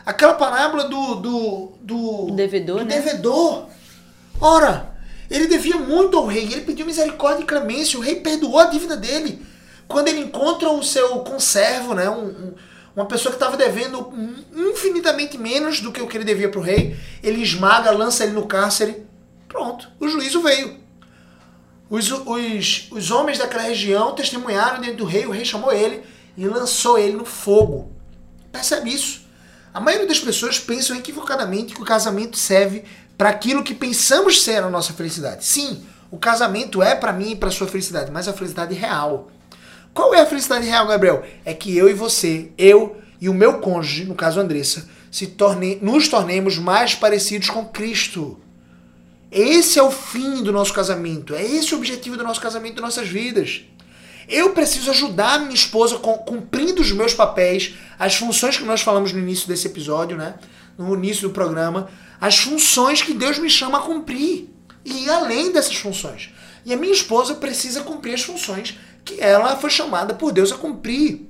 Aquela 0.05 0.35
parábola 0.35 0.85
do, 0.85 1.15
do, 1.15 1.71
do, 1.81 2.31
devedor, 2.35 2.79
do 2.79 2.85
né? 2.85 3.01
devedor. 3.01 3.65
Ora, 4.39 4.95
ele 5.29 5.47
devia 5.47 5.77
muito 5.77 6.15
ao 6.15 6.27
rei, 6.27 6.43
ele 6.43 6.61
pediu 6.61 6.85
misericórdia 6.85 7.43
e 7.43 7.47
clemência, 7.47 7.99
o 7.99 8.01
rei 8.01 8.17
perdoou 8.17 8.59
a 8.59 8.65
dívida 8.65 8.95
dele. 8.95 9.45
Quando 9.87 10.07
ele 10.07 10.19
encontra 10.19 10.69
o 10.69 10.83
seu 10.83 11.19
conservo, 11.19 11.93
né, 11.93 12.09
um, 12.09 12.27
um 12.27 12.53
uma 12.97 13.05
pessoa 13.05 13.31
que 13.31 13.35
estava 13.35 13.55
devendo 13.55 14.11
infinitamente 14.55 15.37
menos 15.37 15.79
do 15.81 15.91
que 15.91 16.01
o 16.01 16.07
que 16.07 16.17
ele 16.17 16.23
devia 16.23 16.49
para 16.49 16.59
o 16.59 16.63
rei, 16.63 16.97
ele 17.21 17.43
esmaga, 17.43 17.91
lança 17.91 18.23
ele 18.23 18.33
no 18.33 18.47
cárcere. 18.47 19.05
Pronto, 19.47 19.87
o 19.99 20.07
juízo 20.07 20.41
veio. 20.41 20.79
Os, 21.91 22.09
os, 22.11 22.87
os 22.89 23.11
homens 23.11 23.37
daquela 23.37 23.61
região 23.61 24.15
testemunharam 24.15 24.81
diante 24.81 24.97
do 24.97 25.05
rei, 25.05 25.27
o 25.27 25.31
rei 25.31 25.45
chamou 25.45 25.71
ele 25.71 26.01
e 26.35 26.47
lançou 26.47 26.97
ele 26.97 27.15
no 27.15 27.23
fogo. 27.23 27.91
Percebe 28.51 28.91
isso? 28.91 29.21
A 29.71 29.79
maioria 29.79 30.07
das 30.07 30.19
pessoas 30.19 30.59
pensam 30.59 30.97
equivocadamente 30.97 31.75
que 31.75 31.81
o 31.81 31.85
casamento 31.85 32.35
serve 32.35 32.83
para 33.15 33.29
aquilo 33.29 33.63
que 33.63 33.75
pensamos 33.75 34.41
ser 34.41 34.63
a 34.63 34.71
nossa 34.71 34.91
felicidade. 34.91 35.45
Sim, 35.45 35.85
o 36.09 36.17
casamento 36.17 36.81
é 36.81 36.95
para 36.95 37.13
mim 37.13 37.33
e 37.33 37.35
para 37.35 37.51
sua 37.51 37.67
felicidade, 37.67 38.09
mas 38.09 38.27
a 38.27 38.33
felicidade 38.33 38.73
real 38.73 39.29
qual 39.97 40.13
é 40.13 40.21
a 40.21 40.27
felicidade 40.27 40.67
real, 40.67 40.85
Gabriel? 40.85 41.25
É 41.43 41.55
que 41.55 41.75
eu 41.75 41.89
e 41.89 41.93
você, 41.93 42.51
eu 42.55 42.97
e 43.19 43.27
o 43.27 43.33
meu 43.33 43.57
cônjuge, 43.57 44.05
no 44.05 44.13
caso 44.13 44.39
Andressa, 44.39 44.87
se 45.11 45.25
torne, 45.25 45.79
nos 45.81 46.07
tornemos 46.07 46.59
mais 46.59 46.93
parecidos 46.93 47.49
com 47.49 47.65
Cristo. 47.65 48.39
Esse 49.31 49.79
é 49.79 49.81
o 49.81 49.89
fim 49.89 50.43
do 50.43 50.51
nosso 50.51 50.71
casamento. 50.71 51.33
É 51.33 51.43
esse 51.43 51.73
o 51.73 51.77
objetivo 51.79 52.15
do 52.15 52.23
nosso 52.23 52.39
casamento, 52.39 52.75
de 52.75 52.81
nossas 52.81 53.07
vidas. 53.07 53.63
Eu 54.29 54.51
preciso 54.51 54.91
ajudar 54.91 55.39
minha 55.39 55.55
esposa 55.55 55.97
cumprindo 55.97 56.79
os 56.79 56.91
meus 56.91 57.15
papéis, 57.15 57.73
as 57.97 58.13
funções 58.13 58.55
que 58.55 58.65
nós 58.65 58.81
falamos 58.81 59.11
no 59.11 59.17
início 59.17 59.47
desse 59.47 59.65
episódio, 59.65 60.15
né? 60.15 60.35
No 60.77 60.93
início 60.93 61.27
do 61.27 61.33
programa, 61.33 61.89
as 62.21 62.37
funções 62.37 63.01
que 63.01 63.15
Deus 63.15 63.39
me 63.39 63.49
chama 63.49 63.79
a 63.79 63.81
cumprir. 63.81 64.47
E 64.85 65.09
além 65.09 65.51
dessas 65.51 65.75
funções. 65.75 66.29
E 66.63 66.71
a 66.71 66.77
minha 66.77 66.93
esposa 66.93 67.33
precisa 67.33 67.81
cumprir 67.81 68.13
as 68.13 68.21
funções 68.21 68.77
que 69.07 69.21
ela 69.21 69.55
foi 69.55 69.69
chamada 69.69 70.13
por 70.13 70.33
Deus 70.33 70.51
a 70.51 70.57
cumprir. 70.57 71.27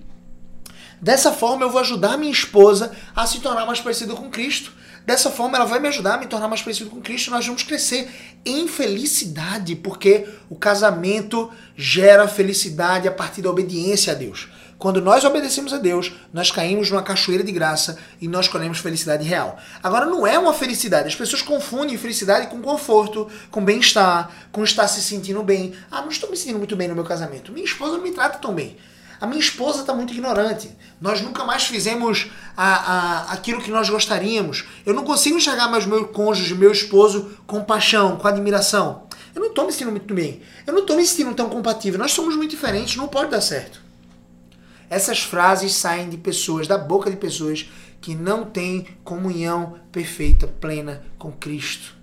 Dessa 0.99 1.31
forma, 1.31 1.63
eu 1.63 1.69
vou 1.69 1.79
ajudar 1.79 2.17
minha 2.17 2.31
esposa 2.31 2.91
a 3.15 3.27
se 3.27 3.39
tornar 3.39 3.67
mais 3.67 3.79
parecida 3.79 4.15
com 4.15 4.31
Cristo. 4.31 4.73
Dessa 5.05 5.29
forma, 5.29 5.55
ela 5.55 5.65
vai 5.65 5.79
me 5.79 5.87
ajudar 5.87 6.15
a 6.15 6.17
me 6.17 6.25
tornar 6.25 6.47
mais 6.47 6.61
parecido 6.61 6.89
com 6.89 6.99
Cristo. 6.99 7.29
Nós 7.29 7.45
vamos 7.45 7.63
crescer 7.63 8.09
em 8.43 8.67
felicidade, 8.67 9.75
porque 9.75 10.27
o 10.49 10.55
casamento 10.55 11.51
gera 11.77 12.27
felicidade 12.27 13.07
a 13.07 13.11
partir 13.11 13.41
da 13.43 13.49
obediência 13.49 14.11
a 14.11 14.15
Deus. 14.15 14.49
Quando 14.77 15.01
nós 15.01 15.23
obedecemos 15.23 15.73
a 15.73 15.77
Deus, 15.79 16.13
nós 16.31 16.51
caímos 16.51 16.91
numa 16.91 17.01
cachoeira 17.01 17.43
de 17.43 17.51
graça 17.51 17.97
e 18.21 18.27
nós 18.27 18.47
colhemos 18.47 18.77
felicidade 18.77 19.23
real. 19.23 19.57
Agora, 19.81 20.05
não 20.05 20.25
é 20.25 20.37
uma 20.37 20.53
felicidade. 20.53 21.07
As 21.07 21.15
pessoas 21.15 21.41
confundem 21.41 21.97
felicidade 21.97 22.45
com 22.45 22.61
conforto, 22.61 23.27
com 23.49 23.65
bem-estar, 23.65 24.29
com 24.51 24.63
estar 24.63 24.87
se 24.87 25.01
sentindo 25.01 25.41
bem. 25.41 25.73
Ah, 25.89 26.01
não 26.01 26.09
estou 26.09 26.29
me 26.29 26.37
sentindo 26.37 26.59
muito 26.59 26.75
bem 26.75 26.87
no 26.87 26.93
meu 26.93 27.03
casamento. 27.03 27.51
Minha 27.51 27.65
esposa 27.65 27.97
não 27.97 28.03
me 28.03 28.11
trata 28.11 28.37
tão 28.37 28.53
bem. 28.53 28.77
A 29.19 29.25
minha 29.25 29.39
esposa 29.39 29.81
está 29.81 29.95
muito 29.95 30.13
ignorante. 30.13 30.69
Nós 31.01 31.21
nunca 31.21 31.43
mais 31.43 31.63
fizemos 31.63 32.27
a, 32.55 32.75
a, 32.75 33.33
aquilo 33.33 33.63
que 33.63 33.71
nós 33.71 33.89
gostaríamos. 33.89 34.63
Eu 34.85 34.93
não 34.93 35.03
consigo 35.03 35.37
enxergar 35.37 35.69
mais 35.69 35.87
meu 35.87 36.07
cônjuge, 36.09 36.53
meu 36.53 36.71
esposo, 36.71 37.35
com 37.47 37.63
paixão, 37.63 38.17
com 38.17 38.27
admiração. 38.27 39.07
Eu 39.33 39.41
não 39.41 39.49
estou 39.49 39.65
me 39.65 39.71
sentindo 39.71 39.89
muito 39.89 40.13
bem. 40.13 40.43
Eu 40.67 40.73
não 40.73 40.81
estou 40.81 40.95
me 40.95 41.03
sentindo 41.03 41.33
tão 41.33 41.49
compatível. 41.49 41.97
Nós 41.97 42.11
somos 42.11 42.35
muito 42.35 42.51
diferentes, 42.51 42.95
não 42.95 43.07
pode 43.07 43.31
dar 43.31 43.41
certo. 43.41 43.87
Essas 44.89 45.19
frases 45.19 45.73
saem 45.73 46.10
de 46.10 46.17
pessoas, 46.17 46.67
da 46.67 46.78
boca 46.78 47.10
de 47.10 47.17
pessoas 47.17 47.69
que 48.00 48.15
não 48.15 48.45
têm 48.45 48.88
comunhão 49.04 49.80
perfeita, 49.91 50.47
plena 50.47 51.04
com 51.17 51.32
Cristo. 51.32 51.95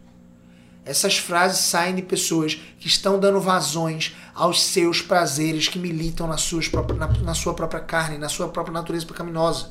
Essas 0.84 1.16
frases 1.16 1.60
saem 1.60 1.94
de 1.94 2.02
pessoas 2.02 2.60
que 2.78 2.86
estão 2.86 3.18
dando 3.18 3.40
vazões 3.40 4.14
aos 4.34 4.62
seus 4.62 5.00
prazeres 5.00 5.66
que 5.66 5.78
militam 5.78 6.26
na, 6.26 6.36
suas, 6.36 6.70
na, 6.70 7.08
na 7.22 7.34
sua 7.34 7.54
própria 7.54 7.80
carne, 7.80 8.18
na 8.18 8.28
sua 8.28 8.48
própria 8.48 8.74
natureza 8.74 9.06
pecaminosa. 9.06 9.70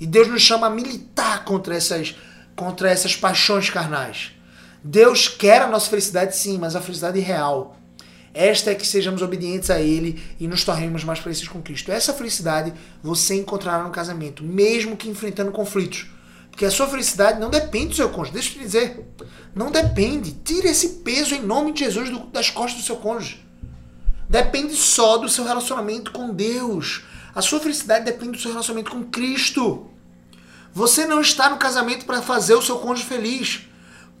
E 0.00 0.06
Deus 0.06 0.26
nos 0.26 0.42
chama 0.42 0.66
a 0.66 0.70
militar 0.70 1.44
contra 1.44 1.76
essas, 1.76 2.16
contra 2.56 2.90
essas 2.90 3.14
paixões 3.14 3.70
carnais. 3.70 4.32
Deus 4.82 5.28
quer 5.28 5.62
a 5.62 5.68
nossa 5.68 5.88
felicidade, 5.88 6.36
sim, 6.36 6.58
mas 6.58 6.74
a 6.74 6.80
felicidade 6.80 7.20
real. 7.20 7.76
Esta 8.32 8.70
é 8.70 8.74
que 8.74 8.86
sejamos 8.86 9.22
obedientes 9.22 9.70
a 9.70 9.80
Ele 9.80 10.22
e 10.38 10.46
nos 10.46 10.64
tornemos 10.64 11.02
mais 11.02 11.18
parecidos 11.18 11.48
com 11.48 11.60
Cristo. 11.60 11.90
Essa 11.90 12.14
felicidade 12.14 12.72
você 13.02 13.34
encontrará 13.34 13.82
no 13.82 13.90
casamento, 13.90 14.44
mesmo 14.44 14.96
que 14.96 15.08
enfrentando 15.08 15.50
conflitos. 15.50 16.06
Porque 16.50 16.64
a 16.64 16.70
sua 16.70 16.86
felicidade 16.86 17.40
não 17.40 17.50
depende 17.50 17.88
do 17.88 17.94
seu 17.94 18.08
cônjuge. 18.08 18.34
Deixa 18.34 18.50
eu 18.50 18.52
te 18.54 18.58
dizer. 18.60 19.06
Não 19.54 19.70
depende. 19.70 20.32
Tire 20.44 20.68
esse 20.68 20.88
peso 21.04 21.34
em 21.34 21.42
nome 21.42 21.72
de 21.72 21.80
Jesus 21.80 22.10
das 22.32 22.50
costas 22.50 22.80
do 22.80 22.86
seu 22.86 22.96
cônjuge. 22.96 23.44
Depende 24.28 24.74
só 24.74 25.16
do 25.16 25.28
seu 25.28 25.44
relacionamento 25.44 26.12
com 26.12 26.32
Deus. 26.32 27.02
A 27.34 27.42
sua 27.42 27.60
felicidade 27.60 28.04
depende 28.04 28.32
do 28.32 28.38
seu 28.38 28.50
relacionamento 28.50 28.90
com 28.90 29.04
Cristo. 29.04 29.90
Você 30.72 31.06
não 31.06 31.20
está 31.20 31.50
no 31.50 31.56
casamento 31.56 32.04
para 32.04 32.22
fazer 32.22 32.54
o 32.54 32.62
seu 32.62 32.78
cônjuge 32.78 33.08
feliz. 33.08 33.62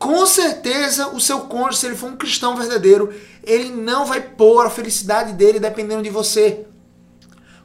Com 0.00 0.24
certeza, 0.24 1.08
o 1.08 1.20
seu 1.20 1.40
cônjuge, 1.40 1.76
se 1.76 1.86
ele 1.86 1.94
for 1.94 2.08
um 2.08 2.16
cristão 2.16 2.56
verdadeiro, 2.56 3.12
ele 3.44 3.68
não 3.68 4.06
vai 4.06 4.18
pôr 4.22 4.64
a 4.64 4.70
felicidade 4.70 5.34
dele 5.34 5.60
dependendo 5.60 6.02
de 6.02 6.08
você. 6.08 6.64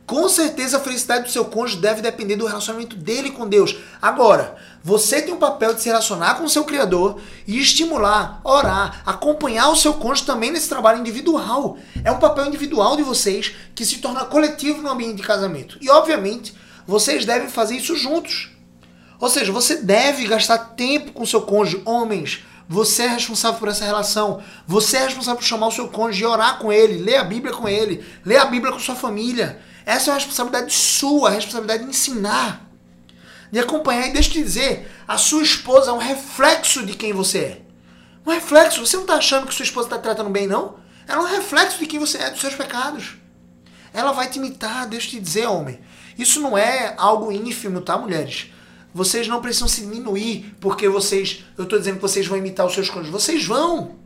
Com 0.06 0.28
certeza, 0.28 0.76
a 0.76 0.82
felicidade 0.82 1.24
do 1.24 1.32
seu 1.32 1.46
cônjuge 1.46 1.80
deve 1.80 2.02
depender 2.02 2.36
do 2.36 2.46
relacionamento 2.46 2.98
dele 2.98 3.32
com 3.32 3.48
Deus. 3.48 3.78
Agora, 4.02 4.58
você 4.84 5.22
tem 5.22 5.34
o 5.34 5.38
papel 5.38 5.74
de 5.74 5.82
se 5.82 5.88
relacionar 5.88 6.36
com 6.36 6.44
o 6.44 6.50
seu 6.50 6.66
Criador 6.66 7.22
e 7.48 7.58
estimular, 7.58 8.42
orar, 8.44 9.02
acompanhar 9.06 9.70
o 9.70 9.76
seu 9.78 9.94
cônjuge 9.94 10.26
também 10.26 10.52
nesse 10.52 10.68
trabalho 10.68 11.00
individual. 11.00 11.78
É 12.04 12.12
um 12.12 12.20
papel 12.20 12.48
individual 12.48 12.98
de 12.98 13.04
vocês 13.04 13.56
que 13.74 13.86
se 13.86 14.00
torna 14.00 14.26
coletivo 14.26 14.82
no 14.82 14.92
ambiente 14.92 15.16
de 15.16 15.24
casamento. 15.24 15.78
E, 15.80 15.90
obviamente, 15.90 16.54
vocês 16.86 17.24
devem 17.24 17.48
fazer 17.48 17.78
isso 17.78 17.96
juntos. 17.96 18.55
Ou 19.20 19.30
seja, 19.30 19.52
você 19.52 19.78
deve 19.78 20.28
gastar 20.28 20.58
tempo 20.58 21.12
com 21.12 21.26
seu 21.26 21.42
cônjuge, 21.42 21.82
homens. 21.86 22.44
Você 22.68 23.04
é 23.04 23.08
responsável 23.10 23.60
por 23.60 23.70
essa 23.70 23.86
relação. 23.86 24.42
Você 24.68 24.98
é 24.98 25.06
responsável 25.06 25.38
por 25.38 25.46
chamar 25.46 25.68
o 25.68 25.72
seu 25.72 25.88
cônjuge, 25.88 26.26
orar 26.26 26.58
com 26.58 26.72
ele, 26.72 26.98
ler 26.98 27.18
a 27.18 27.24
Bíblia 27.24 27.54
com 27.54 27.68
ele, 27.68 28.04
ler 28.26 28.38
a 28.38 28.46
Bíblia 28.46 28.74
com 28.74 28.80
sua 28.80 28.96
família. 28.96 29.62
Essa 29.86 30.10
é 30.10 30.14
uma 30.14 30.20
responsabilidade 30.20 30.74
sua, 30.74 31.30
a 31.30 31.32
responsabilidade 31.32 31.84
de 31.84 31.90
ensinar, 31.90 32.68
de 33.52 33.60
acompanhar. 33.60 34.08
E 34.08 34.14
deixa 34.14 34.30
eu 34.30 34.34
te 34.34 34.44
dizer, 34.44 34.92
a 35.08 35.18
sua 35.18 35.44
esposa 35.44 35.92
é 35.92 35.94
um 35.94 36.00
reflexo 36.00 36.86
de 36.86 36.94
quem 36.94 37.14
você 37.14 37.38
é. 37.38 37.62
Um 38.26 38.32
reflexo. 38.32 38.84
Você 38.86 38.96
não 38.96 39.04
está 39.04 39.16
achando 39.16 39.46
que 39.46 39.54
sua 39.54 39.64
esposa 39.66 39.88
está 39.88 40.00
tratando 40.00 40.32
bem, 40.32 40.48
não? 40.48 40.78
Ela 41.08 41.22
é 41.22 41.24
um 41.24 41.36
reflexo 41.36 41.78
de 41.78 41.86
quem 41.86 42.00
você 42.00 42.18
é, 42.18 42.32
dos 42.32 42.42
seus 42.42 42.56
pecados. 42.56 43.16
Ela 43.94 44.12
vai 44.12 44.28
te 44.28 44.40
imitar, 44.40 44.88
deixa 44.88 45.08
eu 45.08 45.12
te 45.12 45.20
dizer, 45.20 45.46
homem. 45.46 45.80
Isso 46.18 46.42
não 46.42 46.58
é 46.58 46.96
algo 46.98 47.32
ínfimo, 47.32 47.80
tá, 47.80 47.96
mulheres? 47.98 48.48
Vocês 48.96 49.28
não 49.28 49.42
precisam 49.42 49.68
se 49.68 49.82
diminuir 49.82 50.56
porque 50.62 50.88
vocês. 50.88 51.44
Eu 51.58 51.66
estou 51.66 51.78
dizendo 51.78 51.98
que 51.98 52.02
vocês 52.02 52.26
vão 52.28 52.38
imitar 52.38 52.66
os 52.66 52.74
seus 52.74 52.90
cônjuges. 52.90 53.12
Vocês 53.12 53.46
vão. 53.46 53.98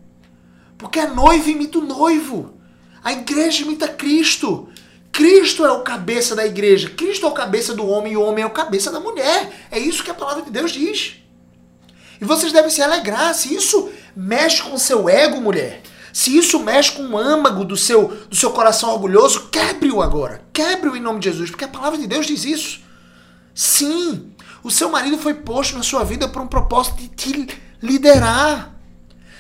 Porque 0.80 0.98
a 0.98 1.08
noiva 1.08 1.48
imita 1.48 1.78
o 1.78 1.86
noivo. 1.86 2.56
A 3.04 3.14
igreja 3.14 3.62
imita 3.62 3.88
Cristo. 3.88 4.68
Cristo 5.12 5.64
é 5.64 5.72
o 5.72 5.84
cabeça 5.84 6.36
da 6.36 6.44
igreja. 6.44 6.90
Cristo 6.90 7.28
é 7.28 7.30
o 7.30 7.34
cabeça 7.34 7.76
do 7.76 7.86
homem 7.86 8.14
e 8.14 8.18
o 8.18 8.24
homem 8.24 8.44
é 8.44 8.48
o 8.48 8.50
cabeça 8.50 8.92
da 8.92 9.00
mulher. 9.00 9.68
É 9.70 9.78
isso 9.78 10.04
que 10.04 10.10
a 10.10 10.16
palavra 10.16 10.42
de 10.42 10.50
Deus 10.50 10.72
diz. 10.72 11.18
E 12.20 12.26
vocês 12.26 12.52
devem 12.52 12.72
se 12.72 12.82
alegrar. 12.82 13.36
Se 13.36 13.54
isso 13.54 13.92
mexe 14.16 14.64
com 14.64 14.74
o 14.74 14.80
seu 14.80 15.08
ego, 15.08 15.40
mulher, 15.40 15.84
se 16.12 16.36
isso 16.36 16.60
mexe 16.60 16.94
com 16.94 17.10
o 17.10 17.16
âmago 17.16 17.64
do 17.64 17.78
seu, 17.78 18.08
do 18.28 18.36
seu 18.36 18.50
coração 18.50 18.90
orgulhoso, 18.90 19.50
quebre-o 19.52 20.02
agora. 20.02 20.42
Quebre-o 20.52 20.98
em 20.98 21.00
nome 21.00 21.20
de 21.20 21.30
Jesus, 21.30 21.52
porque 21.52 21.66
a 21.66 21.68
palavra 21.68 22.00
de 22.00 22.08
Deus 22.08 22.26
diz 22.26 22.44
isso. 22.44 22.90
Sim, 23.54 24.32
o 24.64 24.72
seu 24.72 24.90
marido 24.90 25.18
foi 25.18 25.34
posto 25.34 25.78
na 25.78 25.84
sua 25.84 26.04
vida 26.04 26.28
por 26.28 26.42
um 26.42 26.48
propósito 26.48 26.98
de 26.98 27.08
te 27.08 27.62
liderar. 27.82 28.76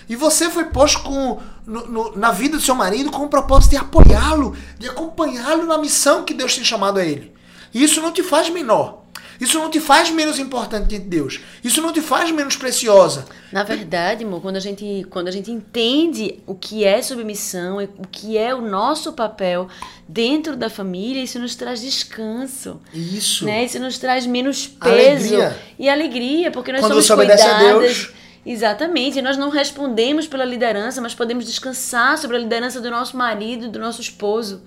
E 0.07 0.15
você 0.15 0.49
foi 0.49 0.65
posto 0.65 1.01
com, 1.03 1.39
no, 1.65 1.85
no, 1.87 2.17
na 2.17 2.31
vida 2.31 2.57
do 2.57 2.63
seu 2.63 2.73
marido 2.73 3.11
com 3.11 3.23
o 3.23 3.29
propósito 3.29 3.71
de 3.71 3.77
apoiá-lo, 3.77 4.55
de 4.77 4.89
acompanhá-lo 4.89 5.65
na 5.67 5.77
missão 5.77 6.23
que 6.23 6.33
Deus 6.33 6.55
tem 6.55 6.63
chamado 6.63 6.97
a 6.97 7.05
ele. 7.05 7.33
E 7.73 7.83
isso 7.83 8.01
não 8.01 8.11
te 8.11 8.23
faz 8.23 8.49
menor. 8.49 9.03
Isso 9.39 9.57
não 9.57 9.69
te 9.69 9.79
faz 9.79 10.09
menos 10.09 10.37
importante 10.37 10.87
diante 10.87 11.03
de 11.03 11.09
Deus. 11.09 11.39
Isso 11.63 11.81
não 11.81 11.93
te 11.93 12.01
faz 12.01 12.29
menos 12.31 12.57
preciosa. 12.57 13.25
Na 13.51 13.63
verdade, 13.63 14.25
amor, 14.25 14.41
quando 14.41 14.57
a 14.57 14.59
gente, 14.59 15.05
quando 15.09 15.29
a 15.29 15.31
gente 15.31 15.49
entende 15.49 16.39
o 16.45 16.53
que 16.53 16.83
é 16.83 17.01
submissão, 17.01 17.77
o 17.97 18.07
que 18.07 18.37
é 18.37 18.53
o 18.53 18.61
nosso 18.61 19.13
papel 19.13 19.69
dentro 20.07 20.57
da 20.57 20.69
família, 20.69 21.23
isso 21.23 21.39
nos 21.39 21.55
traz 21.55 21.79
descanso. 21.81 22.81
Isso. 22.93 23.45
Né? 23.45 23.63
Isso 23.63 23.79
nos 23.79 23.97
traz 23.97 24.25
menos 24.25 24.67
peso 24.67 25.35
Alegria. 25.35 25.59
e 25.77 25.89
alegria, 25.89 26.51
porque 26.51 26.71
nós 26.71 26.81
Quando 26.81 27.01
somos 27.01 27.09
obedece 27.09 27.43
a 27.43 27.55
cuidadas. 27.55 27.81
Deus. 27.81 28.19
Exatamente, 28.45 29.21
nós 29.21 29.37
não 29.37 29.49
respondemos 29.49 30.25
pela 30.25 30.43
liderança, 30.45 31.01
mas 31.01 31.13
podemos 31.13 31.45
descansar 31.45 32.17
sobre 32.17 32.37
a 32.37 32.39
liderança 32.39 32.81
do 32.81 32.89
nosso 32.89 33.15
marido, 33.15 33.69
do 33.69 33.79
nosso 33.79 34.01
esposo. 34.01 34.63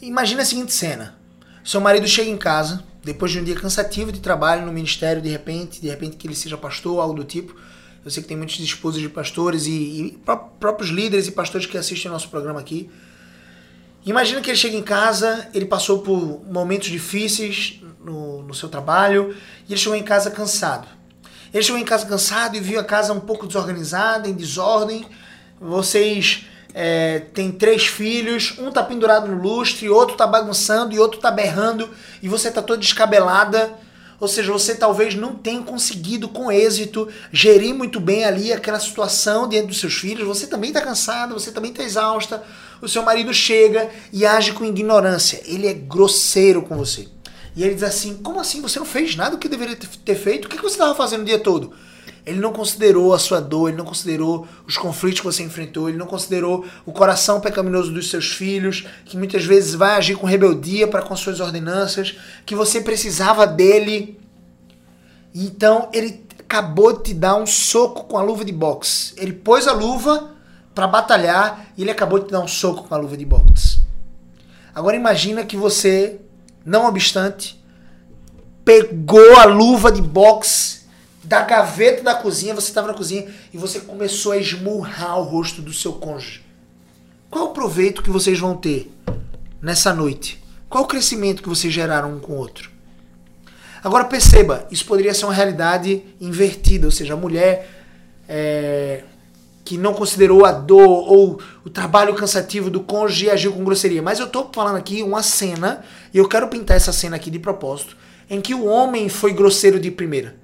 Imagina 0.00 0.42
a 0.42 0.44
seguinte 0.44 0.72
cena. 0.72 1.16
Seu 1.64 1.80
marido 1.80 2.06
chega 2.06 2.30
em 2.30 2.36
casa, 2.36 2.84
depois 3.04 3.30
de 3.30 3.38
um 3.38 3.44
dia 3.44 3.54
cansativo 3.54 4.10
de 4.10 4.20
trabalho 4.20 4.64
no 4.64 4.72
ministério, 4.72 5.20
de 5.20 5.28
repente, 5.28 5.80
de 5.80 5.88
repente 5.88 6.16
que 6.16 6.26
ele 6.26 6.34
seja 6.34 6.56
pastor, 6.56 7.00
algo 7.00 7.14
do 7.14 7.24
tipo. 7.24 7.54
Eu 8.04 8.10
sei 8.10 8.22
que 8.22 8.28
tem 8.28 8.36
muitas 8.36 8.58
esposas 8.58 9.00
de 9.00 9.08
pastores 9.08 9.66
e, 9.66 9.70
e 9.70 10.18
pró- 10.24 10.36
próprios 10.58 10.90
líderes 10.90 11.26
e 11.26 11.32
pastores 11.32 11.66
que 11.66 11.76
assistem 11.78 12.08
ao 12.08 12.14
nosso 12.14 12.28
programa 12.28 12.60
aqui. 12.60 12.90
Imagina 14.04 14.40
que 14.40 14.50
ele 14.50 14.56
chega 14.56 14.76
em 14.76 14.82
casa, 14.82 15.48
ele 15.54 15.64
passou 15.64 16.00
por 16.00 16.42
momentos 16.50 16.88
difíceis 16.88 17.80
no, 18.04 18.42
no 18.42 18.52
seu 18.52 18.68
trabalho 18.68 19.34
e 19.66 19.72
ele 19.72 19.80
chegou 19.80 19.96
em 19.96 20.02
casa 20.02 20.30
cansado. 20.30 20.86
Ele 21.52 21.62
chegou 21.62 21.80
em 21.80 21.84
casa 21.84 22.04
cansado 22.04 22.56
e 22.56 22.60
viu 22.60 22.78
a 22.78 22.84
casa 22.84 23.12
um 23.12 23.20
pouco 23.20 23.46
desorganizada, 23.46 24.28
em 24.28 24.34
desordem. 24.34 25.06
Vocês 25.58 26.44
é, 26.74 27.20
têm 27.32 27.52
três 27.52 27.86
filhos, 27.86 28.54
um 28.58 28.70
tá 28.70 28.82
pendurado 28.82 29.28
no 29.30 29.40
lustre, 29.40 29.88
outro 29.88 30.16
tá 30.16 30.26
bagunçando 30.26 30.92
e 30.92 30.98
outro 30.98 31.20
tá 31.20 31.30
berrando 31.30 31.88
e 32.20 32.28
você 32.28 32.50
tá 32.50 32.60
toda 32.60 32.80
descabelada. 32.80 33.72
Ou 34.20 34.28
seja, 34.28 34.52
você 34.52 34.74
talvez 34.74 35.14
não 35.14 35.34
tenha 35.34 35.62
conseguido 35.62 36.28
com 36.28 36.50
êxito 36.50 37.08
gerir 37.32 37.74
muito 37.74 38.00
bem 38.00 38.24
ali 38.24 38.52
aquela 38.52 38.80
situação 38.80 39.48
diante 39.48 39.68
dos 39.68 39.78
seus 39.80 39.94
filhos. 39.94 40.26
Você 40.26 40.46
também 40.46 40.70
está 40.70 40.80
cansada, 40.80 41.34
você 41.34 41.50
também 41.50 41.70
está 41.70 41.82
exausta. 41.82 42.42
O 42.80 42.88
seu 42.88 43.02
marido 43.02 43.32
chega 43.34 43.88
e 44.12 44.24
age 44.24 44.52
com 44.52 44.64
ignorância. 44.64 45.40
Ele 45.44 45.66
é 45.66 45.74
grosseiro 45.74 46.62
com 46.62 46.76
você. 46.76 47.08
E 47.56 47.62
ele 47.62 47.74
diz 47.74 47.82
assim: 47.82 48.14
Como 48.16 48.40
assim? 48.40 48.62
Você 48.62 48.78
não 48.78 48.86
fez 48.86 49.14
nada 49.14 49.36
que 49.36 49.48
deveria 49.48 49.76
ter- 49.76 50.14
feito? 50.16 50.46
O 50.46 50.48
que 50.48 50.56
que 50.56 50.62
você 50.62 50.74
estava 50.74 50.94
fazendo 50.94 51.22
o 51.22 51.26
dia 51.26 51.38
todo? 51.38 51.72
Ele 52.26 52.40
não 52.40 52.52
considerou 52.52 53.12
a 53.12 53.18
sua 53.18 53.38
dor, 53.38 53.68
ele 53.68 53.76
não 53.76 53.84
considerou 53.84 54.48
os 54.66 54.78
conflitos 54.78 55.20
que 55.20 55.26
você 55.26 55.42
enfrentou, 55.42 55.88
ele 55.88 55.98
não 55.98 56.06
considerou 56.06 56.64
o 56.86 56.92
coração 56.92 57.38
pecaminoso 57.38 57.92
dos 57.92 58.08
seus 58.08 58.32
filhos, 58.32 58.86
que 59.04 59.16
muitas 59.16 59.44
vezes 59.44 59.74
vai 59.74 59.96
agir 59.96 60.16
com 60.16 60.26
rebeldia 60.26 60.88
para 60.88 61.02
com 61.02 61.14
suas 61.14 61.38
ordenanças, 61.38 62.16
que 62.46 62.54
você 62.54 62.80
precisava 62.80 63.46
dele. 63.46 64.18
Então 65.34 65.90
ele 65.92 66.24
acabou 66.38 66.94
de 66.94 67.02
te 67.02 67.14
dar 67.14 67.36
um 67.36 67.46
soco 67.46 68.04
com 68.04 68.16
a 68.16 68.22
luva 68.22 68.42
de 68.42 68.52
boxe. 68.52 69.12
Ele 69.18 69.32
pôs 69.32 69.68
a 69.68 69.72
luva 69.72 70.30
para 70.74 70.86
batalhar 70.86 71.66
e 71.76 71.82
ele 71.82 71.90
acabou 71.90 72.18
de 72.18 72.26
te 72.26 72.30
dar 72.30 72.40
um 72.40 72.48
soco 72.48 72.88
com 72.88 72.94
a 72.94 72.98
luva 72.98 73.18
de 73.18 73.24
boxe. 73.26 73.80
Agora 74.74 74.96
imagina 74.96 75.44
que 75.44 75.56
você, 75.58 76.20
não 76.64 76.86
obstante, 76.86 77.62
pegou 78.64 79.36
a 79.36 79.44
luva 79.44 79.92
de 79.92 80.00
boxe 80.00 80.83
da 81.24 81.42
gaveta 81.42 82.02
da 82.02 82.14
cozinha, 82.14 82.54
você 82.54 82.68
estava 82.68 82.88
na 82.88 82.94
cozinha 82.94 83.26
e 83.52 83.56
você 83.56 83.80
começou 83.80 84.32
a 84.32 84.36
esmurrar 84.36 85.18
o 85.18 85.22
rosto 85.22 85.62
do 85.62 85.72
seu 85.72 85.94
cônjuge. 85.94 86.42
Qual 87.30 87.46
o 87.46 87.52
proveito 87.52 88.02
que 88.02 88.10
vocês 88.10 88.38
vão 88.38 88.56
ter 88.56 88.92
nessa 89.60 89.92
noite? 89.92 90.42
Qual 90.68 90.84
o 90.84 90.86
crescimento 90.86 91.42
que 91.42 91.48
vocês 91.48 91.72
geraram 91.72 92.14
um 92.14 92.20
com 92.20 92.34
o 92.34 92.36
outro? 92.36 92.70
Agora 93.82 94.04
perceba, 94.04 94.66
isso 94.70 94.84
poderia 94.86 95.12
ser 95.12 95.24
uma 95.24 95.34
realidade 95.34 96.02
invertida, 96.20 96.86
ou 96.86 96.90
seja, 96.90 97.14
a 97.14 97.16
mulher 97.16 97.68
é, 98.28 99.04
que 99.64 99.76
não 99.76 99.94
considerou 99.94 100.44
a 100.44 100.52
dor 100.52 101.10
ou 101.10 101.40
o 101.64 101.70
trabalho 101.70 102.14
cansativo 102.14 102.70
do 102.70 102.80
cônjuge 102.80 103.26
e 103.26 103.30
agiu 103.30 103.52
com 103.52 103.64
grosseria. 103.64 104.02
Mas 104.02 104.18
eu 104.18 104.26
estou 104.26 104.50
falando 104.52 104.76
aqui 104.76 105.02
uma 105.02 105.22
cena, 105.22 105.84
e 106.12 106.18
eu 106.18 106.28
quero 106.28 106.48
pintar 106.48 106.76
essa 106.76 106.92
cena 106.92 107.16
aqui 107.16 107.30
de 107.30 107.38
propósito, 107.38 107.96
em 108.28 108.40
que 108.40 108.54
o 108.54 108.64
homem 108.64 109.08
foi 109.08 109.32
grosseiro 109.32 109.78
de 109.78 109.90
primeira. 109.90 110.43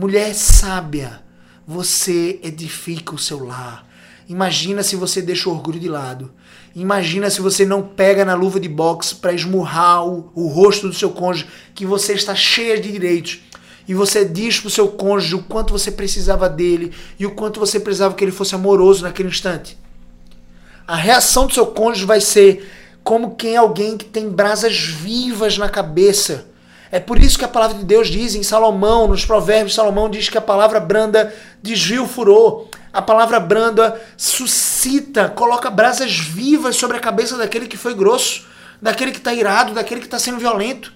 Mulher 0.00 0.34
sábia, 0.34 1.20
você 1.66 2.40
edifica 2.42 3.14
o 3.14 3.18
seu 3.18 3.44
lar. 3.44 3.86
Imagina 4.26 4.82
se 4.82 4.96
você 4.96 5.20
deixa 5.20 5.50
o 5.50 5.52
orgulho 5.52 5.78
de 5.78 5.90
lado. 5.90 6.32
Imagina 6.74 7.28
se 7.28 7.42
você 7.42 7.66
não 7.66 7.82
pega 7.82 8.24
na 8.24 8.32
luva 8.32 8.58
de 8.58 8.66
boxe 8.66 9.14
para 9.14 9.34
esmurrar 9.34 10.06
o, 10.06 10.32
o 10.34 10.46
rosto 10.46 10.88
do 10.88 10.94
seu 10.94 11.10
cônjuge, 11.10 11.50
que 11.74 11.84
você 11.84 12.14
está 12.14 12.34
cheia 12.34 12.80
de 12.80 12.90
direitos. 12.90 13.40
E 13.86 13.92
você 13.92 14.24
diz 14.24 14.58
pro 14.58 14.70
seu 14.70 14.88
cônjuge 14.88 15.34
o 15.34 15.42
quanto 15.42 15.74
você 15.74 15.90
precisava 15.90 16.48
dele 16.48 16.94
e 17.18 17.26
o 17.26 17.32
quanto 17.32 17.60
você 17.60 17.78
precisava 17.78 18.14
que 18.14 18.24
ele 18.24 18.32
fosse 18.32 18.54
amoroso 18.54 19.02
naquele 19.02 19.28
instante. 19.28 19.76
A 20.88 20.96
reação 20.96 21.46
do 21.46 21.52
seu 21.52 21.66
cônjuge 21.66 22.06
vai 22.06 22.22
ser 22.22 22.66
como 23.04 23.34
quem 23.34 23.52
é 23.52 23.58
alguém 23.58 23.98
que 23.98 24.06
tem 24.06 24.30
brasas 24.30 24.78
vivas 24.78 25.58
na 25.58 25.68
cabeça. 25.68 26.46
É 26.92 26.98
por 26.98 27.22
isso 27.22 27.38
que 27.38 27.44
a 27.44 27.48
palavra 27.48 27.78
de 27.78 27.84
Deus 27.84 28.08
diz 28.08 28.34
em 28.34 28.42
Salomão, 28.42 29.06
nos 29.06 29.24
provérbios, 29.24 29.74
Salomão 29.74 30.10
diz 30.10 30.28
que 30.28 30.36
a 30.36 30.40
palavra 30.40 30.80
branda 30.80 31.32
desvia 31.62 32.02
o 32.02 32.08
furor. 32.08 32.66
A 32.92 33.00
palavra 33.00 33.38
branda 33.38 34.00
suscita, 34.16 35.28
coloca 35.28 35.70
brasas 35.70 36.18
vivas 36.18 36.74
sobre 36.74 36.96
a 36.96 37.00
cabeça 37.00 37.36
daquele 37.36 37.68
que 37.68 37.76
foi 37.76 37.94
grosso, 37.94 38.44
daquele 38.82 39.12
que 39.12 39.18
está 39.18 39.32
irado, 39.32 39.74
daquele 39.74 40.00
que 40.00 40.06
está 40.08 40.18
sendo 40.18 40.38
violento. 40.38 40.92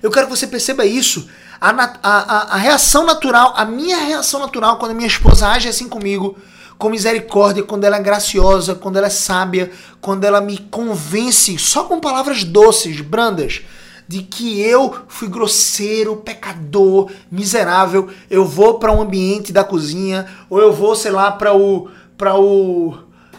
Eu 0.00 0.10
quero 0.10 0.28
que 0.28 0.36
você 0.36 0.46
perceba 0.46 0.86
isso. 0.86 1.28
A, 1.60 1.70
a, 2.02 2.54
a, 2.54 2.56
reação 2.56 3.04
natural, 3.04 3.52
a 3.56 3.64
minha 3.64 3.98
reação 3.98 4.40
natural 4.40 4.78
quando 4.78 4.94
minha 4.94 5.08
esposa 5.08 5.48
age 5.48 5.68
assim 5.68 5.88
comigo, 5.88 6.38
com 6.78 6.88
misericórdia, 6.88 7.64
quando 7.64 7.84
ela 7.84 7.96
é 7.96 8.02
graciosa, 8.02 8.74
quando 8.74 8.96
ela 8.96 9.08
é 9.08 9.10
sábia, 9.10 9.70
quando 10.00 10.24
ela 10.24 10.40
me 10.40 10.56
convence 10.56 11.58
só 11.58 11.84
com 11.84 12.00
palavras 12.00 12.44
doces, 12.44 13.00
brandas, 13.02 13.62
de 14.10 14.22
que 14.22 14.60
eu 14.60 14.92
fui 15.06 15.28
grosseiro, 15.28 16.16
pecador, 16.16 17.08
miserável, 17.30 18.08
eu 18.28 18.44
vou 18.44 18.80
para 18.80 18.90
um 18.90 19.00
ambiente 19.00 19.52
da 19.52 19.62
cozinha, 19.62 20.26
ou 20.50 20.60
eu 20.60 20.72
vou, 20.72 20.96
sei 20.96 21.12
lá, 21.12 21.30
para 21.30 21.56
o 21.56 21.88
para 22.18 22.36
o 22.36 22.98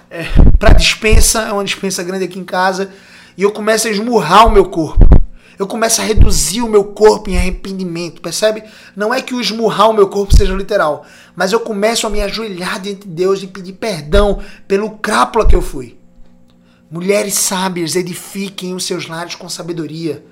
é, 0.10 0.24
para 0.58 0.72
dispensa, 0.72 1.42
é 1.42 1.52
uma 1.52 1.66
dispensa 1.66 2.02
grande 2.04 2.24
aqui 2.24 2.40
em 2.40 2.46
casa, 2.46 2.90
e 3.38 3.44
eu 3.44 3.52
começo 3.52 3.86
a 3.86 3.92
esmurrar 3.92 4.48
o 4.48 4.50
meu 4.50 4.64
corpo. 4.64 5.06
Eu 5.60 5.68
começo 5.68 6.00
a 6.00 6.06
reduzir 6.06 6.62
o 6.62 6.70
meu 6.70 6.86
corpo 6.86 7.30
em 7.30 7.38
arrependimento, 7.38 8.22
percebe? 8.22 8.64
Não 8.96 9.14
é 9.14 9.22
que 9.22 9.34
o 9.34 9.42
esmurrar 9.42 9.90
o 9.90 9.94
meu 9.94 10.08
corpo 10.08 10.34
seja 10.34 10.54
literal, 10.54 11.06
mas 11.36 11.52
eu 11.52 11.60
começo 11.60 12.08
a 12.08 12.10
me 12.10 12.22
ajoelhar 12.22 12.80
diante 12.80 13.10
de 13.10 13.14
Deus 13.14 13.44
e 13.44 13.48
pedir 13.48 13.74
perdão 13.74 14.40
pelo 14.70 14.92
crápula 14.92 15.46
que 15.46 15.54
eu 15.54 15.62
fui. 15.62 16.00
Mulheres 16.90 17.34
sábias, 17.34 17.98
edifiquem 17.98 18.74
os 18.74 18.86
seus 18.86 19.10
lares 19.10 19.36
com 19.36 19.50
sabedoria. 19.50 20.31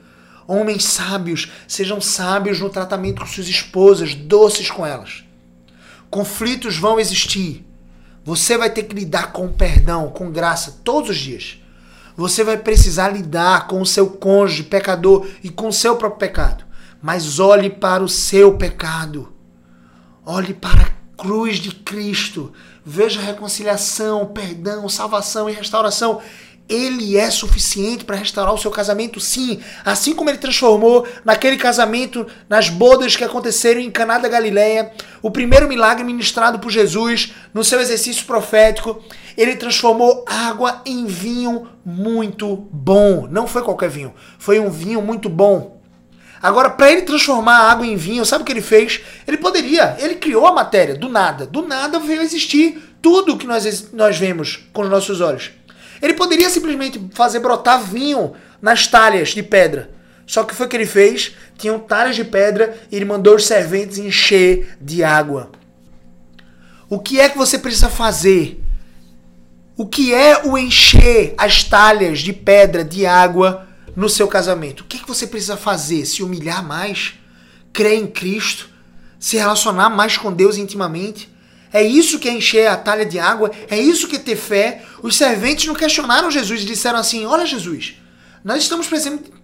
Homens 0.52 0.86
sábios, 0.86 1.52
sejam 1.68 2.02
sábios 2.02 2.60
no 2.60 2.72
tratamento 2.72 3.22
com 3.22 3.28
suas 3.28 3.47
esposas, 3.47 4.16
doces 4.16 4.72
com 4.72 4.84
elas. 4.84 5.24
conflitos 6.10 6.76
vão 6.76 7.00
existir. 7.00 7.64
Você 8.26 8.58
vai 8.58 8.72
ter 8.72 8.82
que 8.86 8.95
lidar 8.95 9.32
com 9.32 9.47
perdão, 9.47 10.10
com 10.10 10.32
graça, 10.32 10.80
todos 10.84 11.12
os 11.12 11.18
dias. 11.18 11.62
Você 12.18 12.43
vai 12.43 12.58
precisar 12.58 13.10
lidar 13.10 13.68
com 13.68 13.80
o 13.80 13.86
seu 13.86 14.10
cônjuge 14.10 14.64
pecador 14.64 15.28
e 15.43 15.52
com 15.52 15.68
o 15.68 15.74
seu 15.74 15.95
próprio 15.95 16.18
pecado. 16.18 16.64
Mas 17.00 17.39
olhe 17.39 17.70
para 17.70 18.04
o 18.04 18.10
seu 18.10 18.58
pecado. 18.58 19.32
Olhe 20.26 20.56
para 20.56 20.82
a 20.82 20.91
cruz 21.16 21.58
de 21.58 21.76
Cristo. 21.76 22.52
Veja 22.84 23.20
a 23.20 23.24
reconciliação, 23.24 24.26
perdão, 24.26 24.89
salvação 24.89 25.47
e 25.47 25.54
restauração. 25.54 26.20
Ele 26.70 27.17
é 27.17 27.32
suficiente 27.32 28.05
para 28.05 28.15
restaurar 28.15 28.53
o 28.53 28.57
seu 28.57 28.70
casamento, 28.70 29.20
sim. 29.20 29.59
Assim 29.84 30.13
como 30.13 30.30
ele 30.30 30.38
transformou 30.38 31.07
naquele 31.26 31.57
casamento, 31.57 32.28
nas 32.47 32.70
bodas 32.70 33.15
que 33.15 33.24
aconteceram 33.24 33.82
em 33.82 33.89
Caná 33.89 34.20
da 34.20 34.30
Galileia, 34.30 34.91
o 35.22 35.32
primeiro 35.32 35.67
milagre 35.67 36.03
ministrado 36.03 36.59
por 36.59 36.70
Jesus 36.70 37.34
no 37.53 37.63
seu 37.63 37.82
exercício 37.82 38.24
profético, 38.26 39.03
ele 39.36 39.55
transformou 39.55 40.24
água 40.28 40.82
em 40.86 41.07
vinho 41.07 41.67
muito 41.84 42.55
bom. 42.72 43.28
Não 43.32 43.47
foi 43.47 43.63
qualquer 43.63 43.89
vinho, 43.89 44.13
foi 44.38 44.59
um 44.59 44.70
vinho 44.70 45.01
muito 45.01 45.28
bom. 45.28 45.80
Agora, 46.41 46.70
para 46.70 46.91
ele 46.91 47.01
transformar 47.01 47.57
a 47.57 47.72
água 47.72 47.86
em 47.86 47.95
vinho, 47.95 48.26
sabe 48.26 48.43
o 48.43 48.45
que 48.45 48.51
ele 48.51 48.61
fez? 48.61 49.01
Ele 49.28 49.38
poderia, 49.38 49.97
ele 49.99 50.15
criou 50.15 50.45
a 50.47 50.53
matéria 50.53 50.95
do 50.95 51.09
nada. 51.09 51.45
Do 51.45 51.67
nada 51.67 51.99
veio 51.99 52.22
existir 52.22 52.82
tudo 53.01 53.34
o 53.34 53.38
que 53.38 53.47
nós, 53.47 53.91
nós 53.91 54.17
vemos 54.17 54.67
com 54.72 54.84
os 54.84 54.89
nossos 54.89 55.20
olhos. 55.20 55.51
Ele 56.02 56.14
poderia 56.14 56.50
simplesmente 56.50 57.00
fazer 57.14 57.39
brotar 57.39 57.82
vinho 57.82 58.34
nas 58.62 58.88
talhas 58.88 59.30
de 59.30 59.43
pedra. 59.43 59.91
Só 60.26 60.43
que 60.43 60.54
foi 60.54 60.68
o 60.68 60.70
que 60.70 60.78
ele 60.78 60.86
fez? 60.86 61.36
Tinham 61.58 61.80
talhas 61.80 62.16
de 62.16 62.24
pedra 62.24 62.78
e 62.91 62.95
ele 62.95 63.06
mandou 63.06 63.36
os 63.36 63.45
serventes 63.45 63.97
encher 63.97 64.78
de 64.80 65.04
água. 65.04 65.52
O 66.88 67.00
que 67.00 67.20
é 67.20 67.30
que 67.30 67.38
você 67.38 67.58
precisa 67.58 67.89
fazer? 67.89 68.64
O 69.76 69.88
que 69.88 70.14
é 70.14 70.45
o 70.45 70.58
encher 70.58 71.34
as 71.38 71.64
talhas 71.64 72.20
de 72.20 72.34
pedra 72.34 72.84
de 72.84 73.06
água 73.06 73.68
no 73.95 74.10
seu 74.10 74.28
casamento? 74.28 74.82
O 74.82 74.84
que 74.86 74.97
é 74.97 75.00
que 75.00 75.08
você 75.08 75.26
precisa 75.26 75.58
fazer? 75.58 76.06
Se 76.06 76.22
humilhar 76.22 76.64
mais? 76.66 77.14
Crer 77.74 77.93
em 77.93 78.08
Cristo? 78.08 78.70
Se 79.20 79.38
relacionar 79.38 79.89
mais 79.89 80.18
com 80.18 80.32
Deus 80.32 80.58
intimamente? 80.58 81.30
É 81.72 81.84
isso 81.84 82.20
que 82.20 82.28
é 82.28 82.34
encher 82.34 82.67
a 82.67 82.76
talha 82.76 83.05
de 83.05 83.20
água, 83.20 83.51
é 83.70 83.78
isso 83.78 84.07
que 84.07 84.15
é 84.15 84.20
ter 84.20 84.36
fé. 84.36 84.84
Os 85.03 85.15
serventes 85.15 85.67
não 85.67 85.76
questionaram 85.76 86.32
Jesus 86.32 86.61
e 86.61 86.65
disseram 86.65 86.99
assim: 86.99 87.26
Olha, 87.26 87.45
Jesus, 87.45 87.95
nós 88.43 88.63
estamos 88.63 88.88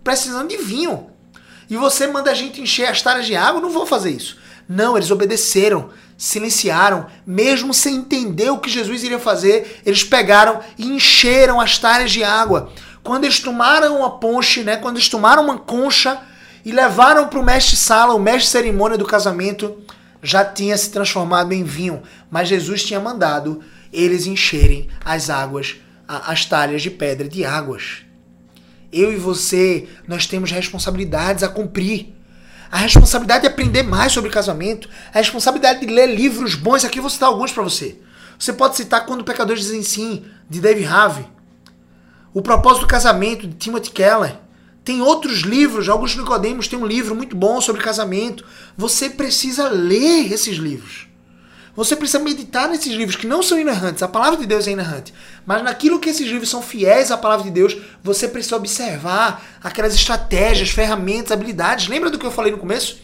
precisando 0.03 0.49
de 0.49 0.57
vinho. 0.57 1.09
E 1.69 1.77
você 1.77 2.07
manda 2.07 2.31
a 2.31 2.33
gente 2.33 2.61
encher 2.61 2.87
as 2.87 3.01
talhas 3.01 3.25
de 3.25 3.35
água? 3.35 3.61
Não 3.61 3.69
vou 3.69 3.85
fazer 3.85 4.11
isso. 4.11 4.37
Não, 4.67 4.97
eles 4.97 5.11
obedeceram, 5.11 5.89
silenciaram, 6.17 7.07
mesmo 7.25 7.73
sem 7.73 7.95
entender 7.95 8.49
o 8.49 8.57
que 8.57 8.69
Jesus 8.69 9.03
iria 9.03 9.19
fazer, 9.19 9.81
eles 9.85 10.03
pegaram 10.03 10.59
e 10.77 10.87
encheram 10.87 11.61
as 11.61 11.77
talhas 11.77 12.11
de 12.11 12.23
água. 12.23 12.71
Quando 13.03 13.25
eles 13.25 13.39
tomaram 13.39 13.97
uma 13.97 14.17
ponche, 14.19 14.63
né, 14.63 14.77
quando 14.77 14.95
eles 14.95 15.09
tomaram 15.09 15.43
uma 15.43 15.57
concha 15.59 16.19
e 16.63 16.71
levaram 16.71 17.27
para 17.27 17.39
o 17.39 17.45
mestre 17.45 17.75
sala, 17.75 18.15
o 18.15 18.19
mestre 18.19 18.49
cerimônia 18.49 18.97
do 18.97 19.05
casamento, 19.05 19.77
já 20.25 20.43
tinha 20.43 20.75
se 20.77 20.89
transformado 20.89 21.53
em 21.53 21.63
vinho, 21.63 22.01
mas 22.29 22.49
Jesus 22.49 22.83
tinha 22.83 22.99
mandado 22.99 23.61
eles 23.93 24.25
encherem 24.25 24.89
as 25.03 25.29
águas, 25.29 25.77
as 26.07 26.45
talhas 26.45 26.81
de 26.81 26.89
pedra 26.89 27.29
de 27.29 27.45
águas. 27.45 28.03
Eu 28.91 29.13
e 29.13 29.15
você, 29.15 29.87
nós 30.07 30.25
temos 30.25 30.51
responsabilidades 30.51 31.43
a 31.43 31.47
cumprir. 31.47 32.13
A 32.71 32.77
responsabilidade 32.77 33.41
de 33.41 33.47
aprender 33.47 33.83
mais 33.83 34.11
sobre 34.11 34.29
casamento, 34.29 34.89
a 35.13 35.19
responsabilidade 35.19 35.85
de 35.85 35.93
ler 35.93 36.07
livros 36.07 36.55
bons. 36.55 36.83
Aqui 36.83 36.99
eu 36.99 37.03
vou 37.03 37.09
citar 37.09 37.29
alguns 37.29 37.51
para 37.51 37.63
você. 37.63 37.99
Você 38.37 38.51
pode 38.51 38.75
citar 38.75 39.05
Quando 39.05 39.23
Pecadores 39.23 39.63
Dizem 39.63 39.83
Sim, 39.83 40.25
de 40.49 40.59
Dave 40.59 40.83
Harvey. 40.85 41.25
O 42.33 42.41
Propósito 42.41 42.81
do 42.81 42.87
Casamento, 42.87 43.47
de 43.47 43.55
Timothy 43.55 43.91
Keller. 43.91 44.37
Tem 44.85 45.01
outros 45.01 45.39
livros, 45.39 45.89
Augusto 45.89 46.19
Nicodemos 46.19 46.67
tem 46.67 46.77
um 46.77 46.85
livro 46.85 47.15
muito 47.15 47.35
bom 47.35 47.59
sobre 47.59 47.81
casamento. 47.81 48.45
Você 48.77 49.09
precisa 49.09 49.67
ler 49.67 50.31
esses 50.31 50.57
livros. 50.57 51.07
Você 51.75 51.95
precisa 51.95 52.19
meditar 52.19 52.69
nesses 52.69 52.93
livros 52.93 53.15
que 53.15 53.25
não 53.25 53.41
são 53.41 53.59
inerrantes. 53.59 54.03
A 54.03 54.07
palavra 54.07 54.37
de 54.39 54.45
Deus 54.45 54.67
é 54.67 54.71
inerrante. 54.71 55.11
Mas 55.43 55.63
naquilo 55.63 55.99
que 55.99 56.07
esses 56.07 56.27
livros 56.27 56.51
são 56.51 56.61
fiéis 56.61 57.09
à 57.09 57.17
palavra 57.17 57.45
de 57.45 57.51
Deus, 57.51 57.75
você 58.03 58.27
precisa 58.27 58.57
observar 58.57 59.43
aquelas 59.63 59.95
estratégias, 59.95 60.69
ferramentas, 60.69 61.31
habilidades. 61.31 61.87
Lembra 61.87 62.11
do 62.11 62.19
que 62.19 62.25
eu 62.25 62.31
falei 62.31 62.51
no 62.51 62.59
começo? 62.59 62.97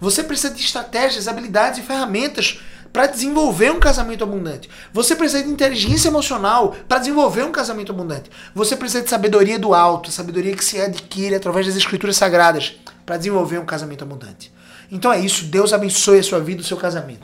Você 0.00 0.22
precisa 0.22 0.54
de 0.54 0.62
estratégias, 0.62 1.26
habilidades 1.26 1.80
e 1.80 1.82
ferramentas 1.82 2.60
para 2.94 3.08
desenvolver 3.08 3.72
um 3.72 3.80
casamento 3.80 4.22
abundante. 4.22 4.70
Você 4.92 5.16
precisa 5.16 5.42
de 5.42 5.50
inteligência 5.50 6.06
emocional 6.06 6.76
para 6.88 7.00
desenvolver 7.00 7.42
um 7.42 7.50
casamento 7.50 7.90
abundante. 7.90 8.30
Você 8.54 8.76
precisa 8.76 9.02
de 9.02 9.10
sabedoria 9.10 9.58
do 9.58 9.74
alto, 9.74 10.12
sabedoria 10.12 10.54
que 10.54 10.64
se 10.64 10.80
adquire 10.80 11.34
através 11.34 11.66
das 11.66 11.74
escrituras 11.74 12.16
sagradas 12.16 12.76
para 13.04 13.16
desenvolver 13.16 13.58
um 13.58 13.66
casamento 13.66 14.04
abundante. 14.04 14.54
Então 14.92 15.12
é 15.12 15.18
isso. 15.18 15.44
Deus 15.46 15.72
abençoe 15.72 16.20
a 16.20 16.22
sua 16.22 16.38
vida, 16.38 16.62
o 16.62 16.64
seu 16.64 16.76
casamento. 16.76 17.22